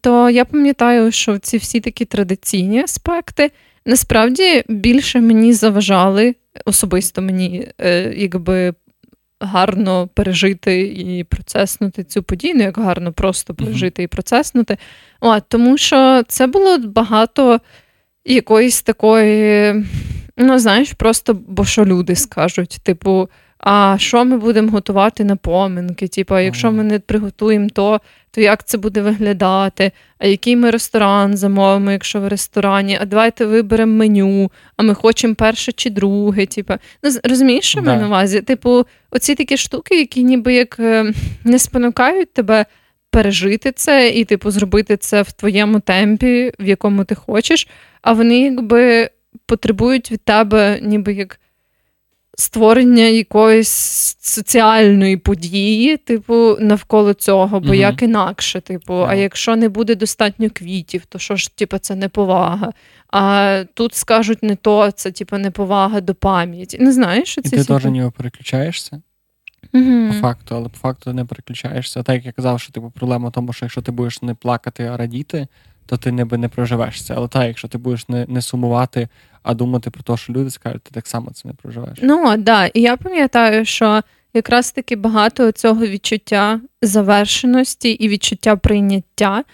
то 0.00 0.30
я 0.30 0.44
пам'ятаю, 0.44 1.12
що 1.12 1.38
ці 1.38 1.56
всі 1.56 1.80
такі 1.80 2.04
традиційні 2.04 2.82
аспекти 2.82 3.50
насправді 3.86 4.64
більше 4.68 5.20
мені 5.20 5.52
заважали, 5.52 6.34
особисто 6.64 7.22
мені, 7.22 7.68
е, 7.78 8.14
якби. 8.16 8.74
Гарно 9.44 10.08
пережити 10.14 10.80
і 10.80 11.24
процеснути 11.24 12.04
цю 12.04 12.22
подію, 12.22 12.54
ну 12.56 12.62
як 12.62 12.78
гарно 12.78 13.12
просто 13.12 13.54
пережити 13.54 14.02
mm-hmm. 14.02 14.04
і 14.04 14.08
процеснути. 14.08 14.76
От, 15.20 15.44
Тому 15.48 15.78
що 15.78 16.22
це 16.28 16.46
було 16.46 16.78
багато 16.78 17.60
якоїсь 18.24 18.82
такої, 18.82 19.74
ну, 20.36 20.58
знаєш, 20.58 20.92
просто 20.92 21.34
бо 21.34 21.64
що 21.64 21.84
люди 21.84 22.16
скажуть, 22.16 22.78
типу, 22.82 23.28
а 23.62 23.96
що 23.98 24.24
ми 24.24 24.38
будемо 24.38 24.70
готувати 24.70 25.24
на 25.24 25.36
поминки? 25.36 26.08
Типу, 26.08 26.38
якщо 26.38 26.72
ми 26.72 26.84
не 26.84 26.98
приготуємо 26.98 27.68
то, 27.72 28.00
то 28.30 28.40
як 28.40 28.64
це 28.64 28.78
буде 28.78 29.02
виглядати? 29.02 29.92
А 30.18 30.26
який 30.26 30.56
ми 30.56 30.70
ресторан 30.70 31.36
замовимо, 31.36 31.90
якщо 31.90 32.20
в 32.20 32.28
ресторані? 32.28 32.98
А 33.00 33.04
давайте 33.04 33.46
виберемо 33.46 33.92
меню, 33.92 34.50
а 34.76 34.82
ми 34.82 34.94
хочемо 34.94 35.34
перше 35.34 35.72
чи 35.72 35.90
друге. 35.90 36.46
Типу. 36.46 36.74
Ну, 37.02 37.10
розумієш, 37.24 37.64
що 37.64 37.80
да. 37.80 37.96
на 37.96 38.06
увазі? 38.06 38.40
Типу, 38.40 38.86
оці 39.10 39.34
такі 39.34 39.56
штуки, 39.56 39.98
які 39.98 40.24
ніби 40.24 40.54
як 40.54 40.76
е, 40.78 41.12
не 41.44 41.58
спонукають 41.58 42.32
тебе 42.32 42.66
пережити 43.10 43.72
це 43.72 44.08
і, 44.08 44.24
типу, 44.24 44.50
зробити 44.50 44.96
це 44.96 45.22
в 45.22 45.32
твоєму 45.32 45.80
темпі, 45.80 46.52
в 46.58 46.68
якому 46.68 47.04
ти 47.04 47.14
хочеш, 47.14 47.68
а 48.02 48.12
вони 48.12 48.40
якби 48.40 49.10
потребують 49.46 50.12
від 50.12 50.20
тебе, 50.20 50.78
ніби 50.82 51.14
як 51.14 51.40
створення 52.38 53.04
якоїсь 53.04 53.68
соціальної 54.20 55.16
події, 55.16 55.96
типу, 55.96 56.56
навколо 56.60 57.14
цього, 57.14 57.60
бо 57.60 57.68
mm 57.68 57.74
як 57.74 58.02
інакше, 58.02 58.60
типу, 58.60 58.94
yeah. 58.94 59.06
а 59.08 59.14
якщо 59.14 59.56
не 59.56 59.68
буде 59.68 59.94
достатньо 59.94 60.50
квітів, 60.52 61.06
то 61.06 61.18
що 61.18 61.36
ж, 61.36 61.56
типу, 61.56 61.78
це 61.78 61.94
неповага. 61.94 62.72
А 63.08 63.64
тут 63.74 63.94
скажуть 63.94 64.42
не 64.42 64.56
то, 64.56 64.90
це 64.90 65.10
типу 65.10 65.38
неповага 65.38 66.00
до 66.00 66.14
пам'яті. 66.14 66.78
Не 66.78 66.92
знаєш, 66.92 67.28
що 67.28 67.42
це. 67.42 67.56
І 67.56 67.58
ти 67.58 67.64
теж 67.64 67.84
нього 67.84 68.10
переключаєшся. 68.10 69.02
Mm-hmm. 69.72 70.08
По 70.08 70.14
факту, 70.14 70.54
але 70.56 70.68
по 70.68 70.78
факту 70.78 71.12
не 71.12 71.24
переключаєшся. 71.24 72.02
Так 72.02 72.14
як 72.14 72.26
я 72.26 72.32
казав, 72.32 72.60
що 72.60 72.72
типу 72.72 72.90
проблема 72.90 73.28
в 73.28 73.32
тому, 73.32 73.52
що 73.52 73.64
якщо 73.64 73.82
ти 73.82 73.92
будеш 73.92 74.22
не 74.22 74.34
плакати, 74.34 74.84
а 74.84 74.96
радіти, 74.96 75.46
то 75.92 75.98
ти 75.98 76.12
ніби 76.12 76.38
не 76.38 76.48
проживеш 76.48 77.04
це. 77.04 77.14
Але 77.16 77.28
так, 77.28 77.46
якщо 77.46 77.68
ти 77.68 77.78
будеш 77.78 78.08
не 78.08 78.26
не 78.28 78.42
сумувати, 78.42 79.08
а 79.42 79.54
думати 79.54 79.90
про 79.90 80.02
те, 80.02 80.16
що 80.16 80.32
люди 80.32 80.50
скажуть, 80.50 80.82
ти 80.82 80.90
так 80.94 81.06
само 81.06 81.30
це 81.30 81.48
не 81.48 81.54
проживеш. 81.54 81.98
Ну 82.02 82.24
так, 82.24 82.42
да. 82.42 82.66
і 82.66 82.80
я 82.80 82.96
пам'ятаю, 82.96 83.64
що 83.64 84.02
якраз 84.34 84.72
таки 84.72 84.96
багато 84.96 85.52
цього 85.52 85.86
відчуття 85.86 86.60
завершеності 86.82 87.90
і 87.90 88.08
відчуття 88.08 88.56
прийняття 88.56 89.44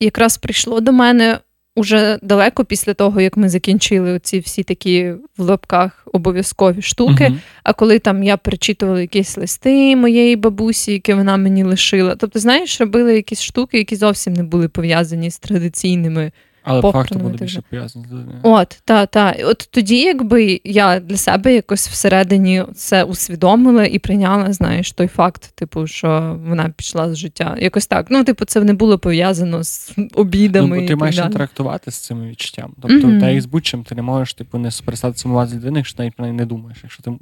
якраз 0.00 0.38
прийшло 0.38 0.80
до 0.80 0.92
мене 0.92 1.38
уже 1.76 2.18
далеко 2.22 2.64
після 2.64 2.94
того, 2.94 3.20
як 3.20 3.36
ми 3.36 3.48
закінчили 3.48 4.18
ці 4.22 4.38
всі 4.38 4.62
такі 4.62 5.12
в 5.38 5.42
лапках 5.42 6.06
обов'язкові 6.12 6.82
штуки. 6.82 7.24
Uh-huh. 7.24 7.38
А 7.62 7.72
коли 7.72 7.98
там 7.98 8.22
я 8.22 8.36
перечитувала 8.36 9.00
якісь 9.00 9.36
листи 9.36 9.96
моєї 9.96 10.36
бабусі, 10.36 10.92
які 10.92 11.14
вона 11.14 11.36
мені 11.36 11.64
лишила. 11.64 12.16
Тобто, 12.16 12.38
знаєш, 12.38 12.80
робили 12.80 13.14
якісь 13.14 13.42
штуки, 13.42 13.78
які 13.78 13.96
зовсім 13.96 14.32
не 14.32 14.42
були 14.42 14.68
пов'язані 14.68 15.30
з 15.30 15.38
традиційними 15.38 16.32
але 16.62 16.82
по 16.82 16.92
факту 16.92 17.18
буде 17.18 17.38
більше 17.38 17.62
пов'язано 17.70 18.04
з. 18.10 18.14
От, 18.42 18.82
та, 18.84 19.06
та. 19.06 19.36
От 19.44 19.68
тоді, 19.70 20.00
якби 20.00 20.60
я 20.64 21.00
для 21.00 21.16
себе 21.16 21.54
якось 21.54 21.88
всередині 21.88 22.64
це 22.74 23.04
усвідомила 23.04 23.84
і 23.84 23.98
прийняла, 23.98 24.52
знаєш, 24.52 24.92
той 24.92 25.06
факт, 25.06 25.52
типу, 25.54 25.86
що 25.86 26.38
вона 26.46 26.68
пішла 26.76 27.12
з 27.12 27.16
життя. 27.16 27.56
Якось 27.58 27.86
так. 27.86 28.06
Ну, 28.10 28.24
типу, 28.24 28.44
це 28.44 28.60
не 28.60 28.74
було 28.74 28.98
пов'язано 28.98 29.64
з 29.64 29.94
обідами. 30.14 30.76
Ну, 30.76 30.82
бо 30.82 30.88
ти 30.88 30.96
маєш 30.96 31.16
далі. 31.16 31.26
інтерактувати 31.26 31.90
з 31.90 31.96
цими 31.96 32.28
відчуттям. 32.28 32.74
Тобто, 32.82 33.08
mm-hmm. 33.08 33.20
та 33.20 33.30
і 33.30 33.40
з 33.40 33.46
будь-чим 33.46 33.84
ти 33.84 33.94
не 33.94 34.02
можеш, 34.02 34.34
типу, 34.34 34.58
не 34.58 34.70
перестати 34.84 35.18
сумувати 35.18 35.50
з 35.50 35.54
людини, 35.54 35.78
якщо 35.78 36.02
навіть 36.02 36.14
про 36.14 36.24
неї 36.24 36.36
не 36.36 36.46
думаєш. 36.46 36.78
Якщо 36.82 37.02
ти... 37.02 37.12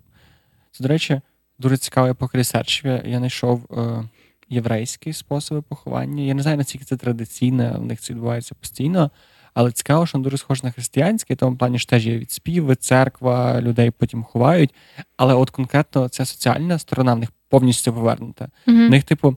Це, 0.73 0.85
до 0.85 0.89
речі, 0.89 1.21
дуже 1.59 1.77
цікавий 1.77 2.15
ресерчів. 2.33 2.91
Я 3.05 3.19
знайшов. 3.19 3.63
Е... 3.79 4.09
Єврейські 4.51 5.13
способи 5.13 5.63
поховання. 5.63 6.23
Я 6.23 6.35
не 6.35 6.43
знаю, 6.43 6.57
наскільки 6.57 6.85
це 6.85 6.97
традиційне, 6.97 7.71
в 7.79 7.85
них 7.85 8.01
це 8.01 8.13
відбувається 8.13 8.55
постійно, 8.55 9.11
але 9.55 9.73
цікаво, 9.73 10.07
що 10.07 10.19
дуже 10.19 10.39
схоже 10.39 10.61
на 10.65 10.71
християнське, 10.71 11.35
в 11.35 11.37
тому 11.37 11.57
плані 11.57 11.79
що 11.79 11.91
теж 11.91 12.07
є 12.07 12.19
відспіви, 12.19 12.77
церква, 12.77 13.61
людей 13.61 13.91
потім 13.91 14.23
ховають. 14.23 14.75
Але 15.17 15.35
от 15.35 15.51
конкретно 15.51 16.09
ця 16.09 16.25
соціальна 16.25 16.79
сторона 16.79 17.15
в 17.15 17.19
них 17.19 17.29
повністю 17.49 17.93
повернута. 17.93 18.45
Mm-hmm. 18.45 18.87
В 18.87 18.91
них, 18.91 19.05
типу, 19.05 19.37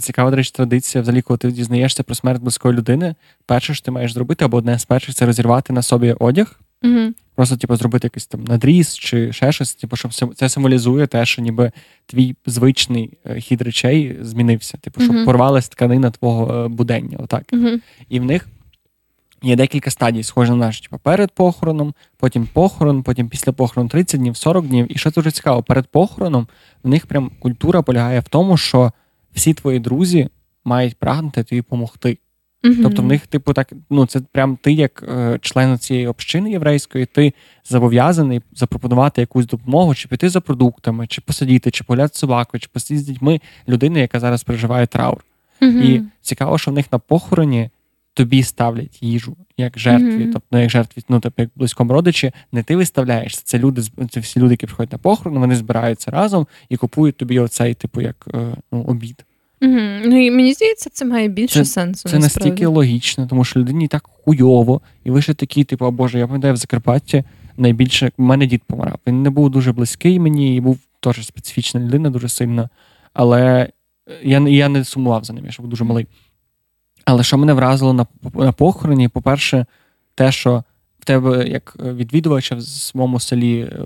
цікава 0.00 0.30
до 0.30 0.36
речі, 0.36 0.50
традиція, 0.54 1.02
взагалі, 1.02 1.22
коли 1.22 1.38
ти 1.38 1.52
дізнаєшся 1.52 2.02
про 2.02 2.14
смерть 2.14 2.42
близької 2.42 2.74
людини, 2.74 3.14
перше, 3.46 3.74
що 3.74 3.84
ти 3.84 3.90
маєш 3.90 4.12
зробити, 4.12 4.44
або 4.44 4.56
одне 4.56 4.78
з 4.78 4.84
перших 4.84 5.14
це 5.14 5.26
розірвати 5.26 5.72
на 5.72 5.82
собі 5.82 6.12
одяг. 6.12 6.60
Mm-hmm. 6.82 7.12
Просто, 7.34 7.56
типу, 7.56 7.76
зробити 7.76 8.06
якийсь 8.06 8.26
там 8.26 8.44
надріз 8.44 8.98
чи 8.98 9.32
ще 9.32 9.52
щось, 9.52 9.74
типу, 9.74 9.96
щоб 9.96 10.14
це 10.34 10.48
символізує 10.48 11.06
те, 11.06 11.26
що 11.26 11.42
ніби 11.42 11.72
твій 12.06 12.36
звичний 12.46 13.18
е, 13.24 13.40
хід 13.40 13.62
речей 13.62 14.16
змінився. 14.20 14.78
Типу, 14.78 15.00
щоб 15.00 15.16
mm-hmm. 15.16 15.24
порвалась 15.24 15.68
тканина 15.68 16.10
твого 16.10 16.64
е, 16.64 16.68
будення. 16.68 17.18
Отак. 17.20 17.52
І 18.08 18.20
в 18.20 18.24
них 18.24 18.48
Є 19.42 19.56
декілька 19.56 19.90
стадій, 19.90 20.22
схожі 20.22 20.50
на 20.50 20.56
наш, 20.56 20.80
типу, 20.80 20.98
перед 20.98 21.30
похороном, 21.30 21.94
потім 22.16 22.48
похорон, 22.52 23.02
потім 23.02 23.28
після 23.28 23.52
похорону 23.52 23.88
30 23.88 24.20
днів, 24.20 24.36
40 24.36 24.66
днів. 24.66 24.92
І 24.92 24.98
що 24.98 25.10
дуже 25.10 25.30
цікаво, 25.30 25.62
перед 25.62 25.86
похороном 25.86 26.46
в 26.82 26.88
них 26.88 27.06
прям 27.06 27.30
культура 27.38 27.82
полягає 27.82 28.20
в 28.20 28.28
тому, 28.28 28.56
що 28.56 28.92
всі 29.32 29.54
твої 29.54 29.78
друзі 29.78 30.28
мають 30.64 30.96
прагнути 30.96 31.44
тобі 31.44 31.60
допомогти. 31.60 32.18
Мгм. 32.66 32.82
Тобто 32.82 33.02
в 33.02 33.06
них, 33.06 33.26
типу, 33.26 33.52
так, 33.52 33.72
ну 33.90 34.06
це 34.06 34.20
прям 34.32 34.58
ти, 34.62 34.72
як 34.72 35.04
е, 35.08 35.38
член 35.40 35.78
цієї 35.78 36.06
общини 36.06 36.50
єврейської, 36.50 37.06
ти 37.06 37.32
зобов'язаний 37.64 38.40
запропонувати 38.54 39.20
якусь 39.20 39.46
допомогу, 39.46 39.94
чи 39.94 40.08
піти 40.08 40.28
за 40.28 40.40
продуктами, 40.40 41.06
чи 41.06 41.20
посидіти, 41.20 41.70
чи 41.70 41.84
погуляти 41.84 42.14
з 42.14 42.18
собакою, 42.18 42.60
чи 42.60 42.68
посидіти 42.72 43.04
з 43.04 43.06
дітьми 43.06 43.40
людини, 43.68 44.00
яка 44.00 44.20
зараз 44.20 44.42
переживає 44.42 44.86
траур. 44.86 45.24
Мгм. 45.60 45.82
І 45.82 46.02
цікаво, 46.22 46.58
що 46.58 46.70
в 46.70 46.74
них 46.74 46.92
на 46.92 46.98
похороні 46.98 47.70
тобі 48.14 48.42
ставлять 48.42 49.02
їжу 49.02 49.36
як 49.58 49.78
жертві, 49.78 50.24
Мгм. 50.24 50.32
тобто 50.32 50.56
не 50.56 50.62
як 50.62 50.70
жертві, 50.70 51.02
ну 51.08 51.20
тобто 51.20 51.42
як 51.42 51.50
близькому 51.56 51.92
родичі, 51.92 52.32
не 52.52 52.62
ти 52.62 52.76
виставляєшся. 52.76 53.42
Це 53.44 53.58
люди 53.58 53.82
це 54.10 54.20
всі 54.20 54.40
люди, 54.40 54.52
які 54.52 54.66
приходять 54.66 54.92
на 54.92 54.98
похорон, 54.98 55.38
вони 55.38 55.56
збираються 55.56 56.10
разом 56.10 56.46
і 56.68 56.76
купують 56.76 57.16
тобі 57.16 57.38
оцей, 57.38 57.74
типу, 57.74 58.00
як 58.00 58.28
е, 58.34 58.38
ну, 58.72 58.82
обід. 58.82 59.24
Мгм. 59.60 60.02
Ну 60.06 60.26
і 60.26 60.30
мені 60.30 60.52
здається, 60.52 60.90
це 60.92 61.04
має 61.04 61.28
більше 61.28 61.54
Це- 61.58 61.64
сенсу. 61.64 62.08
Це 62.08 62.18
насправді. 62.18 62.50
настільки 62.50 62.66
логічно, 62.66 63.26
тому 63.26 63.44
що 63.44 63.60
людині 63.60 63.88
так 63.88 64.06
хуйово, 64.24 64.80
і 65.04 65.10
ви 65.10 65.22
ще 65.22 65.34
такі, 65.34 65.64
типу, 65.64 65.86
а 65.86 65.90
Боже, 65.90 66.18
я 66.18 66.26
пам'ятаю 66.26 66.54
в 66.54 66.56
Закарпатті 66.56 67.24
найбільше 67.56 68.10
у 68.16 68.22
мене 68.22 68.46
дід 68.46 68.62
помирав. 68.64 68.98
Він 69.06 69.22
не 69.22 69.30
був 69.30 69.50
дуже 69.50 69.72
близький 69.72 70.20
мені, 70.20 70.56
і 70.56 70.60
був 70.60 70.78
теж 71.00 71.26
специфічна 71.26 71.80
людина, 71.80 72.10
дуже 72.10 72.28
сильно. 72.28 72.68
Але 73.12 73.68
я, 74.22 74.40
не- 74.40 74.52
я 74.52 74.68
не 74.68 74.84
сумував 74.84 75.24
за 75.24 75.32
ним, 75.32 75.44
я 75.44 75.50
ще 75.50 75.62
був 75.62 75.70
дуже 75.70 75.84
малий. 75.84 76.06
Але 77.04 77.22
що 77.22 77.38
мене 77.38 77.52
вразило 77.52 77.92
на, 77.92 78.06
на 78.34 78.52
похороні, 78.52 79.08
по-перше, 79.08 79.66
те, 80.14 80.32
що 80.32 80.64
в 81.00 81.04
тебе, 81.04 81.48
як 81.48 81.76
відвідувача 81.84 82.54
в 82.56 82.62
своєму 82.62 83.20
селі 83.20 83.60
е, 83.60 83.78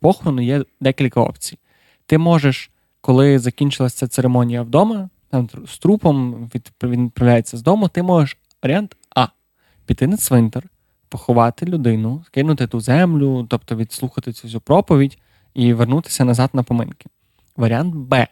похорону, 0.00 0.42
є 0.42 0.64
декілька 0.80 1.20
опцій. 1.20 1.58
Ти 2.06 2.18
можеш, 2.18 2.70
коли 3.00 3.38
закінчилася 3.38 3.96
ця 3.96 4.08
церемонія 4.08 4.62
вдома, 4.62 5.08
там 5.30 5.48
з 5.66 5.78
трупом 5.78 6.50
він 6.82 7.04
відправляється 7.06 7.56
з 7.56 7.62
дому, 7.62 7.88
ти 7.88 8.02
можеш 8.02 8.38
варіант 8.62 8.96
А. 9.16 9.26
Піти 9.86 10.06
на 10.06 10.16
цвинтар, 10.16 10.64
поховати 11.08 11.66
людину, 11.66 12.22
скинути 12.26 12.66
ту 12.66 12.80
землю, 12.80 13.46
тобто 13.50 13.76
відслухати 13.76 14.32
цю 14.32 14.46
всю 14.46 14.60
проповідь 14.60 15.18
і 15.54 15.72
вернутися 15.72 16.24
назад 16.24 16.50
на 16.52 16.62
поминки. 16.62 17.06
Варіант 17.56 17.94
Б. 17.94 18.26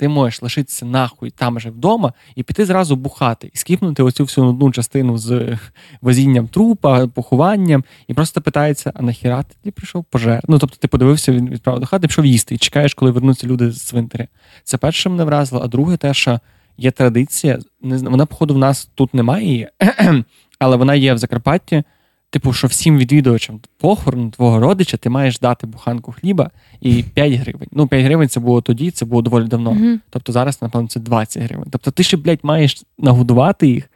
Ти 0.00 0.08
можеш 0.08 0.42
лишитися 0.42 0.86
нахуй 0.86 1.30
там 1.30 1.60
же 1.60 1.70
вдома 1.70 2.12
і 2.34 2.42
піти 2.42 2.64
зразу 2.64 2.96
бухати, 2.96 3.50
і 3.54 3.58
скіпнути 3.58 4.02
оцю 4.02 4.24
всю 4.24 4.46
одну 4.46 4.70
частину 4.70 5.18
з 5.18 5.58
возінням 6.00 6.48
трупа, 6.48 7.06
похованням, 7.06 7.84
і 8.08 8.14
просто 8.14 8.40
питається: 8.40 8.92
а 8.94 9.02
нахіра 9.02 9.44
ти 9.62 9.70
прийшов 9.70 10.04
пожер? 10.04 10.42
Ну 10.48 10.58
тобто 10.58 10.76
ти 10.76 10.88
подивився, 10.88 11.32
він 11.32 11.50
відправив 11.50 11.80
до 11.80 11.86
хати, 11.86 12.06
пішов 12.06 12.26
їсти, 12.26 12.54
і 12.54 12.58
чекаєш, 12.58 12.94
коли 12.94 13.10
вернуться 13.10 13.46
люди 13.46 13.72
з 13.72 13.82
цвинтаря. 13.82 14.26
Це 14.64 14.78
перше 14.78 15.08
мене 15.08 15.24
вразило, 15.24 15.62
а 15.64 15.68
друге, 15.68 15.96
те, 15.96 16.14
що 16.14 16.40
є 16.78 16.90
традиція, 16.90 17.58
вона, 17.82 18.26
походу, 18.26 18.54
в 18.54 18.58
нас 18.58 18.90
тут 18.94 19.14
немає 19.14 19.70
але 20.58 20.76
вона 20.76 20.94
є 20.94 21.14
в 21.14 21.18
Закарпатті. 21.18 21.82
Типу, 22.30 22.52
що 22.52 22.66
всім 22.66 22.98
відвідувачам 22.98 23.60
похорону 23.78 24.30
твого 24.30 24.60
родича 24.60 24.96
ти 24.96 25.10
маєш 25.10 25.38
дати 25.38 25.66
буханку 25.66 26.12
хліба 26.12 26.50
і 26.80 27.02
5 27.02 27.32
гривень. 27.32 27.68
Ну, 27.72 27.88
5 27.88 28.04
гривень 28.04 28.28
це 28.28 28.40
було 28.40 28.60
тоді, 28.60 28.90
це 28.90 29.04
було 29.04 29.22
доволі 29.22 29.44
давно. 29.44 29.72
Мгм. 29.72 30.00
Тобто 30.10 30.32
зараз, 30.32 30.62
напевно, 30.62 30.88
це 30.88 31.00
20 31.00 31.42
гривень. 31.42 31.68
Тобто 31.70 31.90
ти 31.90 32.02
ще, 32.02 32.16
блядь, 32.16 32.40
маєш 32.42 32.82
нагодувати 32.98 33.68
їх, 33.68 33.90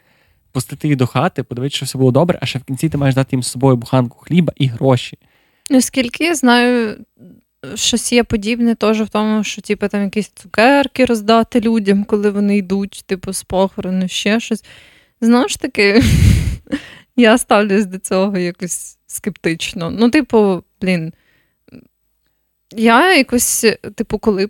пустити 0.52 0.88
їх 0.88 0.96
до 0.96 1.06
хати, 1.06 1.42
подивитися, 1.42 1.76
що 1.76 1.86
все 1.86 1.98
було 1.98 2.10
добре, 2.10 2.38
а 2.42 2.46
ще 2.46 2.58
в 2.58 2.64
кінці 2.64 2.88
ти 2.88 2.98
маєш 2.98 3.14
дати 3.14 3.36
їм 3.36 3.42
з 3.42 3.48
собою 3.48 3.76
буханку 3.76 4.18
хліба 4.18 4.52
і 4.56 4.66
гроші. 4.66 5.18
Наскільки 5.70 6.24
я 6.24 6.34
знаю, 6.34 6.96
щось 7.74 8.12
є 8.12 8.24
подібне 8.24 8.74
теж 8.74 9.00
в 9.00 9.08
тому, 9.08 9.44
що 9.44 9.62
типу, 9.62 9.88
там 9.88 10.02
якісь 10.04 10.32
цукерки 10.34 11.04
роздати 11.04 11.60
людям, 11.60 12.04
коли 12.04 12.30
вони 12.30 12.56
йдуть, 12.56 13.04
типу, 13.06 13.32
з 13.32 13.42
похорону, 13.42 14.08
ще 14.08 14.40
щось. 14.40 14.64
Знову 15.20 15.48
ж 15.48 15.60
таки, 15.60 16.02
я 17.16 17.38
ставлюсь 17.38 17.86
до 17.86 17.98
цього 17.98 18.38
якось 18.38 18.98
скептично. 19.06 19.90
Ну, 19.90 20.10
типу, 20.10 20.64
блін, 20.80 21.12
я 22.76 23.16
якось, 23.16 23.66
типу, 23.94 24.18
коли 24.18 24.48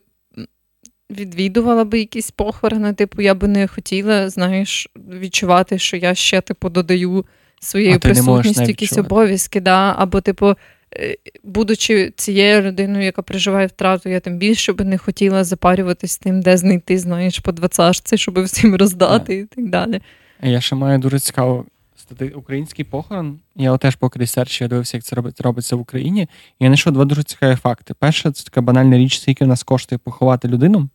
відвідувала 1.10 1.84
би 1.84 1.98
якісь 1.98 2.30
похорони, 2.30 2.92
типу, 2.92 3.22
я 3.22 3.34
би 3.34 3.48
не 3.48 3.66
хотіла, 3.66 4.30
знаєш, 4.30 4.88
відчувати, 4.96 5.78
що 5.78 5.96
я 5.96 6.14
ще, 6.14 6.40
типу, 6.40 6.68
додаю 6.68 7.24
своєю 7.60 8.00
присутністю 8.00 8.62
якісь 8.62 8.98
обов'язки, 8.98 9.60
да, 9.60 9.94
або, 9.98 10.20
типу, 10.20 10.54
е, 10.96 11.16
будучи 11.44 12.12
цією 12.16 12.62
людиною, 12.62 13.04
яка 13.04 13.22
переживає 13.22 13.66
втрату, 13.66 14.08
я 14.08 14.20
тим 14.20 14.38
більше 14.38 14.72
би 14.72 14.84
не 14.84 14.98
хотіла 14.98 15.44
запарюватись 15.44 16.18
тим, 16.18 16.40
де 16.40 16.56
знайти, 16.56 16.98
знаєш, 16.98 17.38
по 17.38 17.52
двадцятці, 17.52 18.16
щоб 18.16 18.42
всім 18.42 18.76
роздати 18.76 19.34
і 19.34 19.44
так 19.44 19.68
далі. 19.68 20.00
Я 20.42 20.60
ще 20.60 20.76
маю 20.76 20.98
дуже 20.98 21.18
цікаво 21.18 21.66
стати 22.04 22.28
український 22.28 22.84
похорон. 22.84 23.38
Я 23.56 23.76
теж 23.76 23.96
поки 23.96 24.18
ресерчі 24.18 24.64
я 24.64 24.68
дивився, 24.68 24.96
як 24.96 25.04
це 25.04 25.16
робить- 25.16 25.40
робиться 25.40 25.76
в 25.76 25.80
Україні. 25.80 26.20
І 26.22 26.64
я 26.64 26.68
знайшов 26.68 26.92
два 26.92 27.04
дуже 27.04 27.22
цікаві 27.22 27.56
факти. 27.56 27.94
Перше, 27.98 28.30
це 28.30 28.44
така 28.44 28.60
банальна 28.60 28.98
річ, 28.98 29.20
скільки 29.20 29.44
в 29.44 29.48
нас 29.48 29.62
коштує 29.62 29.98
поховати 29.98 30.48
людину, 30.48 30.88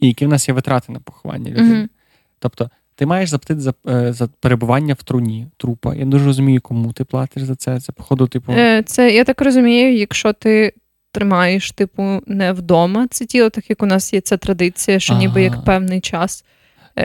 і 0.00 0.06
які 0.08 0.26
в 0.26 0.28
нас 0.28 0.48
є 0.48 0.54
витрати 0.54 0.92
на 0.92 1.00
поховання 1.00 1.50
людини. 1.50 1.74
Мгм. 1.74 1.88
Тобто, 2.38 2.70
ти 2.94 3.06
маєш 3.06 3.30
заплатити 3.30 3.60
за, 3.60 3.74
е, 3.88 4.12
за 4.12 4.28
перебування 4.40 4.94
в 4.94 5.02
труні 5.02 5.46
трупа. 5.56 5.94
Я 5.94 6.04
дуже 6.04 6.24
розумію, 6.24 6.60
кому 6.60 6.92
ти 6.92 7.04
платиш 7.04 7.42
за 7.42 7.54
це. 7.54 7.80
Це, 7.80 7.92
походу, 7.92 8.26
типу. 8.26 8.52
Е, 8.52 8.82
Це, 8.82 9.14
я 9.14 9.24
так 9.24 9.40
розумію, 9.40 9.96
якщо 9.96 10.32
ти 10.32 10.72
тримаєш, 11.12 11.70
типу, 11.72 12.22
не 12.26 12.52
вдома 12.52 13.06
це 13.10 13.26
тіло, 13.26 13.50
так 13.50 13.70
як 13.70 13.82
у 13.82 13.86
нас 13.86 14.12
є 14.12 14.20
ця 14.20 14.36
традиція, 14.36 15.00
що 15.00 15.14
ніби 15.16 15.46
Ага. 15.46 15.56
як 15.56 15.64
певний 15.64 16.00
час 16.00 16.44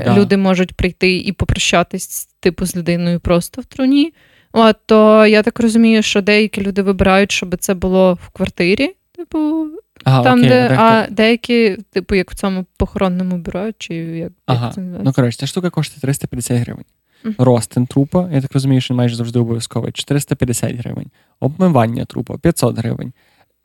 Да. 0.05 0.17
люди 0.17 0.37
можуть 0.37 0.73
прийти 0.73 1.17
і 1.17 1.31
попрощатись, 1.31 2.25
типу, 2.39 2.65
з 2.65 2.75
людиною 2.75 3.19
просто 3.19 3.61
в 3.61 3.65
труні. 3.65 4.13
От, 4.51 4.75
то 4.85 5.25
я 5.25 5.43
так 5.43 5.59
розумію, 5.59 6.01
що 6.03 6.21
деякі 6.21 6.61
люди 6.61 6.81
вибирають, 6.81 7.31
щоб 7.31 7.57
це 7.57 7.73
було 7.73 8.13
в 8.13 8.29
квартирі, 8.29 8.95
типу, 9.11 9.67
ага, 10.03 10.23
там, 10.23 10.39
окей, 10.39 10.49
де, 10.49 10.75
а 10.77 11.07
деякі, 11.09 11.77
типу, 11.91 12.15
як 12.15 12.31
в 12.31 12.35
цьому 12.35 12.65
похоронному 12.77 13.37
бюро, 13.37 13.71
чи 13.77 13.95
як, 13.95 14.31
Ага. 14.45 14.65
як 14.65 14.73
це 14.73 14.81
Ну, 14.81 15.13
коротше, 15.13 15.37
ця 15.39 15.47
штука 15.47 15.69
коштує 15.69 16.01
350 16.01 16.57
гривень. 16.57 16.85
Мгм. 17.23 17.35
Ростин 17.37 17.87
трупа, 17.87 18.29
я 18.33 18.41
так 18.41 18.53
розумію, 18.53 18.81
що 18.81 18.93
він 18.93 18.97
майже 18.97 19.15
завжди 19.15 19.39
обов'язковий, 19.39 19.91
450 19.91 20.75
гривень. 20.75 21.07
Обмивання 21.39 22.05
трупа 22.05 22.37
500 22.37 22.77
гривень. 22.77 23.13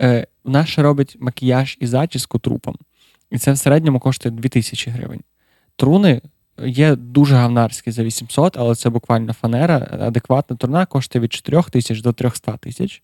Е, 0.00 0.26
ще 0.64 0.82
робить 0.82 1.16
макіяж 1.20 1.76
і 1.80 1.86
зачіску 1.86 2.38
трупам. 2.38 2.74
І 3.30 3.38
це 3.38 3.52
в 3.52 3.58
середньому 3.58 4.00
коштує 4.00 4.34
2000 4.34 4.90
гривень. 4.90 5.20
Труни 5.80 6.20
є 6.66 6.96
дуже 6.96 7.34
гавнарські 7.34 7.90
за 7.90 8.04
800, 8.04 8.56
але 8.58 8.74
це 8.74 8.90
буквально 8.90 9.32
фанера. 9.32 9.88
Адекватна 10.00 10.56
труна 10.56 10.86
коштує 10.86 11.22
від 11.22 11.32
4 11.32 11.62
тисяч 11.62 12.02
до 12.02 12.12
300 12.12 12.56
тисяч. 12.56 13.02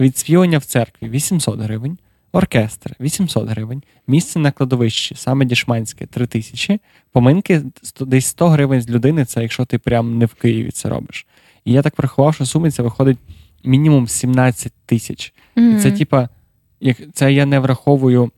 Відспівання 0.00 0.58
в 0.58 0.64
церкві 0.64 1.08
800 1.08 1.60
гривень. 1.60 1.98
Оркестр 2.32 2.96
800 3.00 3.48
гривень, 3.48 3.82
місце 4.06 4.38
на 4.38 4.52
кладовищі, 4.52 5.14
саме 5.14 5.44
дішманське 5.44 6.06
3 6.06 6.26
тисячі, 6.26 6.80
поминки 7.12 7.62
десь 8.00 8.26
100 8.26 8.48
гривень 8.48 8.82
з 8.82 8.90
людини, 8.90 9.24
це 9.24 9.42
якщо 9.42 9.64
ти 9.64 9.78
прям 9.78 10.18
не 10.18 10.26
в 10.26 10.34
Києві 10.34 10.70
це 10.70 10.88
робиш. 10.88 11.26
І 11.64 11.72
я 11.72 11.82
так 11.82 11.94
порахував, 11.96 12.34
що 12.34 12.44
в 12.44 12.46
сумі 12.46 12.70
це 12.70 12.82
виходить 12.82 13.18
мінімум 13.64 14.08
17 14.08 14.72
тисяч. 14.86 15.34
І 15.56 15.76
це, 15.76 15.92
типа, 15.92 16.28
як 16.80 16.96
це 17.12 17.32
я 17.32 17.46
не 17.46 17.58
враховую, 17.58 18.30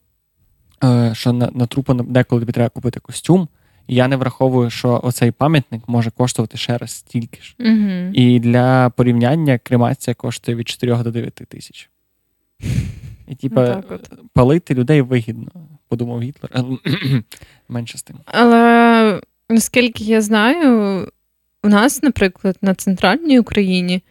що 1.13 1.33
на, 1.33 1.51
на 1.55 1.67
трупа 1.67 1.95
деколи 1.95 2.41
тобі 2.41 2.53
треба 2.53 2.69
купити 2.69 3.01
костюм. 3.01 3.49
І 3.87 3.95
я 3.95 4.09
не 4.09 4.17
враховую, 4.17 4.71
що 4.71 5.01
оцей 5.03 5.31
пам'ятник 5.31 5.83
може 5.87 6.11
коштувати 6.11 6.57
ще 6.57 6.79
раз 6.79 6.91
стільки 6.91 7.43
ж. 7.43 7.55
Мгм. 7.59 8.11
І 8.15 8.41
для 8.41 8.91
порівняння 8.91 9.59
кремація 9.59 10.15
коштує 10.15 10.57
від 10.57 10.69
4 10.69 11.03
до 11.03 11.11
9 11.11 11.35
тисяч. 11.35 11.91
І 13.29 13.35
типа, 13.35 13.83
от. 13.91 14.13
палити 14.33 14.75
людей 14.75 15.03
вигідно, 15.03 15.51
подумав 15.89 16.23
Гітлер. 16.23 16.51
Але 16.55 16.79
Менше 17.69 17.99
з 17.99 18.03
тим. 18.03 18.17
Але 18.27 19.21
наскільки 19.49 20.05
я 20.05 20.21
знаю, 20.21 21.09
у 21.63 21.69
нас, 21.69 22.03
наприклад, 22.03 22.57
на 22.63 22.75
центральній 22.75 23.39
Україні, 23.39 24.03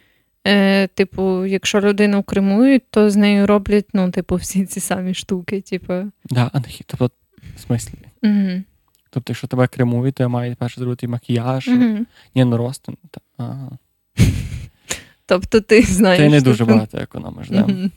е, 0.46 0.86
типу, 0.86 1.46
якщо 1.46 1.80
людину 1.80 2.22
кремують, 2.22 2.82
то 2.90 3.10
з 3.10 3.16
нею 3.16 3.46
роблять, 3.46 3.86
ну, 3.92 4.10
типу, 4.10 4.36
всі 4.36 4.66
ці 4.66 4.80
самі 4.80 5.14
штуки. 5.14 5.60
Типу. 5.60 5.94
Да, 6.24 6.50
анахі, 6.52 6.84
тобто, 6.86 7.10
в 7.56 7.60
смислі. 7.60 7.98
Угу. 8.22 8.62
Тобто, 9.10 9.30
якщо 9.30 9.46
тебе 9.46 9.66
кремують, 9.66 10.14
то 10.14 10.22
я 10.22 10.28
має 10.28 10.54
перше 10.54 10.80
зробити 10.80 11.08
макіяж. 11.08 11.68
Угу. 11.68 12.06
Ні, 12.34 12.44
ну 12.44 12.56
ростин. 12.56 12.96
Та, 13.10 13.20
ага. 13.36 13.78
Тобто 15.26 15.60
ти 15.60 15.82
знаєш. 15.82 16.18
Ти 16.18 16.28
не 16.28 16.40
дуже 16.40 16.58
типу, 16.58 16.70
багато 16.70 16.98
економиш, 16.98 17.48
да. 17.48 17.66
Мгм. 17.66 17.90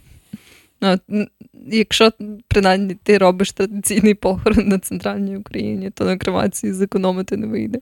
Ну, 0.82 1.28
якщо 1.68 2.12
принаймні 2.48 2.96
ти 2.96 3.18
робиш 3.18 3.52
традиційний 3.52 4.14
похорон 4.14 4.68
на 4.68 4.80
центральній 4.80 5.38
Україні, 5.38 5.90
то 5.90 6.06
на 6.06 6.18
кремації 6.18 6.74
зекономити 6.74 7.38
не 7.38 7.48
вийде. 7.48 7.80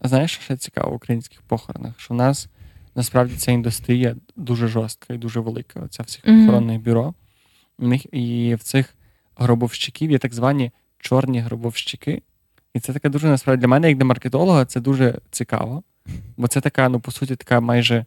Знаєш, 0.00 0.32
що 0.32 0.42
ще 0.42 0.56
цікаво 0.56 0.90
в 0.90 0.94
українських 0.94 1.42
похоронах? 1.42 2.00
Що 2.00 2.14
в 2.14 2.16
нас 2.16 2.48
насправді 2.94 3.36
ця 3.36 3.52
індустрія 3.52 4.16
дуже 4.36 4.68
жорстка 4.68 5.14
і 5.14 5.18
дуже 5.18 5.40
велика. 5.40 5.80
Оця 5.80 6.02
всіх 6.02 6.24
охоронних 6.24 6.80
бюро. 6.80 7.14
У 7.78 7.88
них 7.88 8.14
і 8.14 8.54
в 8.54 8.62
цих 8.62 8.94
гробовщиків 9.36 10.10
є 10.10 10.18
так 10.18 10.34
звані 10.34 10.70
чорні 10.98 11.40
гробовщики. 11.40 12.22
І 12.74 12.80
це 12.80 12.92
таке 12.92 13.08
дуже 13.08 13.28
насправді 13.28 13.60
для 13.60 13.68
мене, 13.68 13.88
як 13.88 13.98
для 13.98 14.04
маркетолога, 14.04 14.64
це 14.64 14.80
дуже 14.80 15.18
цікаво. 15.30 15.82
Бо 16.36 16.48
це 16.48 16.60
така, 16.60 16.88
ну, 16.88 17.00
по 17.00 17.10
суті, 17.10 17.36
така 17.36 17.60
майже 17.60 18.04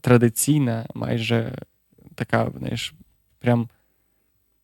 традиційна, 0.00 0.86
майже 0.94 1.58
така, 2.14 2.50
знаєш, 2.58 2.94
прям 3.38 3.68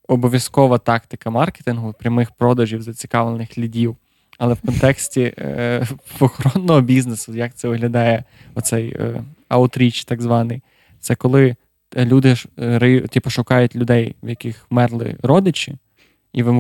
обов'язкова 0.09 0.79
тактика 0.79 1.31
маркетингу, 1.31 1.93
прямих 1.93 2.31
продажів 2.31 2.83
зацікавлених 2.83 3.59
лідів. 3.59 3.97
Але 4.39 4.55
в 4.55 4.61
контексті 4.61 5.35
е, 5.39 5.87
охоронного 6.21 6.81
бізнесу, 6.81 7.35
як 7.35 7.55
це 7.55 7.69
виглядає, 7.69 8.25
оцей 8.55 8.89
е, 8.89 9.25
аутріч, 9.49 10.05
так 10.05 10.23
званий, 10.23 10.63
це 11.01 11.15
коли 11.15 11.57
люди 11.97 12.35
е, 12.59 13.01
типу, 13.01 13.31
шукають 13.31 13.77
людей, 13.77 14.17
в 14.23 14.29
яких 14.29 14.67
вмерли 14.71 15.17
родичі, 15.23 15.77
і 16.33 16.43
в 16.43 16.53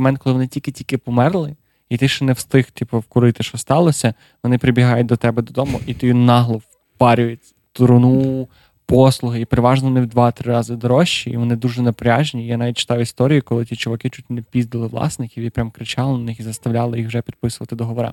момент, 0.00 0.18
коли 0.18 0.32
вони 0.32 0.46
тільки-тільки 0.46 0.98
померли, 0.98 1.56
і 1.88 1.96
ти 1.96 2.08
ще 2.08 2.24
не 2.24 2.32
встиг 2.32 2.70
типу, 2.70 2.98
вкурити, 2.98 3.42
що 3.42 3.58
сталося. 3.58 4.14
Вони 4.42 4.58
прибігають 4.58 5.06
до 5.06 5.16
тебе 5.16 5.42
додому, 5.42 5.80
і 5.86 5.94
ти 5.94 6.14
нагло 6.14 6.60
впарюють 6.94 7.54
труну, 7.72 8.48
послуги, 8.86 9.40
і 9.40 9.44
переважно 9.44 9.88
вони 9.88 10.00
в 10.00 10.06
два-три 10.06 10.52
рази 10.52 10.76
дорожчі, 10.76 11.30
і 11.30 11.36
вони 11.36 11.56
дуже 11.56 11.82
напряжні. 11.82 12.46
Я 12.46 12.56
навіть 12.56 12.78
читав 12.78 13.00
історії, 13.00 13.40
коли 13.40 13.64
ті 13.64 13.76
чуваки 13.76 14.10
чуть 14.10 14.30
не 14.30 14.42
піздили 14.42 14.86
власників 14.86 15.44
і 15.44 15.50
прям 15.50 15.70
кричали 15.70 16.18
на 16.18 16.24
них 16.24 16.40
і 16.40 16.42
заставляли 16.42 16.98
їх 16.98 17.08
вже 17.08 17.22
підписувати 17.22 17.76
договори. 17.76 18.10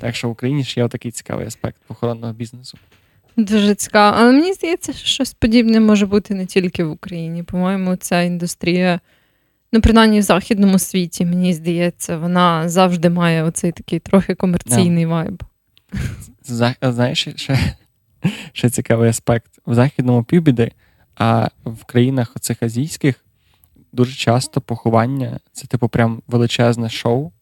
Так 0.00 0.16
що 0.16 0.28
в 0.28 0.30
Україні 0.30 0.64
ж 0.64 0.80
є 0.80 0.88
такий 0.88 1.10
цікавий 1.10 1.46
аспект 1.46 1.76
охоронного 1.88 2.32
бізнесу. 2.32 2.78
Дуже 3.36 3.74
цікаво. 3.74 4.16
Але 4.20 4.32
мені 4.32 4.52
здається, 4.52 4.92
що 4.92 5.06
щось 5.06 5.34
подібне 5.34 5.80
може 5.80 6.06
бути 6.06 6.34
не 6.34 6.46
тільки 6.46 6.84
в 6.84 6.90
Україні. 6.90 7.42
По-моєму, 7.42 7.96
ця 7.96 8.22
індустрія, 8.22 9.00
ну, 9.72 9.80
принаймні 9.80 10.20
в 10.20 10.22
західному 10.22 10.78
світі, 10.78 11.26
мені 11.26 11.54
здається, 11.54 12.18
вона 12.18 12.68
завжди 12.68 13.10
має 13.10 13.42
оцей 13.42 13.72
такий 13.72 13.98
трохи 13.98 14.34
комерційний 14.34 15.06
yeah. 15.06 15.10
вайб. 15.10 15.42
Знаєш, 16.82 17.28
ще 17.36 17.58
ще 18.52 18.70
цікавий 18.70 19.10
аспект. 19.10 19.60
В 19.66 19.74
західному 19.74 20.24
півбіди, 20.24 20.72
а 21.16 21.48
в 21.64 21.84
країнах 21.84 22.32
оцих 22.36 22.62
азійських 22.62 23.24
дуже 23.92 24.14
часто 24.14 24.60
поховання 24.60 25.38
це, 25.52 25.66
типу, 25.66 25.88
прям 25.88 26.22
величезне 26.28 26.90
шоу. 26.90 27.32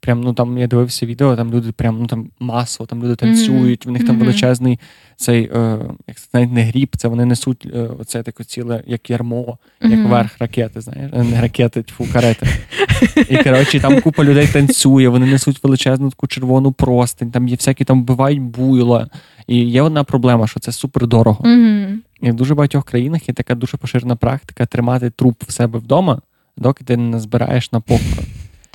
Прям, 0.00 0.20
ну 0.20 0.34
там 0.34 0.58
я 0.58 0.66
дивився 0.66 1.06
відео, 1.06 1.36
там 1.36 1.52
люди 1.52 1.72
прям 1.72 1.98
ну 2.00 2.06
там 2.06 2.30
масово, 2.40 2.86
там 2.86 3.02
люди 3.02 3.16
танцюють, 3.16 3.86
mm-hmm. 3.86 3.88
в 3.88 3.92
них 3.92 4.06
там 4.06 4.18
величезний 4.18 4.78
цей, 5.16 5.50
е, 5.54 5.78
як 6.06 6.16
це 6.16 6.28
навіть 6.32 6.52
не 6.52 6.62
гріб, 6.62 6.96
це 6.96 7.08
вони 7.08 7.24
несуть 7.24 7.66
е, 7.74 7.78
оце 7.98 8.22
таке 8.22 8.44
ціле, 8.44 8.82
як 8.86 9.10
ярмо, 9.10 9.58
mm-hmm. 9.80 9.90
як 9.90 10.08
верх 10.08 10.38
ракети, 10.38 10.80
знаєш, 10.80 11.10
е, 11.14 11.22
не 11.22 11.40
ракети, 11.40 11.82
тьфу, 11.82 12.06
карети. 12.12 12.46
І 13.28 13.36
коротше, 13.36 13.80
там 13.80 14.00
купа 14.00 14.24
людей 14.24 14.46
танцює, 14.46 15.08
вони 15.08 15.26
несуть 15.26 15.64
величезну 15.64 16.10
таку 16.10 16.26
червону 16.26 16.72
простень, 16.72 17.30
там 17.30 17.48
є 17.48 17.56
всякі 17.56 17.84
там 17.84 18.02
вбивають 18.02 18.40
буйла. 18.40 19.08
І 19.46 19.56
є 19.56 19.82
одна 19.82 20.04
проблема, 20.04 20.46
що 20.46 20.60
це 20.60 20.72
супер 20.72 21.06
дорого. 21.06 21.44
Mm-hmm. 21.44 21.96
І 22.20 22.30
в 22.30 22.34
дуже 22.34 22.54
багатьох 22.54 22.84
країнах 22.84 23.28
є 23.28 23.34
така 23.34 23.54
дуже 23.54 23.76
поширена 23.76 24.16
практика 24.16 24.66
тримати 24.66 25.10
труп 25.10 25.42
в 25.46 25.52
себе 25.52 25.78
вдома, 25.78 26.20
доки 26.56 26.84
ти 26.84 26.96
не 26.96 27.20
збираєш 27.20 27.72
на 27.72 27.80
похорон. 27.80 28.24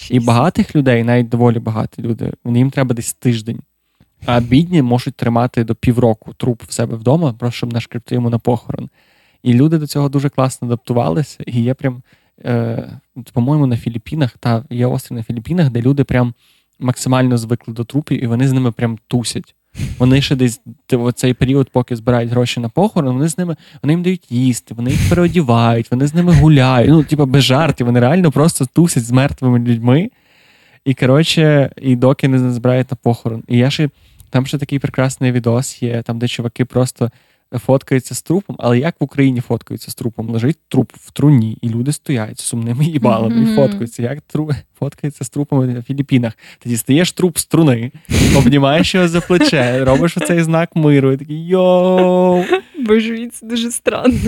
І 0.10 0.20
багатих 0.20 0.76
людей, 0.76 1.04
навіть 1.04 1.30
доволі 1.30 1.60
багаті 1.60 1.88
люди, 2.00 2.34
їм 2.46 2.72
треба 2.72 2.96
десь 2.96 3.14
тиждень. 3.14 3.60
А 4.26 4.40
бідні 4.40 4.82
можуть 4.82 5.16
тримати 5.16 5.64
до 5.64 5.76
півроку 5.76 6.34
труп 6.34 6.64
в 6.68 6.72
себе 6.72 6.96
вдома, 6.96 7.34
просто 7.34 7.58
щоб 7.58 7.74
нашкрипти 7.74 8.16
йому 8.16 8.30
на 8.30 8.40
похорон. 8.40 8.90
І 9.44 9.54
люди 9.54 9.78
до 9.78 9.88
цього 9.88 10.10
дуже 10.10 10.30
класно 10.30 10.68
адаптувалися. 10.68 11.44
І 11.46 11.62
є 11.62 11.74
прям, 11.74 12.02
е, 12.46 12.90
по-моєму, 13.34 13.68
на 13.68 13.78
Філіппінах, 13.78 14.38
та 14.38 14.64
є 14.70 14.86
острів 14.86 15.18
на 15.18 15.24
Філіппінах, 15.24 15.70
де 15.70 15.82
люди 15.82 16.04
прям 16.04 16.34
максимально 16.80 17.38
звикли 17.38 17.74
до 17.74 17.84
трупів, 17.84 18.24
і 18.24 18.28
вони 18.28 18.48
з 18.48 18.52
ними 18.52 18.72
прям 18.72 18.98
тусять. 19.08 19.56
Вони 19.98 20.22
ще 20.22 20.36
десь 20.36 20.62
в 20.92 21.12
цей 21.12 21.34
період, 21.34 21.70
поки 21.70 21.96
збирають 21.96 22.30
гроші 22.30 22.60
на 22.60 22.70
похорон, 22.70 23.14
вони 23.14 23.28
з 23.28 23.38
ними 23.38 23.56
вони 23.84 23.94
їм 23.94 24.04
дають 24.04 24.32
їсти, 24.32 24.74
вони 24.74 24.92
їх 24.92 25.10
переодівають, 25.10 25.92
вони 25.92 26.08
з 26.08 26.14
ними 26.14 26.34
гуляють. 26.34 26.90
Ну, 26.90 27.04
типа 27.04 27.26
без 27.26 27.44
жартів, 27.44 27.86
вони 27.86 28.00
реально 28.00 28.32
просто 28.32 28.66
тусять 28.66 29.04
з 29.04 29.12
мертвими 29.12 29.60
людьми. 29.60 30.10
І 30.86 30.94
коротше, 30.94 31.72
і 31.82 31.96
доки 31.96 32.28
не 32.28 32.52
збирають 32.52 32.92
на 32.92 32.98
похорон. 33.04 33.44
І 33.48 33.58
я 33.58 33.70
ще 33.70 33.90
там 34.30 34.46
ще 34.46 34.58
такий 34.58 34.80
прекрасний 34.80 35.32
відос 35.32 35.84
є, 35.84 36.02
там, 36.02 36.20
де 36.20 36.28
чуваки 36.28 36.66
просто 36.66 37.12
фоткаються 37.60 38.16
з 38.16 38.22
трупом, 38.22 38.56
але 38.60 38.80
як 38.80 38.96
в 39.00 39.04
Україні 39.04 39.42
фоткаються 39.42 39.92
з 39.92 39.96
трупом? 39.96 40.30
Лежить 40.30 40.58
труп 40.68 40.92
в 40.96 41.12
труні, 41.12 41.58
і 41.62 41.70
люди 41.70 41.92
стоять 41.92 42.40
сумними 42.40 42.86
їбалами 42.86 43.36
mm-hmm. 43.36 43.54
і 43.54 43.56
фоткаються. 43.56 44.04
Як 44.04 44.22
тру... 44.22 44.50
фоткаються 44.80 45.24
з 45.24 45.30
трупом 45.30 45.74
на 45.74 45.84
Філіппінах? 45.84 46.38
Тоді 46.60 46.78
стаєш 46.78 47.12
труп 47.12 47.38
з 47.38 47.46
труни, 47.46 47.92
обнімаєш 48.38 48.96
його 48.96 49.08
за 49.08 49.22
плече, 49.22 49.86
робиш 49.86 50.18
оцей 50.18 50.44
знак 50.44 50.76
миру, 50.76 51.12
і 51.12 51.18
такий 51.18 51.48
йоу. 51.48 52.44
Боже, 52.80 53.28
це 53.28 53.46
дуже 53.46 53.72
странно. 53.72 54.20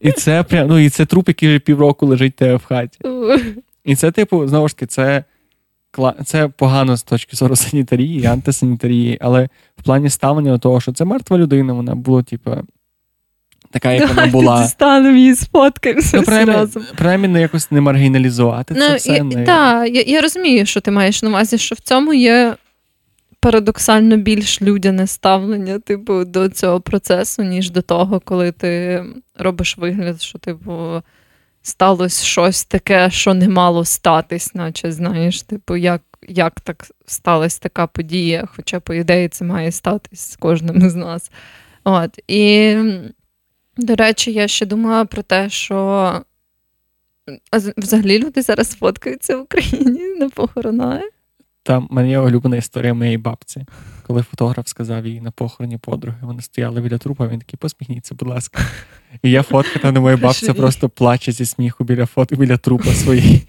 І 0.00 0.12
це 0.12 0.42
прям, 0.42 0.68
ну 0.68 0.78
і 0.78 0.88
це 0.88 1.06
труп, 1.06 1.28
який 1.28 1.48
вже 1.48 1.58
півроку 1.58 2.06
лежить 2.06 2.34
тебе 2.34 2.56
в 2.56 2.64
хаті. 2.64 2.98
І 3.84 3.96
це, 3.96 4.10
типу, 4.10 4.48
знову 4.48 4.68
ж 4.68 4.76
таки, 4.76 4.86
це 4.86 5.24
це 6.24 6.48
погано 6.48 6.96
з 6.96 7.02
точки 7.02 7.36
зору 7.36 7.56
санітарії 7.56 8.26
антисанітарії, 8.26 9.18
але 9.20 9.48
в 9.76 9.82
плані 9.82 10.10
ставлення 10.10 10.50
до 10.52 10.58
того, 10.58 10.80
що 10.80 10.92
це 10.92 11.04
мертва 11.04 11.38
людина, 11.38 11.72
вона 11.72 11.94
була, 11.94 12.22
типу, 12.22 12.50
така, 13.70 13.92
як 13.92 14.08
вона 14.08 14.26
була. 14.26 14.64
Станемо 14.66 15.16
її 15.16 15.34
сфоткаємося 15.34 16.16
ну, 16.16 16.22
принаймні, 16.22 16.72
принаймні 16.96 17.40
якось 17.40 17.70
не 17.70 17.80
маргіналізувати 17.80 18.74
ну, 18.74 18.80
це 18.80 18.96
все. 18.96 19.18
Так, 19.18 19.24
не... 19.24 19.44
та, 19.44 19.86
я, 19.86 20.02
я 20.06 20.20
розумію, 20.20 20.66
що 20.66 20.80
ти 20.80 20.90
маєш 20.90 21.22
на 21.22 21.28
увазі, 21.28 21.58
що 21.58 21.74
в 21.74 21.78
цьому 21.78 22.14
є. 22.14 22.56
Парадоксально 23.40 24.16
більш 24.16 24.62
людяне 24.62 25.06
ставлення, 25.06 25.78
типу, 25.78 26.24
до 26.24 26.48
цього 26.48 26.80
процесу, 26.80 27.42
ніж 27.42 27.70
до 27.70 27.82
того, 27.82 28.20
коли 28.20 28.52
ти 28.52 29.04
робиш 29.38 29.78
вигляд, 29.78 30.22
що, 30.22 30.38
типу, 30.38 31.02
сталося 31.62 32.24
щось 32.24 32.64
таке, 32.64 33.10
що 33.10 33.34
не 33.34 33.48
мало 33.48 33.84
статись, 33.84 34.54
наче 34.54 34.92
знаєш, 34.92 35.42
типу, 35.42 35.76
як 35.76 36.02
як 36.28 36.60
так 36.60 36.86
сталася 37.06 37.58
така 37.60 37.86
подія, 37.86 38.48
хоча, 38.56 38.80
по 38.80 38.94
ідеї, 38.94 39.28
це 39.28 39.44
має 39.44 39.72
статись 39.72 40.20
з 40.32 40.36
кожним 40.36 40.90
з 40.90 40.94
нас. 40.94 41.30
От. 41.84 42.18
І, 42.28 42.76
до 43.76 43.94
речі, 43.94 44.32
я 44.32 44.48
ще 44.48 44.66
думала 44.66 45.04
про 45.04 45.22
те, 45.22 45.50
що 45.50 46.20
взагалі 47.76 48.18
люди 48.18 48.42
зараз 48.42 48.74
фоткаються 48.74 49.36
в 49.36 49.40
Україні 49.40 50.14
на 50.18 50.28
похоронах. 50.28 51.02
Там 51.62 51.88
мене 51.90 52.20
улюблена 52.20 52.56
історія 52.56 52.94
моєї 52.94 53.18
бабці, 53.18 53.66
коли 54.06 54.22
фотограф 54.22 54.68
сказав 54.68 55.06
їй 55.06 55.20
на 55.20 55.30
похороні 55.30 55.78
подруги, 55.78 56.18
вони 56.22 56.42
стояли 56.42 56.80
біля 56.80 56.98
трупа, 56.98 57.28
він 57.28 57.38
такий, 57.38 57.56
посміхніться, 57.56 58.14
будь 58.14 58.28
ласка. 58.28 58.62
І 59.22 59.30
я 59.30 59.42
фотка, 59.42 59.78
там 59.78 59.94
моя 59.94 60.16
бабця 60.16 60.54
просто 60.54 60.88
плаче 60.88 61.32
зі 61.32 61.44
сміху 61.44 61.84
біля 61.84 62.06
фото, 62.06 62.36
біля 62.36 62.56
трупа 62.56 62.92
своєї 62.92 63.46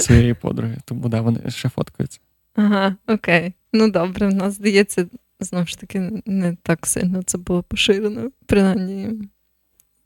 своєї 0.00 0.34
подруги. 0.34 0.76
Тому 0.84 1.08
да, 1.08 1.20
вони 1.20 1.50
ще 1.50 1.68
фоткаються. 1.68 2.20
Ага, 2.54 2.96
окей. 3.08 3.52
Ну 3.72 3.90
добре, 3.90 4.28
в 4.28 4.34
нас 4.34 4.54
здається, 4.54 5.06
знову 5.40 5.66
ж 5.66 5.78
таки, 5.78 6.22
не 6.26 6.56
так 6.62 6.86
сильно 6.86 7.22
це 7.22 7.38
було 7.38 7.62
поширено. 7.62 8.30
Принаймні, 8.46 9.08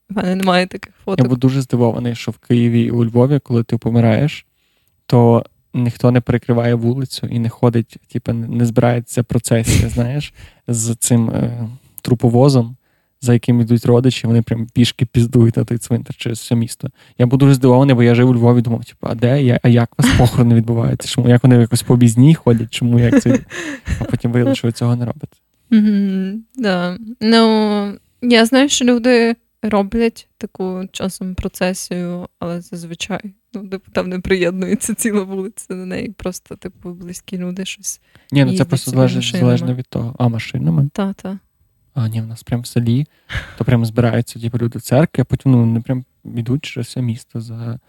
в 0.09 0.15
мене 0.15 0.35
немає 0.35 0.67
таких 0.67 0.93
фоток. 1.05 1.25
Я 1.25 1.29
був 1.29 1.37
дуже 1.37 1.61
здивований, 1.61 2.15
що 2.15 2.31
в 2.31 2.37
Києві 2.37 2.81
і 2.81 2.91
у 2.91 3.05
Львові, 3.05 3.39
коли 3.39 3.63
ти 3.63 3.77
помираєш, 3.77 4.45
то 5.05 5.45
ніхто 5.73 6.11
не 6.11 6.21
перекриває 6.21 6.75
вулицю 6.75 7.27
і 7.27 7.39
не 7.39 7.49
ходить, 7.49 7.97
типу, 8.11 8.33
не 8.33 8.65
збирається 8.65 9.23
процесія, 9.23 9.89
знаєш, 9.93 10.33
з 10.67 10.95
цим 10.95 11.29
е, 11.29 11.69
труповозом, 12.01 12.75
за 13.21 13.33
яким 13.33 13.61
йдуть 13.61 13.85
родичі, 13.85 14.27
вони 14.27 14.41
прям 14.41 14.67
пішки 14.73 15.05
піздують 15.05 15.57
на 15.57 15.63
той 15.63 15.77
цвинтар 15.77 16.15
через 16.15 16.39
все 16.39 16.55
місто. 16.55 16.89
Я 17.17 17.25
був 17.25 17.39
дуже 17.39 17.53
здивований, 17.53 17.95
бо 17.95 18.03
я 18.03 18.15
жив 18.15 18.29
у 18.29 18.33
Львові, 18.33 18.61
думав, 18.61 18.85
типу, 18.85 19.07
а 19.09 19.15
де 19.15 19.43
я, 19.43 19.59
а 19.63 19.69
як 19.69 19.89
у 19.97 20.03
вас 20.03 20.11
похорони 20.17 20.55
відбуваються? 20.55 21.07
Чому 21.07 21.29
як 21.29 21.43
вони 21.43 21.55
якось 21.55 21.83
по 21.83 21.95
бізні 21.95 22.35
ходять? 22.35 22.73
Чому 22.73 22.99
як 22.99 23.21
це? 23.21 23.39
А 23.99 24.03
потім 24.03 24.31
виявили, 24.31 24.55
що 24.55 24.67
ви 24.67 24.71
цього 24.71 24.95
не 24.95 25.05
робите. 25.05 25.37
Mm-hmm, 25.71 26.37
да. 26.55 26.97
Ну, 27.21 27.93
я 28.21 28.45
знаю, 28.45 28.69
що 28.69 28.85
люди 28.85 29.35
роблять 29.61 30.27
таку 30.37 30.87
часом 30.91 31.35
процесію, 31.35 32.27
але 32.39 32.61
зазвичай 32.61 33.33
ну, 33.53 33.67
типу, 33.67 33.91
там 33.91 34.09
не 34.09 34.19
приєднується 34.19 34.93
ціла 34.95 35.23
вулиця 35.23 35.65
до 35.69 35.85
неї. 35.85 36.09
Просто, 36.17 36.55
типу, 36.55 36.93
близькі 36.93 37.37
люди 37.37 37.65
щось. 37.65 38.01
Ні, 38.31 38.45
ну 38.45 38.57
це 38.57 38.65
просто 38.65 38.91
залежить 38.91 39.35
залежно 39.35 39.75
від 39.75 39.87
того. 39.87 40.15
А 40.19 40.27
машинами? 40.27 40.89
Так, 40.93 41.15
так. 41.15 41.37
А, 41.93 42.07
ні, 42.07 42.21
в 42.21 42.27
нас 42.27 42.43
прям 42.43 42.61
в 42.61 42.67
селі, 42.67 43.05
то 43.57 43.65
прям 43.65 43.85
збираються 43.85 44.39
типу, 44.39 44.57
люди 44.57 44.79
в 44.79 44.81
церкві, 44.81 45.21
а 45.21 45.25
потім 45.25 45.51
ну, 45.51 45.59
вони 45.59 45.81
прям 45.81 46.05
йдуть 46.25 46.65
через 46.65 46.87
все 46.87 47.01
місто 47.01 47.41
за 47.41 47.79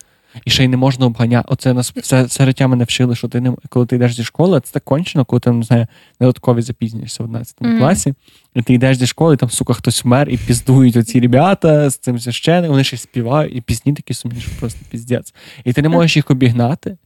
і 0.45 0.51
ще 0.51 0.65
й 0.65 0.69
не 0.69 0.77
можна 0.77 1.07
обганяти. 1.07 1.49
Оце 1.49 1.75
нас 1.75 1.93
все 1.97 2.29
середтя 2.29 2.69
мене 2.69 2.85
вчили, 2.85 3.17
що 3.17 3.29
ти 3.29 3.41
не 3.41 3.53
коли 3.69 3.87
ти 3.87 3.97
йдеш 3.97 4.15
зі 4.15 4.25
школи, 4.25 4.61
це 4.61 4.73
так 4.73 4.85
кончено, 4.85 5.25
коли 5.25 5.41
ти 5.41 5.51
не 5.51 5.63
знаю, 5.63 5.87
додаткові 6.21 6.63
запізнюєшся 6.63 7.23
в 7.23 7.27
11 7.27 7.61
mm. 7.61 7.79
класі, 7.79 8.15
і 8.55 8.63
ти 8.63 8.75
йдеш 8.75 8.97
зі 8.97 9.07
школи, 9.07 9.35
і 9.35 9.37
там, 9.37 9.51
сука, 9.51 9.73
хтось 9.73 10.05
вмер, 10.05 10.29
і 10.29 10.37
піздують 10.37 10.97
оці 10.97 11.21
ребята 11.21 11.91
з 11.91 11.97
цим 11.97 12.19
священним, 12.19 12.71
вони 12.71 12.85
ще 12.85 12.97
співають, 12.97 13.57
і 13.57 13.61
пісні 13.61 13.93
такі 13.93 14.15
сумні, 14.15 14.41
що 14.41 14.51
просто 14.61 14.81
піздець. 14.91 15.35
І 15.65 15.73
ти 15.73 15.83
не 15.83 15.89
можеш 15.89 16.17
їх 16.17 16.31
обігнати. 16.31 16.97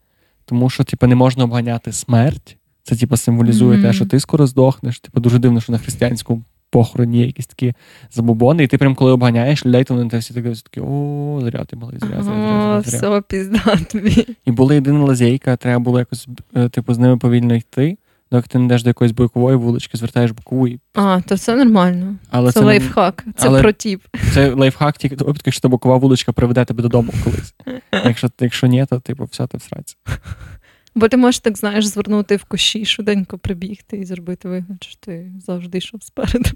тому 0.46 0.70
що, 0.70 0.84
типу, 0.84 1.06
не 1.06 1.14
можна 1.14 1.44
обганяти 1.44 1.92
смерть. 1.92 2.56
Це, 2.82 2.96
типу, 2.96 3.16
символізує 3.16 3.82
те, 3.82 3.92
що 3.92 4.06
ти 4.06 4.20
скоро 4.20 4.46
здохнеш. 4.46 5.00
Типу, 5.00 5.20
дуже 5.20 5.38
дивно, 5.38 5.60
що 5.60 5.72
на 5.72 5.78
християнському 5.78 6.42
похороні 6.74 7.18
є 7.18 7.26
якісь 7.26 7.46
такі 7.46 7.74
забобони, 8.12 8.62
і 8.62 8.66
ти 8.66 8.78
прям 8.78 8.94
коли 8.94 9.12
обганяєш 9.12 9.66
людей, 9.66 9.84
то 9.84 9.94
вони 9.94 10.10
тебе 10.10 10.20
всі 10.20 10.34
так 10.34 10.42
дивляться, 10.42 10.64
такі, 10.64 10.80
о, 10.80 11.40
зря 11.42 11.64
ти 11.64 11.76
малий, 11.76 11.98
зря, 11.98 12.08
зря, 12.08 12.22
зря, 12.22 12.82
зря, 12.82 12.82
зря. 12.86 12.98
все, 12.98 13.22
пізда 13.28 13.76
тобі. 13.92 14.26
І 14.44 14.50
була 14.50 14.74
єдина 14.74 15.04
лазейка, 15.04 15.56
треба 15.56 15.78
було 15.78 15.98
якось, 15.98 16.28
е, 16.56 16.68
типу, 16.68 16.94
з 16.94 16.98
ними 16.98 17.16
повільно 17.16 17.54
йти. 17.54 17.98
Доки 18.32 18.48
ти 18.48 18.58
не 18.58 18.64
йдеш 18.64 18.82
до 18.82 18.90
якоїсь 18.90 19.12
бокової 19.12 19.56
вулички, 19.56 19.98
звертаєш 19.98 20.30
бокову. 20.30 20.68
І... 20.68 20.80
А, 20.94 21.20
то 21.20 21.34
все 21.34 21.56
нормально. 21.56 22.16
Але 22.30 22.52
це 22.52 22.60
це, 22.60 22.66
лайфхак, 22.66 23.24
це 23.36 23.48
але- 23.48 23.60
протіп. 23.60 24.02
це 24.32 24.54
лайфхак 24.54 24.98
тільки 24.98 25.16
до 25.16 25.24
випадку, 25.24 25.42
якщо 25.46 25.60
та 25.60 25.68
бокова 25.68 25.96
вуличка 25.96 26.32
приведе 26.32 26.64
тебе 26.64 26.82
додому 26.82 27.12
колись. 27.24 27.54
Якщо, 28.04 28.30
якщо 28.40 28.66
ні, 28.66 28.86
то 28.90 29.00
типу, 29.00 29.24
все 29.24 29.46
ти 29.46 29.58
всраці. 29.58 29.96
Бо 30.94 31.08
ти 31.08 31.16
можеш 31.16 31.40
так, 31.40 31.58
знаєш, 31.58 31.86
звернути 31.86 32.36
в 32.36 32.44
кущі, 32.44 32.84
швиденько 32.84 33.38
прибігти 33.38 33.96
і 33.96 34.04
зробити 34.04 34.48
вигляд, 34.48 34.84
що 34.84 34.96
ти 35.00 35.32
завжди 35.46 35.78
йшов 35.78 36.02
спереду. 36.02 36.50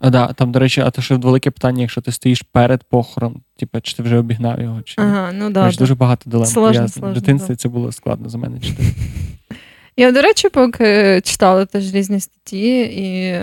А 0.00 0.10
да, 0.10 0.32
там, 0.32 0.52
до 0.52 0.58
речі, 0.58 0.80
а 0.80 0.90
то 0.90 1.02
ще 1.02 1.14
велике 1.14 1.50
питання, 1.50 1.80
якщо 1.80 2.00
ти 2.00 2.12
стоїш 2.12 2.42
перед 2.52 2.84
похорон, 2.84 3.36
типу, 3.58 3.80
чи 3.80 3.96
ти 3.96 4.02
вже 4.02 4.18
обігнав 4.18 4.60
його, 4.60 4.82
чи. 4.82 4.94
Ага, 4.98 5.32
ну 5.32 5.50
да, 5.50 5.60
Знаєш, 5.60 5.76
да. 5.76 5.82
дуже 5.82 5.94
багато 5.94 6.30
дилем. 6.30 6.46
Сложно, 6.46 6.66
пов'язано. 6.66 6.88
сложно, 6.88 7.10
В 7.10 7.14
дитинстві 7.14 7.52
да. 7.52 7.56
це 7.56 7.68
було 7.68 7.92
складно 7.92 8.28
за 8.28 8.38
мене 8.38 8.60
читати. 8.60 8.88
Я, 9.96 10.12
до 10.12 10.22
речі, 10.22 10.48
поки 10.48 11.20
читала 11.24 11.66
теж 11.66 11.94
різні 11.94 12.20
статті, 12.20 12.80
і 12.80 13.38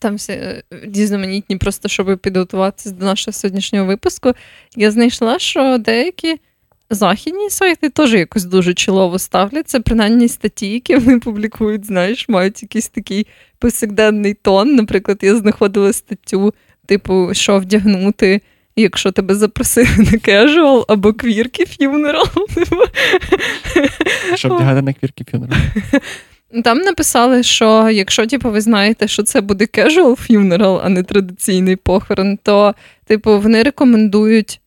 там 0.00 0.14
всі 0.14 0.32
е, 0.32 0.62
різноманітні, 0.70 1.56
просто 1.56 1.88
щоб 1.88 2.18
підготуватися 2.18 2.90
до 2.90 3.04
нашого 3.04 3.32
сьогоднішнього 3.32 3.86
випуску, 3.86 4.32
я 4.76 4.90
знайшла, 4.90 5.38
що 5.38 5.78
деякі 5.78 6.36
західні 6.90 7.50
сайти 7.50 7.88
теж 7.88 8.14
якось 8.14 8.44
дуже 8.44 8.74
чолово 8.74 9.18
ставляться. 9.18 9.80
Принаймні 9.80 10.28
статті, 10.28 10.72
які 10.72 10.96
вони 10.96 11.18
публікують, 11.18 11.86
знаєш, 11.86 12.28
мають 12.28 12.62
якийсь 12.62 12.88
такий 12.88 13.26
повсякденний 13.58 14.34
тон. 14.34 14.74
Наприклад, 14.74 15.18
я 15.22 15.36
знаходила 15.36 15.92
статтю, 15.92 16.54
типу, 16.86 17.30
що 17.32 17.58
вдягнути. 17.58 18.40
Якщо 18.78 19.12
тебе 19.12 19.34
запросили 19.34 19.88
на 19.98 20.04
casual 20.04 20.84
або 20.88 21.12
квірки 21.12 21.64
типу, 22.54 22.76
Щоб 24.34 24.54
вдягати 24.54 24.82
на 24.82 24.92
квірки 24.92 25.24
фюнерал. 25.30 25.58
Там 26.64 26.78
написали, 26.78 27.42
що 27.42 27.90
якщо 27.90 28.26
типу, 28.26 28.50
ви 28.50 28.60
знаєте, 28.60 29.08
що 29.08 29.22
це 29.22 29.40
буде 29.40 29.64
casual 29.64 30.30
funeral, 30.30 30.80
а 30.84 30.88
не 30.88 31.02
традиційний 31.02 31.76
похорон, 31.76 32.38
то 32.42 32.74
типу, 33.04 33.40
вони 33.40 33.62
рекомендують 33.62 34.60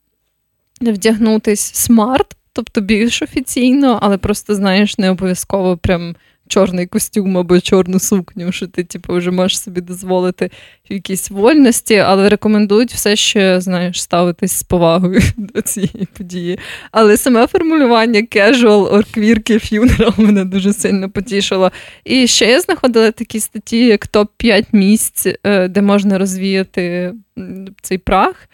вдягнутись 0.81 1.73
смарт, 1.73 2.35
тобто 2.53 2.81
більш 2.81 3.21
офіційно, 3.21 3.99
але 4.01 4.17
просто 4.17 4.55
знаєш, 4.55 4.97
не 4.97 5.09
обов'язково 5.09 5.77
прям 5.77 6.15
чорний 6.49 6.85
костюм 6.85 7.37
або 7.37 7.59
чорну 7.59 7.99
сукню, 7.99 8.51
що 8.51 8.67
ти 8.67 8.83
типу, 8.83 9.13
вже 9.13 9.31
можеш 9.31 9.59
собі 9.59 9.81
дозволити 9.81 10.51
якісь 10.89 11.29
вольності, 11.29 11.95
але 11.95 12.29
рекомендують 12.29 12.93
все 12.93 13.15
ще 13.15 13.61
знаєш, 13.61 14.01
ставитись 14.01 14.51
з 14.51 14.63
повагою 14.63 15.21
до 15.37 15.61
цієї 15.61 16.07
події. 16.17 16.59
Але 16.91 17.17
саме 17.17 17.47
формулювання 17.47 18.19
casual 18.19 18.93
or 18.93 19.17
queer 19.17 19.73
funeral 19.73 20.19
мене 20.21 20.45
дуже 20.45 20.73
сильно 20.73 21.09
потішило. 21.09 21.71
І 22.03 22.27
ще 22.27 22.45
я 22.45 22.61
знаходила 22.61 23.11
такі 23.11 23.39
статті, 23.39 23.85
як 23.85 24.07
топ-5 24.07 24.65
місць, 24.71 25.27
е, 25.43 25.67
де 25.67 25.81
можна 25.81 26.17
розвіяти 26.17 27.13
цей 27.81 27.97
прах, 27.97 28.49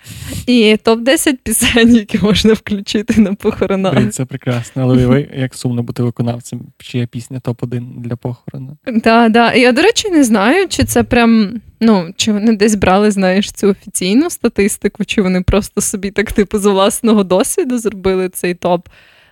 і 0.47 0.77
топ-10 0.85 1.37
пісень, 1.43 1.95
які 1.95 2.17
можна 2.19 2.53
включити 2.53 3.21
на 3.21 3.33
похоронах. 3.33 3.93
Блін, 3.93 4.11
це 4.11 4.25
прекрасно. 4.25 4.81
Але 4.81 4.95
уяви, 4.97 5.29
як 5.37 5.55
сумно 5.55 5.83
бути 5.83 6.03
виконавцем, 6.03 6.61
чия 6.77 7.07
пісня 7.07 7.39
топ-1 7.39 8.01
для 8.01 8.15
похорону. 8.15 8.77
Так, 9.03 9.31
да. 9.31 9.53
Я, 9.53 9.71
до 9.71 9.81
речі, 9.81 10.09
не 10.09 10.23
знаю, 10.23 10.67
чи 10.67 10.83
це 10.83 11.03
прям. 11.03 11.61
Ну, 11.81 12.13
чи 12.15 12.31
вони 12.31 12.55
десь 12.55 12.75
брали, 12.75 13.11
знаєш, 13.11 13.51
цю 13.51 13.69
офіційну 13.69 14.29
статистику, 14.29 15.05
чи 15.05 15.21
вони 15.21 15.41
просто 15.41 15.81
собі 15.81 16.11
так, 16.11 16.31
типу, 16.31 16.59
з 16.59 16.65
власного 16.65 17.23
досвіду 17.23 17.77
зробили 17.77 18.29
цей 18.29 18.53
топ. 18.53 18.89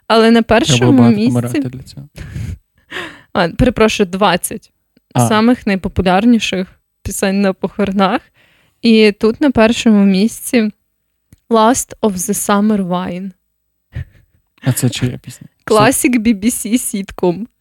Але 0.08 0.32
на 0.32 0.42
першому 0.42 1.10
місці. 1.10 1.60
для 1.60 1.84
цього. 1.84 2.08
А, 3.34 3.50
перепрошую, 3.50 4.10
20 4.10 4.72
А. 5.14 5.28
самих 5.28 5.68
найпопулярніших 5.68 6.68
пісень 7.04 7.42
на 7.42 7.54
похоронах. 7.54 8.22
І 8.84 9.12
тут 9.20 9.42
на 9.42 9.52
першому 9.52 10.06
місці 10.06 10.72
Last 11.50 11.94
of 12.02 12.12
the 12.12 12.34
Summer 12.34 12.88
Wine. 12.88 13.32
А 14.62 14.72
це 14.74 14.90
чия 14.90 15.20
пісня? 15.24 15.48
Classic 15.66 16.20
BBC 16.20 16.72
sitcom. 16.74 17.46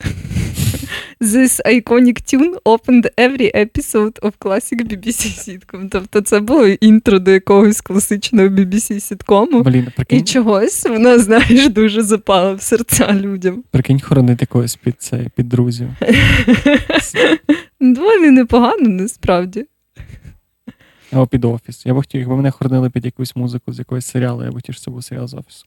This 1.21 1.61
iconic 1.67 2.19
tune 2.35 2.55
opened 2.65 3.05
every 3.17 3.51
episode 3.55 4.21
of 4.23 4.33
classic 4.41 4.79
BBC 4.89 5.21
sitcom. 5.49 5.89
Тобто 5.89 6.21
це 6.21 6.41
було 6.41 6.67
інтро 6.67 7.19
до 7.19 7.31
якогось 7.31 7.81
класичного 7.81 8.49
BBC 8.49 9.01
сіткому. 9.01 9.63
Блін, 9.63 9.87
І 10.09 10.23
чогось 10.23 10.87
воно, 10.87 11.19
знаєш, 11.19 11.69
дуже 11.69 12.03
запало 12.03 12.55
в 12.55 12.63
серця 12.63 13.13
людям. 13.13 13.65
прикинь 13.71 14.01
хоронити 14.01 14.47
когось 14.47 14.77
під 14.77 14.95
це, 14.99 15.27
під 15.37 15.49
друзів. 15.49 15.89
Доволі 17.81 18.31
непогано, 18.31 18.89
насправді. 18.89 19.67
Або 21.13 21.27
під 21.27 21.45
офіс. 21.45 21.87
Я 21.87 21.95
б 21.95 21.97
хотів, 21.97 22.21
якби 22.21 22.37
мене 22.37 22.51
хоронили 22.51 22.91
під 22.91 23.05
якусь 23.05 23.37
музику 23.37 23.73
з 23.73 23.79
якогось 23.79 24.07
серіалу, 24.07 24.45
я 24.45 24.51
б 24.51 24.55
хотів, 24.55 24.75
щоб 24.75 24.85
це 24.85 24.91
був 24.91 25.05
серіал 25.05 25.27
з 25.27 25.35
офісу. 25.35 25.67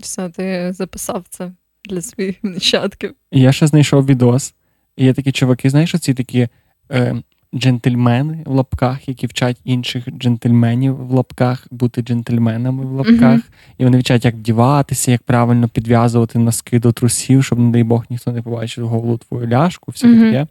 Все, 0.00 0.28
ти 0.28 0.72
записав 0.72 1.24
це 1.30 1.52
для 1.84 2.02
своїх 2.02 2.44
нащадків. 2.44 3.14
І 3.30 3.40
я 3.40 3.52
ще 3.52 3.66
знайшов 3.66 4.06
відос, 4.06 4.54
і 4.96 5.04
є 5.04 5.12
такі 5.14 5.32
чуваки, 5.32 5.70
знаєш, 5.70 5.94
оці 5.94 6.14
такі 6.14 6.48
е, 6.90 7.22
джентльмени 7.54 8.42
в 8.46 8.50
лапках, 8.50 9.08
які 9.08 9.26
вчать 9.26 9.56
інших 9.64 10.04
джентльменів 10.08 10.96
в 11.06 11.10
лапках 11.12 11.66
бути 11.70 12.02
джентльменами 12.02 12.84
в 12.86 12.92
лапках. 12.92 13.20
Мгм. 13.20 13.42
І 13.78 13.84
вони 13.84 13.98
вчать, 13.98 14.24
як 14.24 14.34
вдіватися, 14.34 15.10
як 15.10 15.22
правильно 15.22 15.68
підв'язувати 15.68 16.38
носки 16.38 16.78
до 16.80 16.92
трусів, 16.92 17.44
щоб, 17.44 17.58
не 17.58 17.70
дай 17.70 17.82
Бог, 17.82 18.04
ніхто 18.10 18.32
не 18.32 18.42
побачив 18.42 18.88
голову 18.88 19.18
твою 19.18 19.48
ляшку, 19.48 19.92
все 19.92 20.06
Мгм. 20.06 20.20
таке. 20.20 20.46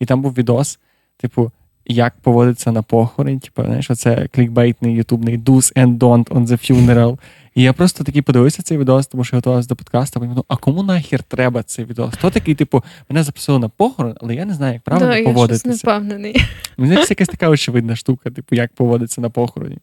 І 0.00 0.06
там 0.06 0.22
був 0.22 0.32
відос, 0.32 0.78
типу, 1.16 1.52
як 1.86 2.14
поводиться 2.20 2.72
на 2.72 2.82
похорон, 2.82 3.38
типу, 3.38 3.64
знаєш, 3.64 3.90
оце 3.90 4.28
клікбейтний 4.32 4.94
ютубний 4.94 5.38
do's 5.38 5.76
and 5.76 5.98
don't 5.98 6.24
on 6.24 6.46
the 6.46 6.70
funeral. 6.70 7.18
І 7.54 7.62
я 7.62 7.72
просто 7.72 8.04
такий 8.04 8.22
подивився 8.22 8.62
цей 8.62 8.78
відос, 8.78 9.06
тому 9.06 9.24
що 9.24 9.36
я 9.36 9.38
готувався 9.38 9.68
до 9.68 9.76
подкасту, 9.76 10.20
подумав, 10.20 10.44
а 10.48 10.56
кому 10.56 10.82
нахер 10.82 11.22
треба 11.22 11.62
цей 11.62 11.84
відос? 11.84 12.14
Хто 12.14 12.30
такий, 12.30 12.54
типу, 12.54 12.84
мене 13.08 13.22
запросили 13.22 13.58
на 13.58 13.68
похорон, 13.68 14.14
але 14.20 14.34
я 14.34 14.44
не 14.44 14.54
знаю, 14.54 14.72
як 14.72 14.82
правильно 14.82 15.08
да, 15.08 15.16
я 15.16 15.22
щось 15.22 15.28
не 15.28 15.34
поводитися. 15.34 15.76
впевнений. 15.76 16.36
Мені 16.76 16.96
це 16.96 17.06
якась 17.10 17.28
така 17.28 17.48
очевидна 17.48 17.96
штука, 17.96 18.30
типу, 18.30 18.54
як 18.54 18.72
поводиться 18.72 19.20
на 19.20 19.30
похороні. 19.30 19.78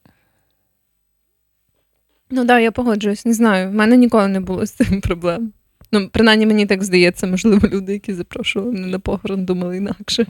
Ну 2.30 2.36
так, 2.36 2.46
да, 2.46 2.58
я 2.58 2.72
погоджуюсь, 2.72 3.24
не 3.24 3.32
знаю. 3.32 3.70
В 3.70 3.74
мене 3.74 3.96
ніколи 3.96 4.28
не 4.28 4.40
було 4.40 4.66
з 4.66 4.70
цим 4.70 5.00
проблем. 5.00 5.52
Ну, 5.92 6.08
принаймні, 6.12 6.46
мені 6.46 6.66
так 6.66 6.84
здається, 6.84 7.26
можливо, 7.26 7.68
люди, 7.68 7.92
які 7.92 8.14
запрошували 8.14 8.72
мене 8.72 8.86
на 8.86 8.98
похорон, 8.98 9.44
думали 9.44 9.76
інакше. 9.76 10.26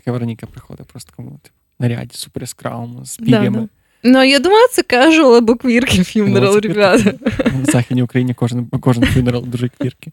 Така 0.00 0.12
Вероніка 0.12 0.46
приходить 0.46 0.86
просто 0.86 1.12
кому 1.16 1.30
типу, 1.30 1.54
наряді 1.78 2.14
супер 2.14 2.42
яскравому, 2.42 3.04
з 3.04 3.18
Да, 3.18 3.50
да. 3.50 3.68
Ну, 4.02 4.22
я 4.22 4.38
думаю, 4.38 4.68
це 4.72 4.82
casual 4.82 5.36
або 5.36 5.56
квірки 5.56 6.04
фюнерал, 6.04 6.58
ребята. 6.58 7.14
В 7.62 7.70
Західній 7.70 8.02
Україні 8.02 8.34
кожен, 8.34 8.66
кожен 8.66 9.04
фюнерал 9.04 9.44
дуже 9.46 9.68
квірки. 9.68 10.12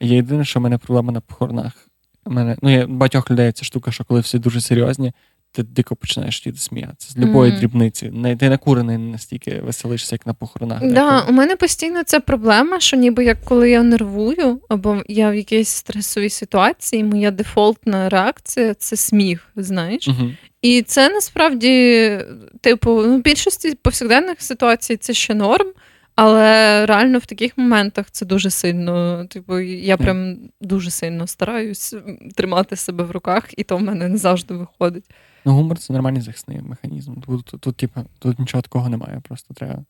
Є 0.00 0.16
єдине, 0.16 0.44
що 0.44 0.60
в 0.60 0.62
мене 0.62 0.78
проблема 0.78 1.12
на 1.12 1.20
похоронах. 1.20 1.88
У 2.24 2.30
мене, 2.30 2.56
ну, 2.62 2.70
я 2.70 2.86
багатьох 2.86 3.30
людей 3.30 3.52
ця 3.52 3.64
штука, 3.64 3.90
що 3.92 4.04
коли 4.04 4.20
всі 4.20 4.38
дуже 4.38 4.60
серйозні, 4.60 5.12
ти 5.52 5.62
дико 5.62 5.96
починаєш 5.96 6.40
тоді 6.40 6.58
сміятися. 6.58 7.10
З 7.12 7.16
любої 7.18 7.50
Мгм. 7.50 7.60
дрібниці. 7.60 8.10
Не, 8.10 8.36
ти 8.36 8.48
накурений 8.48 8.98
не 8.98 9.12
настільки 9.12 9.60
веселишся, 9.60 10.14
як 10.14 10.26
на 10.26 10.34
похоронах. 10.34 10.80
Да, 10.80 10.86
деколи. 10.88 11.22
у 11.28 11.32
мене 11.32 11.56
постійно 11.56 12.04
ця 12.04 12.20
проблема, 12.20 12.80
що 12.80 12.96
ніби 12.96 13.24
як 13.24 13.44
коли 13.44 13.70
я 13.70 13.82
нервую, 13.82 14.60
або 14.68 15.02
я 15.08 15.30
в 15.30 15.34
якійсь 15.34 15.68
стресовій 15.68 16.30
ситуації, 16.30 17.04
моя 17.04 17.30
дефолтна 17.30 18.08
реакція 18.08 18.74
це 18.74 18.96
сміх, 18.96 19.48
знаєш. 19.56 20.08
Мгм. 20.08 20.36
І 20.62 20.82
це 20.82 21.08
насправді, 21.08 22.18
типу, 22.60 23.02
ну, 23.06 23.16
в 23.16 23.22
більшості 23.22 23.74
повсякденних 23.82 24.42
ситуацій 24.42 24.96
це 24.96 25.12
ще 25.14 25.34
норм, 25.34 25.66
але 26.14 26.86
реально 26.86 27.18
в 27.18 27.26
таких 27.26 27.58
моментах 27.58 28.06
це 28.10 28.26
дуже 28.26 28.50
сильно. 28.50 29.24
Типу, 29.30 29.58
я 29.60 29.96
прям 29.96 30.36
дуже 30.60 30.90
сильно 30.90 31.26
стараюсь 31.26 31.94
тримати 32.36 32.76
себе 32.76 33.04
в 33.04 33.10
руках, 33.10 33.44
і 33.56 33.62
то 33.64 33.76
в 33.76 33.82
мене 33.82 34.08
не 34.08 34.16
завжди 34.16 34.54
виходить. 34.54 35.04
Ну, 35.44 35.52
гумор 35.52 35.78
це 35.78 35.92
нормальний 35.92 36.22
захисний 36.22 36.62
механізм. 36.62 37.14
Тут, 37.14 37.44
тут, 37.44 37.60
тут, 37.60 37.76
типу, 37.76 38.00
тут 38.18 38.38
нічого 38.38 38.62
такого 38.62 38.88
немає. 38.88 39.20
Просто 39.28 39.54
треба, 39.54 39.84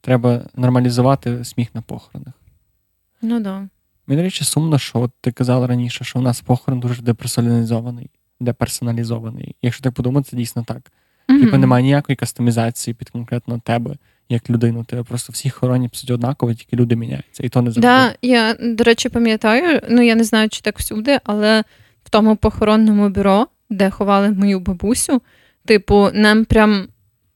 треба 0.00 0.42
нормалізувати 0.54 1.44
сміх 1.44 1.74
на 1.74 1.82
похоронах. 1.82 2.34
Ну 3.22 3.40
да. 3.40 3.68
Мені, 4.06 4.16
до 4.16 4.22
речі, 4.22 4.44
сумно, 4.44 4.78
що 4.78 5.00
от 5.00 5.10
ти 5.20 5.32
казала 5.32 5.66
раніше, 5.66 6.04
що 6.04 6.18
у 6.18 6.22
нас 6.22 6.40
похорон 6.40 6.80
дуже 6.80 7.02
деперсоналізований. 7.02 8.10
Деперсоналізований. 8.40 9.56
Якщо 9.62 9.82
так 9.82 9.94
подумати, 9.94 10.30
це 10.30 10.36
дійсно 10.36 10.64
так. 10.64 10.92
Типу 11.26 11.56
немає 11.56 11.84
ніякої 11.84 12.16
кастомізації 12.16 12.94
під 12.94 13.10
конкретно 13.10 13.58
тебе. 13.64 13.96
як 14.28 14.50
людину. 14.50 14.84
Тебе 14.84 15.02
просто 15.02 15.32
всі 15.32 15.50
хоронять 15.50 15.92
псуть 15.92 16.10
однаково, 16.10 16.54
тільки 16.54 16.76
люди 16.76 16.96
міняються. 16.96 17.42
І 17.42 17.48
то 17.48 17.62
не 17.62 17.70
завжди. 17.70 17.80
Да, 17.80 18.14
я, 18.22 18.54
до 18.54 18.84
речі, 18.84 19.08
пам'ятаю, 19.08 19.80
ну 19.90 20.02
я 20.02 20.14
не 20.14 20.24
знаю, 20.24 20.48
чи 20.48 20.60
так 20.60 20.78
всюди, 20.78 21.18
але 21.24 21.64
в 22.04 22.10
тому 22.10 22.36
похоронному 22.36 23.08
бюро, 23.08 23.46
де 23.72 23.90
ховали 23.90 24.30
мою 24.30 24.60
бабусю, 24.60 25.22
типу, 25.64 26.08
нам 26.14 26.44
прям, 26.44 26.88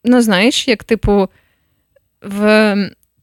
ну 0.04 0.20
знаєш, 0.20 0.68
як 0.68 0.84
типу, 0.84 1.28
в 2.22 2.74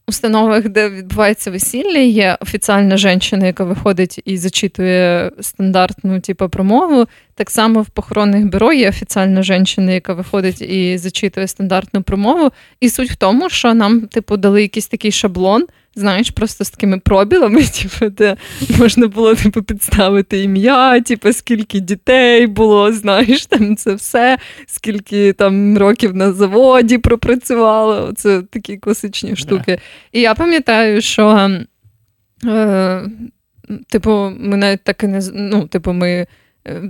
установах, 0.06 0.68
де 0.68 0.88
відбувається 0.88 1.50
весілля, 1.50 1.98
є 1.98 2.38
офіціальна 2.40 2.96
жінка, 2.96 3.46
яка 3.46 3.64
виходить 3.64 4.20
і 4.24 4.36
зачитує 4.36 5.30
стандартну 5.40 6.20
типу, 6.20 6.48
промову. 6.48 7.06
Так 7.34 7.50
само 7.50 7.82
в 7.82 7.88
похоронних 7.88 8.46
бюро 8.46 8.72
є 8.72 8.88
офіціальна 8.88 9.42
жінка, 9.42 9.82
яка 9.82 10.14
виходить 10.14 10.62
і 10.62 10.98
зачитує 10.98 11.48
стандартну 11.48 12.02
промову. 12.02 12.50
І 12.80 12.88
суть 12.88 13.10
в 13.10 13.16
тому, 13.16 13.50
що 13.50 13.74
нам, 13.74 14.00
типу, 14.00 14.36
дали 14.36 14.62
якийсь 14.62 14.88
такий 14.88 15.12
шаблон 15.12 15.66
знаєш, 15.96 16.30
просто 16.30 16.64
з 16.64 16.70
такими 16.70 16.98
пробілами, 16.98 17.62
типу, 17.82 18.10
де 18.10 18.36
можна 18.78 19.06
було 19.06 19.34
типу, 19.34 19.62
підставити 19.62 20.42
ім'я, 20.42 21.00
типу, 21.00 21.32
скільки 21.32 21.80
дітей 21.80 22.46
було, 22.46 22.92
знаєш, 22.92 23.46
там 23.46 23.76
це 23.76 23.94
все, 23.94 24.38
скільки 24.66 25.32
там 25.32 25.78
років 25.78 26.14
на 26.14 26.32
заводі 26.32 26.98
пропрацювало. 26.98 28.12
Це 28.16 28.42
такі 28.42 28.76
класичні 28.76 29.36
штуки. 29.36 29.78
І 30.12 30.20
я 30.20 30.34
пам'ятаю, 30.34 31.00
що. 31.00 31.50
Е, 32.44 33.08
Типу, 33.88 34.32
ми 34.38 34.56
навіть 34.56 34.84
так 34.84 35.02
і 35.02 35.06
не 35.06 35.20
ну, 35.34 35.66
типу, 35.66 35.92
ми 35.92 36.26
е, 36.68 36.82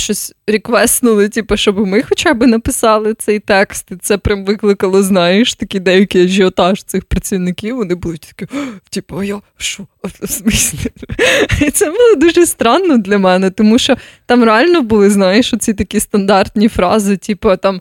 щось 0.00 0.34
реквестнули, 0.46 1.28
типу, 1.28 1.56
щоб 1.56 1.86
ми 1.86 2.02
хоча 2.02 2.34
б 2.34 2.46
написали 2.46 3.14
цей 3.14 3.38
текст. 3.38 3.90
І 3.90 3.96
це 3.96 4.18
прям 4.18 4.44
викликало, 4.44 5.02
знаєш, 5.02 5.54
такий 5.54 5.80
деякий 5.80 6.24
ажіотаж 6.24 6.82
цих 6.82 7.04
працівників. 7.04 7.76
Вони 7.76 7.94
були 7.94 8.16
такі, 8.16 8.52
типу, 8.90 9.18
а 9.18 9.24
я 9.24 9.40
що? 9.56 9.86
І 11.66 11.70
це 11.70 11.86
було 11.86 12.14
дуже 12.16 12.46
странно 12.46 12.98
для 12.98 13.18
мене, 13.18 13.50
тому 13.50 13.78
що 13.78 13.96
там 14.26 14.44
реально 14.44 14.82
були, 14.82 15.10
знаєш, 15.10 15.54
оці 15.54 15.74
такі 15.74 16.00
стандартні 16.00 16.68
фрази, 16.68 17.16
типу 17.16 17.56
там. 17.56 17.80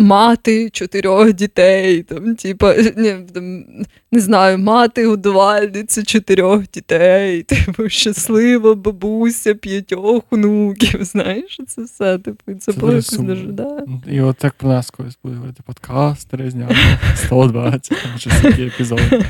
Мати 0.00 0.70
чотирьох 0.70 1.32
дітей, 1.32 2.02
там, 2.02 2.36
типа, 2.36 2.74
не, 2.96 3.14
там, 3.34 3.64
не 4.12 4.20
знаю, 4.20 4.58
мати 4.58 5.06
годувальниця 5.06 6.02
чотирьох 6.02 6.70
дітей, 6.70 7.42
типу, 7.48 7.88
щаслива 7.88 8.74
бабуся, 8.74 9.54
п'ятьох 9.54 10.24
внуків. 10.30 11.04
Знаєш, 11.04 11.60
це 11.66 11.82
все. 11.82 12.18
Типу, 12.18 12.54
це, 12.54 12.72
це 12.72 12.80
було 12.80 12.92
якось 12.92 13.18
дуже. 13.18 13.44
Да. 13.44 13.84
І 14.06 14.20
от 14.20 14.36
так 14.36 14.54
про 14.54 14.68
нас 14.68 14.90
колись 14.90 15.18
буде 15.24 15.34
говорити 15.34 15.62
подкастери, 15.66 16.50
зняли 16.50 16.76
120, 17.14 17.88
там 18.02 18.18
щось 18.18 18.40
такі 18.40 18.62
епізоди. 18.62 19.24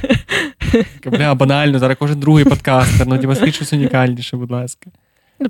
Бля, 1.05 1.35
банально, 1.35 1.79
зараз 1.79 1.97
кожен 2.01 2.21
другий 2.21 2.45
подкастер, 2.45 3.07
ну 3.07 3.19
типа 3.19 3.35
скажіть 3.35 3.55
щось 3.55 3.73
унікальніше, 3.73 4.37
будь 4.37 4.51
ласка. 4.51 4.91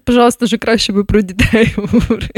Пожалуйста, 0.05 0.45
вже 0.45 0.57
краще 0.57 0.93
би 0.93 1.05
про 1.05 1.21
дітей 1.21 1.73
говорили. 1.77 2.31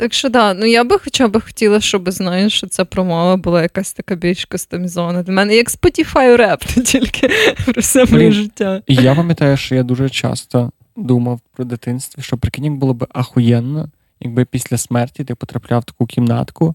Так 0.00 0.14
що 0.14 0.28
да, 0.28 0.54
ну 0.54 0.66
я 0.66 0.84
би 0.84 0.98
хоча 0.98 1.28
б 1.28 1.44
хотіла, 1.44 1.80
щоб 1.80 2.10
знаєш, 2.10 2.52
що 2.52 2.66
ця 2.66 2.84
промова 2.84 3.36
була 3.36 3.62
якась 3.62 3.92
така 3.92 4.14
більш 4.14 4.44
кастомізована. 4.44 5.22
Для 5.22 5.32
мене 5.32 5.56
як 5.56 5.70
Spotify 5.70 6.36
реп, 6.36 6.64
тільки 6.84 7.30
про 7.66 7.80
все 7.80 8.04
моє 8.04 8.32
життя. 8.32 8.82
І 8.86 8.94
я 8.94 9.14
пам'ятаю, 9.14 9.56
що 9.56 9.74
я 9.74 9.82
дуже 9.82 10.08
часто 10.08 10.70
думав 10.96 11.40
про 11.52 11.64
дитинство, 11.64 12.22
що 12.22 12.36
прикинь, 12.36 12.78
було 12.78 12.94
б 12.94 13.06
ахуєнно, 13.12 13.88
якби 14.20 14.44
після 14.44 14.78
смерті 14.78 15.24
ти 15.24 15.34
потрапляв 15.34 15.80
в 15.80 15.84
таку 15.84 16.06
кімнатку, 16.06 16.74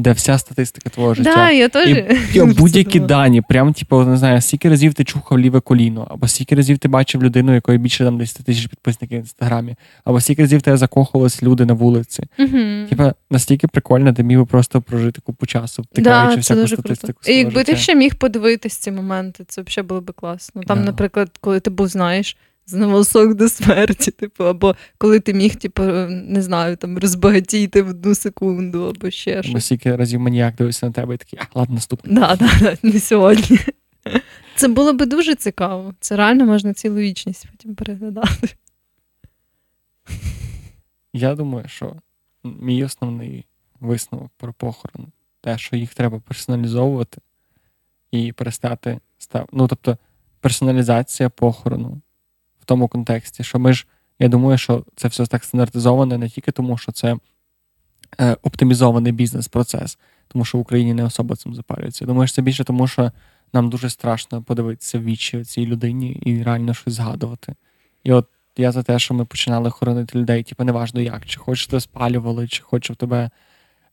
де 0.00 0.12
вся 0.12 0.38
статистика 0.38 0.90
твого 0.90 1.14
життя. 1.14 1.34
Да, 1.34 1.50
я 1.50 1.68
теж 1.68 2.04
І 2.34 2.42
будь-які 2.58 3.00
дані, 3.00 3.42
прям, 3.48 3.72
типу, 3.72 4.04
не 4.04 4.16
знаю, 4.16 4.40
скільки 4.40 4.68
разів 4.68 4.94
ти 4.94 5.04
чухав 5.04 5.38
ліве 5.38 5.60
коліно, 5.60 6.06
або 6.10 6.28
скільки 6.28 6.54
разів 6.54 6.78
ти 6.78 6.88
бачив 6.88 7.22
людину, 7.22 7.54
якої 7.54 7.78
більше 7.78 8.04
там 8.04 8.18
10 8.18 8.44
тисяч 8.44 8.66
підписників 8.66 9.18
в 9.18 9.20
інстаграмі, 9.20 9.76
або 10.04 10.20
скільки 10.20 10.42
разів 10.42 10.62
тебе 10.62 10.76
закохувались 10.76 11.42
люди 11.42 11.64
на 11.64 11.72
вулиці. 11.72 12.22
uh 12.38 12.88
Типа 12.88 13.14
настільки 13.30 13.66
прикольно, 13.66 14.12
ти 14.12 14.22
міг 14.22 14.38
би 14.38 14.46
просто 14.46 14.80
прожити 14.80 15.20
купу 15.20 15.46
часу, 15.46 15.82
втикаючи 15.82 16.34
да, 16.34 16.40
всяку 16.40 16.68
статистику. 16.68 17.20
І 17.26 17.36
якби 17.36 17.60
життя. 17.60 17.72
ти 17.72 17.78
ще 17.78 17.94
міг 17.94 18.14
подивитись 18.14 18.76
ці 18.76 18.90
моменти, 18.90 19.44
це 19.48 19.62
взагалі 19.62 19.88
було 19.88 20.00
б 20.00 20.12
класно. 20.12 20.62
Там, 20.62 20.78
yeah. 20.78 20.84
наприклад, 20.84 21.30
коли 21.40 21.60
ти 21.60 21.70
був 21.70 21.88
знаєш 21.88 22.36
з 22.70 22.74
новосок 22.74 23.34
до 23.34 23.48
смерті, 23.48 24.10
типу, 24.10 24.44
або 24.44 24.76
коли 24.98 25.20
ти 25.20 25.34
міг, 25.34 25.56
типу, 25.56 25.82
не 26.08 26.42
знаю, 26.42 26.76
там 26.76 26.98
розбагатіти 26.98 27.82
в 27.82 27.88
одну 27.88 28.14
секунду, 28.14 28.82
або 28.82 29.10
ще 29.10 29.42
щось. 29.42 29.52
Бо 29.52 29.60
стільки 29.60 29.96
разів 29.96 30.20
маніяк 30.20 30.54
дивився 30.54 30.86
на 30.86 30.92
тебе 30.92 31.14
і 31.14 31.18
такий, 31.18 31.38
а, 31.42 31.58
ладно, 31.58 31.74
наступний. 31.74 32.14
Да, 32.14 32.36
да, 32.36 32.50
да, 32.60 32.76
не 32.82 33.00
сьогодні. 33.00 33.58
Це 34.56 34.68
було 34.68 34.92
би 34.92 35.06
дуже 35.06 35.34
цікаво. 35.34 35.94
Це 36.00 36.16
реально 36.16 36.46
можна 36.46 36.74
цілу 36.74 36.96
вічність 36.96 37.46
потім 37.50 37.74
переглядати. 37.74 38.48
Я 41.12 41.34
думаю, 41.34 41.68
що 41.68 41.96
мій 42.44 42.84
основний 42.84 43.44
висновок 43.80 44.30
про 44.36 44.52
похорон 44.52 45.06
те, 45.40 45.58
що 45.58 45.76
їх 45.76 45.94
треба 45.94 46.20
персоналізовувати 46.20 47.20
і 48.10 48.32
перестати 48.32 48.98
став. 49.18 49.48
Ну, 49.52 49.68
тобто, 49.68 49.98
персоналізація 50.40 51.28
похорону 51.28 52.00
в 52.62 52.64
тому 52.64 52.88
контексті, 52.88 53.44
що 53.44 53.58
ми 53.58 53.72
ж, 53.72 53.86
я 54.18 54.28
думаю, 54.28 54.58
що 54.58 54.84
це 54.96 55.08
все 55.08 55.26
так 55.26 55.44
стандартизоване 55.44 56.18
не 56.18 56.28
тільки 56.28 56.52
тому, 56.52 56.78
що 56.78 56.92
це 56.92 57.16
е, 58.20 58.36
оптимізований 58.42 59.12
бізнес-процес, 59.12 59.98
тому 60.28 60.44
що 60.44 60.58
в 60.58 60.60
Україні 60.60 60.94
не 60.94 61.04
особо 61.04 61.36
цим 61.36 61.54
запарюється. 61.54 62.04
Я 62.04 62.06
думаю, 62.06 62.26
що 62.26 62.34
це 62.34 62.42
більше 62.42 62.64
тому, 62.64 62.86
що 62.86 63.12
нам 63.52 63.70
дуже 63.70 63.90
страшно 63.90 64.42
подивитися 64.42 64.98
в 64.98 65.02
вічі 65.02 65.44
цій 65.44 65.66
людині 65.66 66.10
і 66.12 66.42
реально 66.42 66.74
щось 66.74 66.94
згадувати. 66.94 67.54
І 68.04 68.12
от 68.12 68.26
я 68.56 68.72
за 68.72 68.82
те, 68.82 68.98
що 68.98 69.14
ми 69.14 69.24
починали 69.24 69.70
хоронити 69.70 70.18
людей, 70.18 70.42
типу, 70.42 70.64
неважно 70.64 71.00
як, 71.00 71.26
чи 71.26 71.38
хоч 71.38 71.66
тебе 71.66 71.80
спалювали, 71.80 72.48
чи 72.48 72.62
хоч 72.62 72.84
щоб 72.84 72.96
тебе 72.96 73.30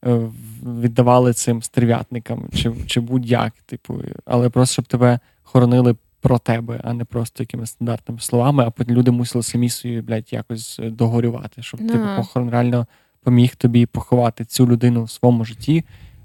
е, 0.06 0.30
віддавали 0.64 1.34
цим 1.34 1.64
стерв'ятникам, 1.64 2.50
чи 2.56 2.74
чи 2.88 3.00
будь-як, 3.00 3.54
типу, 3.66 4.02
але 4.26 4.50
просто 4.50 4.74
щоб 4.74 4.86
тебе 4.86 5.20
хоронили 5.44 5.96
про 6.22 6.40
тебе, 6.40 6.82
а 6.84 6.94
не 6.94 7.06
просто 7.06 7.44
якимись 7.44 7.70
стандартними 7.70 8.20
словами, 8.20 8.64
а 8.68 8.70
потім 8.70 8.96
люди 8.96 9.12
мусили 9.12 9.44
самі 9.44 9.70
собі, 9.70 10.02
блядь, 10.02 10.34
якось 10.34 10.80
е, 10.80 10.90
догорювати, 10.90 11.62
щоб 11.62 11.82
no. 11.82 11.92
типу 11.92 12.06
похорон 12.18 12.50
реально 12.50 12.88
поміг 13.24 13.56
тобі 13.56 13.86
поховати 13.86 14.46
цю 14.46 14.68
людину 14.68 15.04
в 15.04 15.12
своєму 15.12 15.46
житті, 15.46 15.84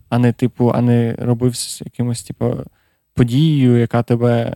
а 0.09 0.19
не 0.19 0.33
типу, 0.33 0.73
а 0.75 0.81
не 0.81 1.15
робився 1.19 1.85
якимось, 1.85 2.23
типу, 2.23 2.57
подією, 3.15 3.77
яка 3.77 4.03
тебе 4.03 4.43
е, 4.43 4.55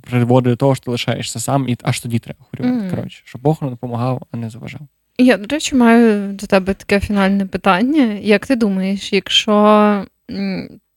приводить 0.00 0.52
до 0.52 0.56
того, 0.56 0.74
що 0.74 0.84
ти 0.84 0.90
лишаєшся 0.90 1.40
сам, 1.40 1.68
і 1.68 1.76
аж 1.82 2.00
тоді 2.00 2.18
треба 2.18 2.40
горювати. 2.52 2.86
Mm. 2.86 2.90
Коротше, 2.90 3.22
щоб 3.24 3.42
похорон 3.42 3.74
допомагав, 3.74 4.22
а 4.30 4.36
не 4.36 4.50
заважав. 4.50 4.80
Я, 5.18 5.36
до 5.36 5.46
речі, 5.46 5.74
маю 5.74 6.32
до 6.32 6.46
тебе 6.46 6.74
таке 6.74 7.00
фінальне 7.00 7.46
питання. 7.46 8.02
Як 8.22 8.46
ти 8.46 8.56
думаєш, 8.56 9.12
якщо, 9.12 10.04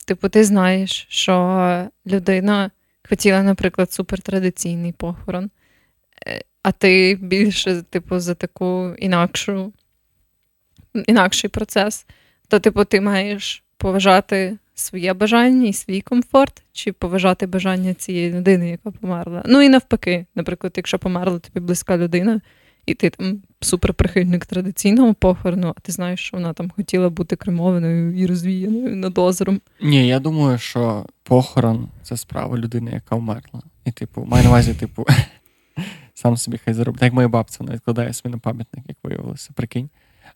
типу, 0.06 0.30
ти 0.30 0.44
знаєш, 0.44 1.06
що 1.10 1.88
людина 2.08 2.72
хотіла, 3.10 3.44
наприклад, 3.44 3.92
супертрадиційний 3.92 4.92
похорон, 4.92 5.50
е, 6.28 6.42
а 6.64 6.72
ти 6.72 7.18
більше, 7.22 7.84
типу, 7.90 8.20
за 8.20 8.36
таку 8.36 8.96
інакшу, 8.98 9.74
інакший 11.08 11.50
процес, 11.50 12.06
то, 12.48 12.60
типу, 12.60 12.86
ти 12.86 13.02
маєш 13.02 13.64
поважати 13.78 14.58
своє 14.74 15.14
бажання 15.14 15.68
і 15.68 15.74
свій 15.74 16.02
комфорт, 16.02 16.64
чи 16.72 16.92
поважати 16.92 17.48
бажання 17.48 17.94
цієї 17.94 18.34
людини, 18.34 18.70
яка 18.70 18.92
померла. 18.92 19.44
Ну 19.46 19.62
і 19.62 19.70
навпаки, 19.70 20.26
наприклад, 20.36 20.74
якщо 20.78 21.00
померла 21.00 21.40
тобі 21.40 21.66
близька 21.66 21.98
людина, 21.98 22.42
і 22.86 22.94
ти 22.94 23.10
там 23.10 23.42
суперприхильник 23.62 24.46
традиційного 24.46 25.14
похорону, 25.14 25.74
а 25.78 25.80
ти 25.80 25.92
знаєш, 25.92 26.20
що 26.20 26.38
вона 26.38 26.54
там 26.54 26.70
хотіла 26.70 27.10
бути 27.10 27.36
кремованою 27.36 28.18
і 28.18 28.26
розвіяною 28.26 28.96
над 28.96 29.18
озером. 29.18 29.62
Ні, 29.82 30.08
я 30.08 30.20
думаю, 30.20 30.58
що 30.58 31.06
похорон 31.24 31.90
це 32.02 32.18
справа 32.18 32.58
людини, 32.58 32.92
яка 32.94 33.16
вмерла. 33.16 33.62
І, 33.86 33.92
типу, 33.92 34.26
маю 34.26 34.44
на 34.44 34.50
увазі, 34.50 34.74
типу, 34.74 35.06
сам 36.14 36.38
собі 36.38 36.60
хай 36.66 36.74
заробить. 36.74 37.02
Як 37.02 37.14
моя 37.14 37.28
бабця 37.28 37.58
вона 37.60 37.74
відкладає 37.74 38.14
собі 38.14 38.34
на 38.34 38.40
пам'ятник, 38.40 38.86
як 38.88 38.98
виявилося, 39.04 39.50
прикинь. 39.56 39.90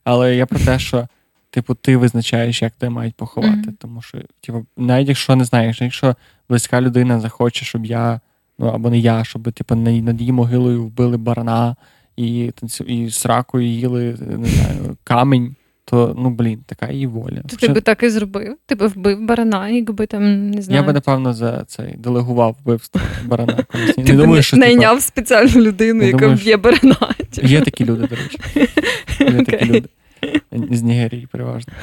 Але 0.04 0.36
я 0.36 0.45
про 0.45 0.60
те, 0.60 0.80
що. 0.80 1.08
Типу, 1.50 1.76
ти 1.76 1.98
визначаєш, 1.98 2.62
як 2.62 2.74
тебе 2.74 2.89
мають 2.89 3.16
поховати. 3.16 3.70
Mm-hmm. 3.70 3.78
Тому 3.78 4.02
що, 4.02 4.18
типу, 4.41 4.66
навіть 4.78 5.08
якщо 5.08 5.36
не 5.36 5.43
знаєш, 5.43 5.82
якщо 5.82 6.16
близька 6.50 6.82
людина 6.82 7.20
захоче, 7.20 7.66
щоб 7.66 7.86
я, 7.86 8.20
ну 8.60 8.68
або 8.68 8.89
не 8.89 9.00
я, 9.00 9.24
щоб 9.24 9.52
типу, 9.52 9.76
над 9.76 10.20
її 10.22 10.32
могилою 10.32 10.84
вбили 10.84 11.18
барана, 11.18 11.76
і 12.18 12.51
і 12.88 13.09
сракою 13.09 13.68
їли 13.68 14.18
не 14.20 14.47
знаю, 14.47 14.97
камінь, 15.03 15.55
то 15.86 16.15
ну 16.20 16.30
блін, 16.30 16.59
така 16.65 16.91
її 16.91 17.07
воля. 17.07 17.41
То 17.47 17.55
ти 17.55 17.68
би 17.68 17.82
так 17.82 18.03
і 18.03 18.09
зробив? 18.09 18.57
Ти 18.65 18.76
би 18.76 18.88
вбив 18.88 19.26
барана, 19.26 19.70
якби 19.70 20.05
там 20.05 20.49
не 20.49 20.61
знаю. 20.61 20.82
Я 20.82 20.88
би, 20.88 20.93
напевно, 20.93 21.34
за 21.34 21.63
цей 21.68 21.95
делегував 21.97 22.55
вбивство 22.61 23.01
барана. 23.26 23.53
Ти 23.95 24.03
не 24.03 24.13
думаю, 24.13 24.43
що 24.43 24.57
найняв 24.57 24.95
типу, 24.95 25.01
спеціальну 25.01 25.61
людину, 25.61 26.03
яка 26.03 26.18
думаю, 26.18 26.38
вб'є 26.38 26.57
барана. 26.57 26.95
Є 27.34 27.61
такі 27.61 27.86
люди, 27.86 28.07
до 28.07 28.15
речі. 28.15 28.39
Є 29.20 29.43
такі 29.43 29.65
люди. 29.65 29.89
З 30.72 30.82
Нігерії 30.82 31.28
переважно. 31.32 31.74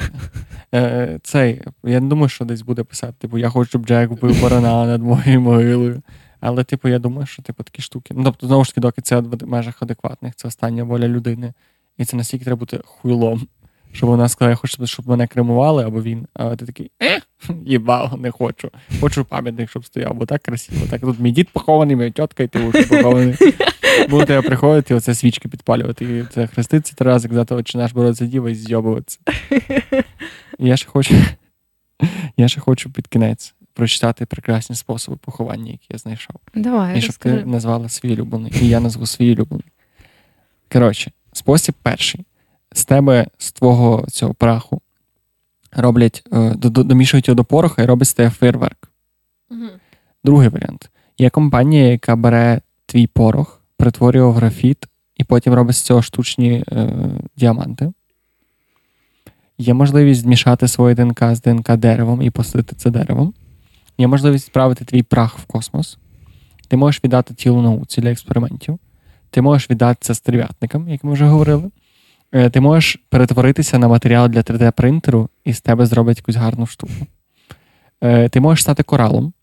Е, 0.73 1.19
Цей, 1.23 1.61
я 1.83 1.99
не 1.99 2.07
думаю, 2.07 2.29
що 2.29 2.45
десь 2.45 2.61
буде 2.61 2.83
писати, 2.83 3.13
типу, 3.19 3.37
я 3.37 3.49
хочу, 3.49 3.69
щоб 3.69 3.85
Джек 3.85 4.09
вбив 4.11 4.41
барана 4.41 4.85
над 4.85 5.03
моєю 5.03 5.41
могилою. 5.41 6.01
Але, 6.47 6.63
типу, 6.63 6.87
я 6.87 6.99
думаю, 6.99 7.27
що 7.27 7.43
типу 7.43 7.63
такі 7.63 7.81
штуки. 7.81 8.13
Ну, 8.17 8.23
тобто, 8.23 8.47
знову 8.47 8.63
ж 8.63 8.69
таки, 8.69 8.81
доки 8.81 9.01
це 9.01 9.19
в 9.19 9.47
межах 9.47 9.81
адекватних, 9.81 10.35
це 10.35 10.47
остання 10.47 10.83
воля 10.83 11.07
людини. 11.07 11.53
І 11.97 12.05
це 12.05 12.17
настільки 12.17 12.45
треба 12.45 12.59
бути 12.59 12.81
хуйлом, 12.85 13.47
щоб 13.91 14.09
вона 14.09 14.29
сказала, 14.29 14.49
я 14.49 14.55
хочу, 14.55 14.87
щоб 14.87 15.07
мене 15.07 15.27
кремували, 15.27 15.83
або 15.83 16.01
він. 16.01 16.27
А 16.33 16.55
ти 16.55 16.65
такий, 16.65 16.91
е, 17.03 17.21
їбав, 17.65 18.21
не 18.21 18.31
хочу. 18.31 18.71
Хочу 19.01 19.25
пам'ятник, 19.25 19.69
щоб 19.69 19.85
стояв, 19.85 20.13
бо 20.13 20.25
так 20.25 20.41
красиво. 20.41 20.85
Так 20.89 21.01
тут 21.01 21.19
мій 21.19 21.31
дід 21.31 21.49
похований, 21.49 21.95
моя 21.95 22.09
тітка, 22.09 22.43
і 22.43 22.47
ти 22.47 22.59
вже 22.67 22.83
похований. 22.83 23.35
Будете 24.09 24.33
я 24.33 24.41
приходити, 24.41 24.93
і 24.93 24.97
оце 24.97 25.15
свічки 25.15 25.49
підпалювати. 25.49 26.05
І 26.05 26.23
це 26.33 26.47
хреститься 26.47 26.95
три 26.95 27.07
рази, 27.07 27.27
казати, 27.27 27.63
наш 27.75 27.91
боротися 27.91 28.25
діва 28.25 28.49
і 28.49 28.55
зйобуватися. 28.55 29.19
Я 30.59 30.77
ще 30.77 30.89
хочу. 30.89 31.15
Я 32.37 32.47
ще 32.47 32.61
хочу 32.61 32.91
під 32.91 33.07
кінець 33.07 33.55
прочитати 33.75 34.25
прекрасні 34.25 34.75
способи 34.75 35.17
поховання, 35.21 35.71
які 35.71 35.87
я 35.89 35.97
знайшов. 35.97 36.35
Давай, 36.55 36.97
І 36.97 37.01
щоб 37.01 37.09
розкажи. 37.09 37.37
ти 37.37 37.45
назвала 37.45 37.89
свій 37.89 38.13
улюблений, 38.13 38.53
і 38.61 38.67
я 38.67 38.79
назву 38.79 39.05
свій 39.05 39.31
улюблений. 39.33 39.65
Коротше, 40.73 41.11
спосіб 41.33 41.75
перший. 41.83 42.25
З 42.73 42.85
тебе, 42.85 43.27
з 43.37 43.51
твого 43.51 44.05
цього 44.07 44.33
праху, 44.33 44.81
роблять, 45.71 46.23
е, 46.33 46.49
до- 46.55 46.69
до- 46.69 46.83
домішують 46.83 47.27
його 47.27 47.35
до 47.35 47.43
пороха 47.43 47.83
і 47.83 47.85
роблять 47.85 48.07
з 48.07 48.13
тебе 48.13 48.29
фейерверк. 48.29 48.91
Мгм. 49.49 49.69
Другий 50.23 50.49
варіант. 50.49 50.89
Є 51.17 51.29
компанія, 51.29 51.87
яка 51.91 52.15
бере 52.15 52.61
твій 52.85 53.07
порох, 53.07 53.61
перетворює 53.77 54.19
його 54.19 54.31
в 54.31 54.35
графіт 54.35 54.85
і 55.17 55.23
потім 55.23 55.53
робить 55.53 55.75
з 55.75 55.81
цього 55.81 56.01
штучні 56.01 56.63
е, 56.71 56.89
діаманти. 57.37 57.91
Є 59.57 59.73
можливість 59.73 60.21
змішати 60.21 60.67
своє 60.67 60.95
ДНК 60.95 61.23
з 61.35 61.41
ДНК 61.41 61.77
деревом 61.77 62.21
і 62.21 62.29
посадити 62.29 62.75
це 62.75 62.89
деревом. 62.89 63.33
Є 63.97 64.07
можливість 64.07 64.47
відправити 64.47 64.85
твій 64.85 65.03
прах 65.03 65.39
в 65.39 65.45
космос. 65.45 65.97
Ти 66.67 66.77
можеш 66.77 67.03
віддати 67.03 67.33
тілу 67.33 67.61
науці 67.61 68.01
для 68.01 68.11
експериментів. 68.11 68.79
Ти 69.29 69.41
можеш 69.41 69.69
віддати 69.69 69.97
це 70.01 70.15
стерв'ятникам, 70.15 70.89
як 70.89 71.03
ми 71.03 71.13
вже 71.13 71.25
говорили. 71.25 71.71
Е, 72.31 72.49
Ти 72.49 72.61
можеш 72.61 72.97
перетворитися 73.09 73.77
на 73.79 73.87
матеріал 73.87 74.27
для 74.29 74.39
3D-принтеру 74.41 75.29
і 75.45 75.53
з 75.53 75.61
тебе 75.61 75.85
зроблять 75.85 76.17
якусь 76.17 76.35
гарну 76.35 76.65
штуку. 76.65 76.93
Е, 78.01 78.29
Ти 78.29 78.39
можеш 78.39 78.61
стати 78.61 78.83
коралом, 78.83 79.33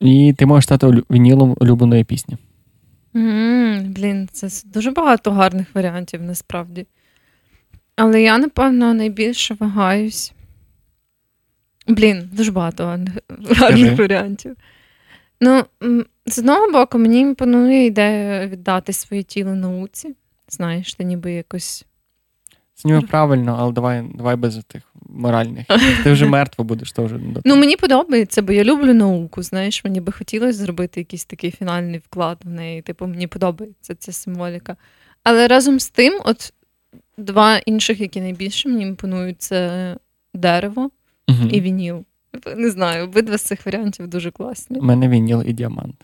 і 0.00 0.34
ти 0.38 0.46
можеш 0.46 0.64
стати 0.64 0.86
вінілом 1.10 1.56
улюбленої 1.60 2.04
пісні. 2.04 2.36
М, 3.16 3.92
Блін, 3.96 4.28
це 4.32 4.48
дуже 4.64 4.90
багато 4.90 5.30
гарних 5.30 5.74
варіантів 5.74 6.22
насправді. 6.22 6.86
Але 7.96 8.22
я, 8.22 8.38
напевно, 8.38 8.94
найбільше 8.94 9.56
вагаюсь. 9.60 10.32
Блін, 11.88 12.30
дуже 12.32 12.52
багато 12.52 12.84
гарних, 13.56 13.98
варіантів. 13.98 14.56
Ну, 15.40 15.64
з 16.26 16.38
одного 16.38 16.72
боку, 16.72 16.98
мені 16.98 17.20
імпонує 17.20 17.86
ідея 17.86 18.46
віддати 18.46 18.92
своє 18.92 19.22
тіло 19.22 19.54
науці. 19.54 20.16
Знаєш, 20.48 20.94
ти 20.94 21.04
ніби 21.04 21.32
якось. 21.32 21.84
Це 22.74 22.88
ніби 22.88 23.06
правильно, 23.06 23.56
але 23.58 23.72
давай, 23.72 24.04
давай 24.14 24.36
без 24.36 24.64
тих 24.66 24.82
моральних. 25.08 25.66
Ти 26.04 26.12
вже 26.12 26.26
мертво 26.26 26.64
будеш, 26.64 26.92
то 26.92 27.04
вже 27.04 27.20
Ну, 27.44 27.56
мені 27.56 27.76
подобається, 27.76 28.42
бо 28.42 28.52
я 28.52 28.64
люблю 28.64 28.94
науку. 28.94 29.42
Знаєш, 29.42 29.84
мені 29.84 30.00
би 30.00 30.12
хотілося 30.12 30.52
зробити 30.52 31.00
якийсь 31.00 31.24
такий 31.24 31.50
фінальний 31.50 31.98
вклад 31.98 32.38
в 32.44 32.48
неї. 32.48 32.82
Типу, 32.82 33.06
мені 33.06 33.26
подобається 33.26 33.94
ця 33.94 34.12
символіка. 34.12 34.76
Але 35.22 35.48
разом 35.48 35.80
з 35.80 35.88
тим, 35.88 36.20
от 36.24 36.52
два 37.18 37.58
інших, 37.58 38.00
які 38.00 38.20
найбільше 38.20 38.68
мені 38.68 38.82
імпонують, 38.82 39.42
це 39.42 39.96
дерево 40.34 40.90
Мгм. 41.28 41.48
і 41.52 41.60
вініл. 41.60 42.04
Не 42.56 42.70
знаю, 42.70 43.04
обидва 43.04 43.38
з 43.38 43.42
цих 43.42 43.66
варіантів 43.66 44.06
дуже 44.08 44.30
класні. 44.30 44.78
У 44.78 44.82
мене 44.82 45.08
вініл 45.08 45.42
і 45.46 45.52
діамант. 45.52 45.94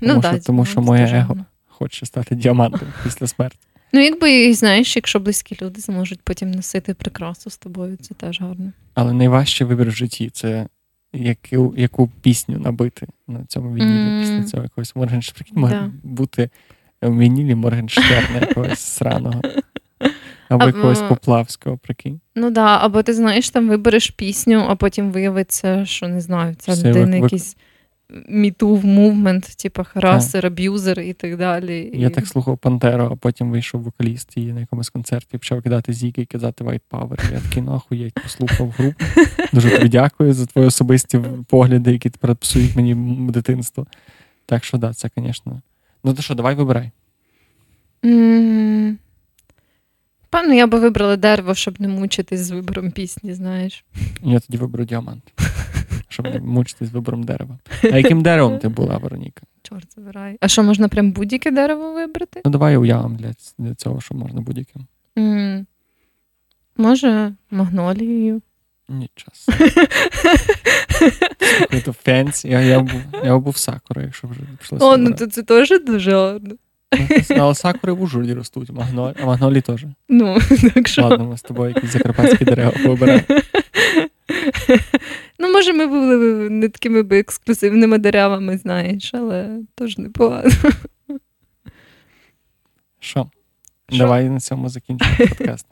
Ну, 0.00 0.10
що- 0.12 0.20
да, 0.20 0.38
тому 0.38 0.64
що 0.64 0.80
моє 0.82 1.02
его. 1.06 1.36
Хоче 1.68 2.06
стати 2.06 2.34
діамантом 2.34 2.88
після 3.04 3.26
смерті. 3.26 3.58
Ну, 3.92 4.00
якби 4.00 4.54
знаєш, 4.54 4.96
якщо 4.96 5.20
близькі 5.20 5.56
люди 5.62 5.80
зможуть 5.80 6.20
потім 6.24 6.50
носити 6.50 6.94
прикрасу 6.94 7.50
з 7.50 7.56
тобою, 7.58 7.96
це 7.96 8.14
теж 8.14 8.40
гарно. 8.40 8.72
Але 8.94 9.12
найважчий 9.12 9.66
вибір 9.66 9.88
в 9.88 9.94
житті 9.94 10.30
це 10.32 10.66
яку, 11.12 11.74
яку 11.76 12.10
пісню 12.20 12.58
набити 12.58 13.06
на 13.28 13.44
цьому 13.44 13.74
вінілі 13.74 13.98
Мгм. 14.10 14.20
після 14.20 14.44
цього 14.50 14.62
якогось 14.62 14.96
Моргенштерна. 14.96 15.60
Може 15.60 15.74
Да. 15.74 15.90
бути 16.02 16.50
в 17.02 17.18
вінілі 17.18 17.54
Моргенштерна 17.54 18.40
якогось 18.40 18.78
сраного. 18.80 19.42
Або 20.52 20.64
Або- 20.64 20.76
якогось 20.76 21.02
Поплавського, 21.02 21.76
прикинь. 21.78 22.20
Ну 22.34 22.50
да, 22.50 22.78
або 22.82 23.02
ти 23.02 23.14
знаєш, 23.14 23.50
там 23.50 23.68
вибереш 23.68 24.10
пісню, 24.10 24.64
а 24.68 24.76
потім 24.76 25.10
виявиться, 25.10 25.86
що 25.86 26.08
не 26.08 26.20
знаю, 26.20 26.54
ця 26.58 26.76
людина 26.76 27.16
вик- 27.16 27.22
якийсь 27.22 27.56
мітув 28.28 28.84
мувмент, 28.84 29.44
типу 29.44 29.84
харасер, 29.84 30.46
аб'юзер 30.46 31.00
і 31.00 31.12
так 31.12 31.36
далі. 31.36 31.90
Я 31.94 32.06
І- 32.06 32.10
так 32.10 32.26
слухав 32.26 32.58
Пантеро, 32.58 33.08
а 33.12 33.16
потім 33.16 33.50
вийшов 33.50 33.82
вокаліст 33.82 34.36
і 34.36 34.40
на 34.52 34.60
якомусь 34.60 34.90
концерті 34.90 35.38
почав 35.38 35.62
кидати 35.62 35.92
зіки 35.92 36.22
і 36.22 36.26
казати 36.26 36.64
White 36.64 36.80
Power. 36.90 37.32
Я 37.32 37.40
такий, 37.40 37.62
ну 37.62 37.72
охуєть, 37.74 38.14
послухав 38.22 38.70
групу. 38.78 39.04
Дуже 39.52 39.70
тобі 39.70 39.88
дякую 39.88 40.32
за 40.32 40.46
твої 40.46 40.68
особисті 40.68 41.20
погляди, 41.48 41.92
які 41.92 42.10
тепер 42.10 42.36
псують 42.36 42.76
мені 42.76 42.94
дитинство. 43.30 43.86
Так 44.46 44.64
що 44.64 44.78
да, 44.78 44.94
це, 44.94 45.10
звісно. 45.16 45.60
Ну 46.04 46.14
то 46.14 46.22
що, 46.22 46.34
давай 46.34 46.54
вибирай. 46.54 46.90
М, 48.04 48.98
Певно, 50.32 50.54
я 50.54 50.66
би 50.66 50.78
вибрала 50.78 51.16
дерево, 51.16 51.54
щоб 51.54 51.80
не 51.80 51.88
мучитись 51.88 52.40
з 52.40 52.50
вибором 52.50 52.90
пісні, 52.90 53.34
знаєш. 53.34 53.84
Я 54.22 54.40
тоді 54.40 54.58
виберу 54.58 54.84
діамант, 54.84 55.32
щоб 56.08 56.26
не 56.26 56.40
мучитись 56.40 56.88
з 56.88 56.92
вибором 56.92 57.22
дерева. 57.22 57.58
А 57.82 57.86
яким 57.98 58.22
деревом 58.22 58.58
ти 58.58 58.68
була, 58.68 58.96
Вероніка? 58.98 59.42
Чорт 59.62 59.94
забирай. 59.96 60.36
А 60.40 60.48
що, 60.48 60.62
можна 60.62 60.88
прям 60.88 61.12
будь-яке 61.12 61.50
дерево 61.50 61.92
вибрати? 61.92 62.40
Ну 62.44 62.50
давай 62.50 62.76
уявимо 62.76 63.16
для, 63.16 63.32
для 63.58 63.74
цього, 63.74 64.00
що 64.00 64.14
можна 64.14 64.40
будь-яким. 64.40 64.86
М, 65.18 65.66
Може, 66.76 67.32
магнолією. 67.50 68.42
Фенсі. 71.92 72.48
Я, 72.48 72.60
я, 72.60 72.80
був, 72.80 73.00
я 73.24 73.38
був 73.38 73.56
сакурою, 73.56 74.06
якщо 74.06 74.28
вже 74.28 74.40
пішло. 74.60 74.78
О, 74.80 74.96
ну 74.96 75.12
то 75.12 75.26
це 75.26 75.42
теж 75.42 75.68
дуже 75.86 76.16
гарно. 76.16 76.54
Але 77.30 77.54
сакури 77.54 77.92
в 77.92 78.02
Ужгороді 78.02 78.34
ростуть, 78.34 78.70
магнолі, 78.70 79.14
а 79.22 79.26
магнолі 79.26 79.60
теж. 79.60 79.84
Ну, 80.08 80.38
так 80.74 80.88
що. 80.88 81.02
Ладно, 81.02 81.24
ми 81.24 81.38
з 81.38 81.42
тобою 81.42 81.72
якісь 81.76 81.90
закарпатські 81.90 82.44
дерева 82.44 82.72
вибираємо. 82.84 83.24
Ну, 85.38 85.52
може, 85.52 85.72
ми 85.72 85.86
були 85.86 86.50
не 86.50 86.68
такими 86.68 87.02
би 87.02 87.18
ексклюзивними 87.18 87.98
деревами, 87.98 88.58
знаєш, 88.58 89.14
але 89.14 89.58
теж 89.74 89.98
непогано. 89.98 90.50
Що? 93.00 93.30
Давай 93.88 94.28
на 94.28 94.40
цьому 94.40 94.68
закінчимо 94.68 95.10
подкаст. 95.18 95.66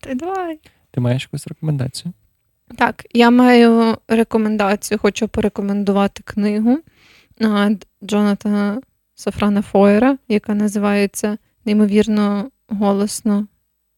Та 0.00 0.14
давай. 0.14 0.58
Ти 0.90 1.00
маєш 1.00 1.22
якусь 1.22 1.46
рекомендацію? 1.46 2.12
Так, 2.76 3.06
я 3.12 3.30
маю 3.30 3.98
рекомендацію, 4.08 4.98
хочу 4.98 5.28
порекомендувати 5.28 6.22
книгу 6.22 6.78
а, 7.40 7.70
Сафрана 9.20 9.62
Фойера, 9.62 10.18
яка 10.28 10.54
називається 10.54 11.38
Неймовірно 11.64 12.50
голосно 12.68 13.46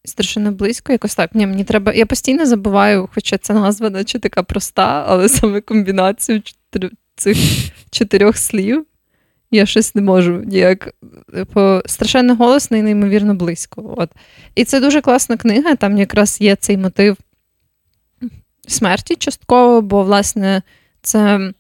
і 0.05 0.09
страшенно 0.09 0.53
близько. 0.53 0.93
Якось 0.93 1.15
так. 1.15 1.35
Ні, 1.35 1.47
мені 1.47 1.65
треба. 1.65 1.93
Я 1.93 2.07
постійно 2.07 2.47
забуваю, 2.47 3.09
хоча 3.15 3.39
ця 3.39 3.53
назва 3.55 3.91
наче 3.91 4.19
така 4.19 4.43
проста, 4.43 5.05
але 5.09 5.29
саме 5.29 5.61
комбінацію 5.61 6.41
чотир- 6.41 6.91
цих 7.17 7.39
чотирьох 7.91 8.37
слів. 8.37 8.87
Я 9.51 9.67
щось 9.67 9.95
не 9.95 10.03
можу 10.03 10.33
ніяк 10.33 10.95
по 11.53 11.83
страшенно 11.87 12.37
голосно 12.37 12.77
і 12.77 12.83
неймовірно 12.83 13.35
близько. 13.35 13.95
От. 13.97 14.11
І 14.55 14.65
це 14.65 14.81
дуже 14.81 15.01
класна 15.01 15.37
книга. 15.37 15.75
Там 15.75 15.99
якраз 15.99 16.41
є 16.41 16.57
цей 16.57 16.77
мотив 16.77 17.17
смерті 18.69 19.17
частково, 19.17 19.83
бо, 19.83 20.03
власне, 20.03 20.63
це 21.03 21.53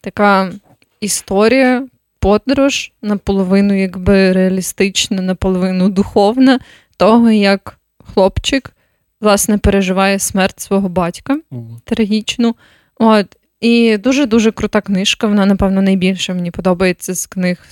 така 0.00 0.52
історія, 1.00 1.86
подорож, 2.22 2.92
наполовину 3.02 3.80
якби 3.80 4.32
реалістична, 4.32 5.22
наполовину 5.22 5.88
духовна, 5.88 6.60
того, 6.96 7.30
як 7.30 7.78
хлопчик 8.14 8.72
власне 9.20 9.58
переживає 9.58 10.18
смерть 10.18 10.60
свого 10.60 10.88
батька 10.88 11.40
У, 11.50 11.62
трагічну. 11.84 12.56
От. 12.96 13.36
І 13.60 13.96
дуже-дуже 13.96 14.52
крута 14.52 14.80
книжка. 14.80 15.26
Вона, 15.26 15.46
напевно, 15.46 15.82
найбільше 15.82 16.34
мені 16.34 16.50
подобається 16.50 17.14
з 17.14 17.26
книг 17.26 17.66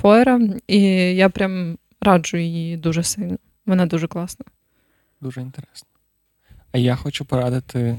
Фойера. 0.00 0.40
І 0.66 0.80
я 1.16 1.28
прям 1.28 1.78
раджу 2.00 2.36
її 2.36 2.76
дуже 2.76 3.02
сильно. 3.02 3.36
Вона 3.66 3.86
дуже 3.86 4.06
класна. 4.06 4.46
Дуже 5.20 5.40
інтересно. 5.40 5.88
А 6.72 6.78
я 6.78 6.96
хочу 6.96 7.24
порадити. 7.24 7.98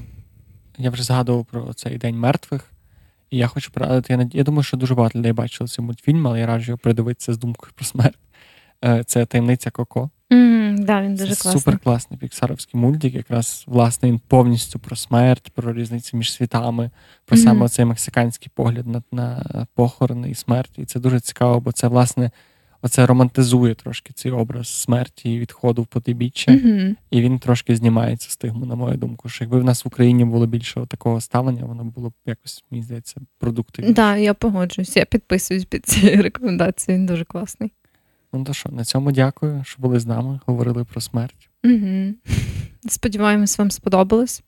Я 0.78 0.90
вже 0.90 1.02
згадував 1.02 1.44
про 1.44 1.74
цей 1.74 1.98
День 1.98 2.18
мертвих. 2.18 2.71
Я 3.32 3.46
хочу 3.46 3.70
порадити. 3.72 4.12
Я, 4.12 4.16
над- 4.16 4.34
я 4.34 4.42
думаю, 4.42 4.62
що 4.62 4.76
дуже 4.76 4.94
багато 4.94 5.18
людей 5.18 5.32
бачили 5.32 5.68
цей 5.68 5.84
мультфільм, 5.84 6.26
але 6.26 6.40
я 6.40 6.46
раджу 6.46 6.66
його 6.70 6.78
придивитися 6.78 7.32
з 7.32 7.38
думкою 7.38 7.72
про 7.74 7.84
смерть. 7.84 8.18
Е, 8.84 9.04
Це 9.06 9.26
таємниця 9.26 9.70
Коко. 9.70 10.10
М, 10.32 10.84
Да, 10.84 11.02
він 11.02 11.14
дуже 11.14 11.26
класний. 11.34 11.54
супер 11.54 11.78
класний 11.78 12.18
піксаровський 12.18 12.80
мультик. 12.80 13.14
Якраз 13.14 13.64
власне 13.66 14.08
він 14.08 14.18
повністю 14.28 14.78
про 14.78 14.96
смерть, 14.96 15.50
про 15.54 15.72
різницю 15.72 16.16
між 16.16 16.32
світами, 16.32 16.90
про 17.24 17.36
Мгм. 17.36 17.44
саме 17.46 17.68
цей 17.68 17.84
мексиканський 17.84 18.50
погляд 18.54 18.86
на, 18.86 19.02
на 19.12 19.44
похорони 19.74 20.30
і 20.30 20.34
смерть. 20.34 20.72
І 20.78 20.84
це 20.84 21.00
дуже 21.00 21.20
цікаво, 21.20 21.60
бо 21.60 21.72
це 21.72 21.88
власне 21.88 22.30
оце 22.82 23.06
романтизує 23.06 23.74
трошки 23.74 24.12
цей 24.12 24.32
образ 24.32 24.68
смерті 24.68 25.34
і 25.34 25.38
відходу 25.38 25.82
в 25.82 25.86
потибіччя. 25.86 26.52
Мгм. 26.52 26.96
І 27.10 27.20
він 27.20 27.38
трошки 27.38 27.76
знімає 27.76 28.16
цю 28.16 28.30
стигму, 28.30 28.66
на 28.66 28.74
мою 28.74 28.96
думку. 28.96 29.28
Що 29.28 29.44
якби 29.44 29.60
в 29.60 29.64
нас 29.64 29.84
в 29.84 29.88
Україні 29.88 30.24
було 30.24 30.46
більше 30.46 30.86
такого 30.88 31.20
ставлення, 31.20 31.64
воно 31.64 31.84
було 31.84 32.10
б 32.10 32.12
якось, 32.26 32.64
мені 32.70 32.84
здається, 32.84 33.20
продуктивніше. 33.38 33.94
Да, 33.94 34.16
я 34.16 34.34
погоджуюсь. 34.34 34.96
Я 34.96 35.04
підписуюсь 35.04 35.64
під 35.64 35.86
цією 35.86 36.22
рекомендацією. 36.22 36.98
Він 36.98 37.06
дуже 37.06 37.24
класний. 37.24 37.72
Ну 38.32 38.44
то 38.44 38.52
що, 38.52 38.68
на 38.68 38.84
цьому 38.84 39.12
дякую, 39.12 39.62
що 39.64 39.82
були 39.82 40.00
з 40.00 40.06
нами, 40.06 40.40
говорили 40.46 40.84
про 40.84 41.00
смерть. 41.00 41.48
Угу. 41.64 42.14
Сподіваємось, 42.88 43.58
вам 43.58 43.70
сподобалось. 43.70 44.42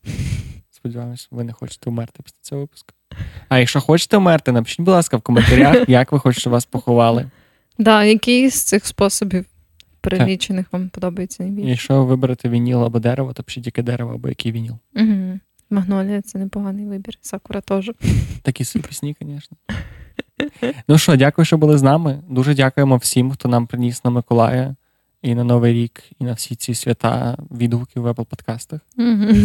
Сподіваємось, 0.71 1.27
ви 1.31 1.43
не 1.43 1.53
хочете 1.53 1.89
вмерти 1.89 2.23
після 2.23 2.37
цього 2.41 2.61
випуску. 2.61 2.93
А 3.49 3.59
якщо 3.59 3.81
хочете 3.81 4.17
вмерти, 4.17 4.51
напишіть, 4.51 4.79
будь 4.79 4.93
ласка, 4.93 5.17
в 5.17 5.21
коментарях, 5.21 5.89
як 5.89 6.11
ви 6.11 6.19
хочете, 6.19 6.41
щоб 6.41 6.53
вас 6.53 6.65
поховали. 6.65 7.29
Да, 7.77 8.03
який 8.03 8.49
з 8.49 8.63
цих 8.63 8.85
способів 8.85 9.45
перелічених 10.01 10.65
вам 10.71 10.89
подобається 10.89 11.43
найбільше? 11.43 11.69
якщо 11.69 11.93
ви 11.93 12.05
виберете 12.05 12.49
вініл 12.49 12.83
або 12.83 12.99
дерево, 12.99 13.33
то 13.33 13.43
пишіть 13.43 13.65
яке 13.65 13.83
дерево 13.83 14.13
або 14.13 14.29
який 14.29 14.51
вініл. 14.51 14.77
Угу. 14.95 15.39
Магнолія 15.69 16.21
це 16.21 16.39
непоганий 16.39 16.85
вибір. 16.85 17.17
Сакура 17.21 17.61
теж. 17.61 17.91
Такі 18.41 18.65
собі 18.65 18.87
пісні, 18.87 19.15
звісно. 19.21 19.57
Ну 20.87 20.97
що, 20.97 21.15
дякую, 21.15 21.45
що 21.45 21.57
були 21.57 21.77
з 21.77 21.81
нами. 21.81 22.23
Дуже 22.29 22.53
дякуємо 22.55 22.97
всім, 22.97 23.31
хто 23.31 23.49
нам 23.49 23.67
приніс 23.67 24.03
на 24.05 24.11
Миколая 24.11 24.75
і 25.21 25.35
на 25.35 25.43
Новий 25.43 25.73
рік, 25.73 26.03
і 26.19 26.23
на 26.23 26.33
всі 26.33 26.55
ці 26.55 26.73
свята 26.73 27.37
відгуки 27.51 27.99
в 27.99 28.07
Apple 28.07 28.25
подкастах. 28.25 28.81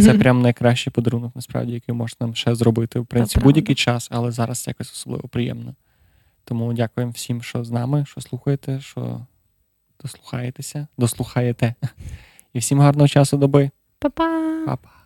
Це 0.04 0.14
прям 0.14 0.42
найкращий 0.42 0.92
подарунок, 0.92 1.32
насправді, 1.36 1.72
який 1.72 1.94
можна 1.94 2.16
нам 2.20 2.34
ще 2.34 2.54
зробити. 2.54 3.00
В 3.00 3.06
принципі, 3.06 3.44
будь-який 3.44 3.74
час, 3.74 4.08
але 4.10 4.30
зараз 4.30 4.64
якось 4.68 4.92
особливо 4.92 5.28
приємно. 5.28 5.74
Тому 6.50 6.72
дякуємо 6.72 7.12
всім, 7.12 7.42
що 7.42 7.64
з 7.64 7.70
нами, 7.70 8.04
що 8.06 8.20
слухаєте, 8.20 8.80
що 8.80 9.26
дослухаєтеся, 10.02 10.86
дослухаєте. 10.98 11.74
І 12.52 12.58
всім 12.58 12.80
гарного 12.80 13.08
часу 13.08 13.36
доби. 13.36 13.70
Па-па! 13.98 14.64
Па-па. 14.66 14.99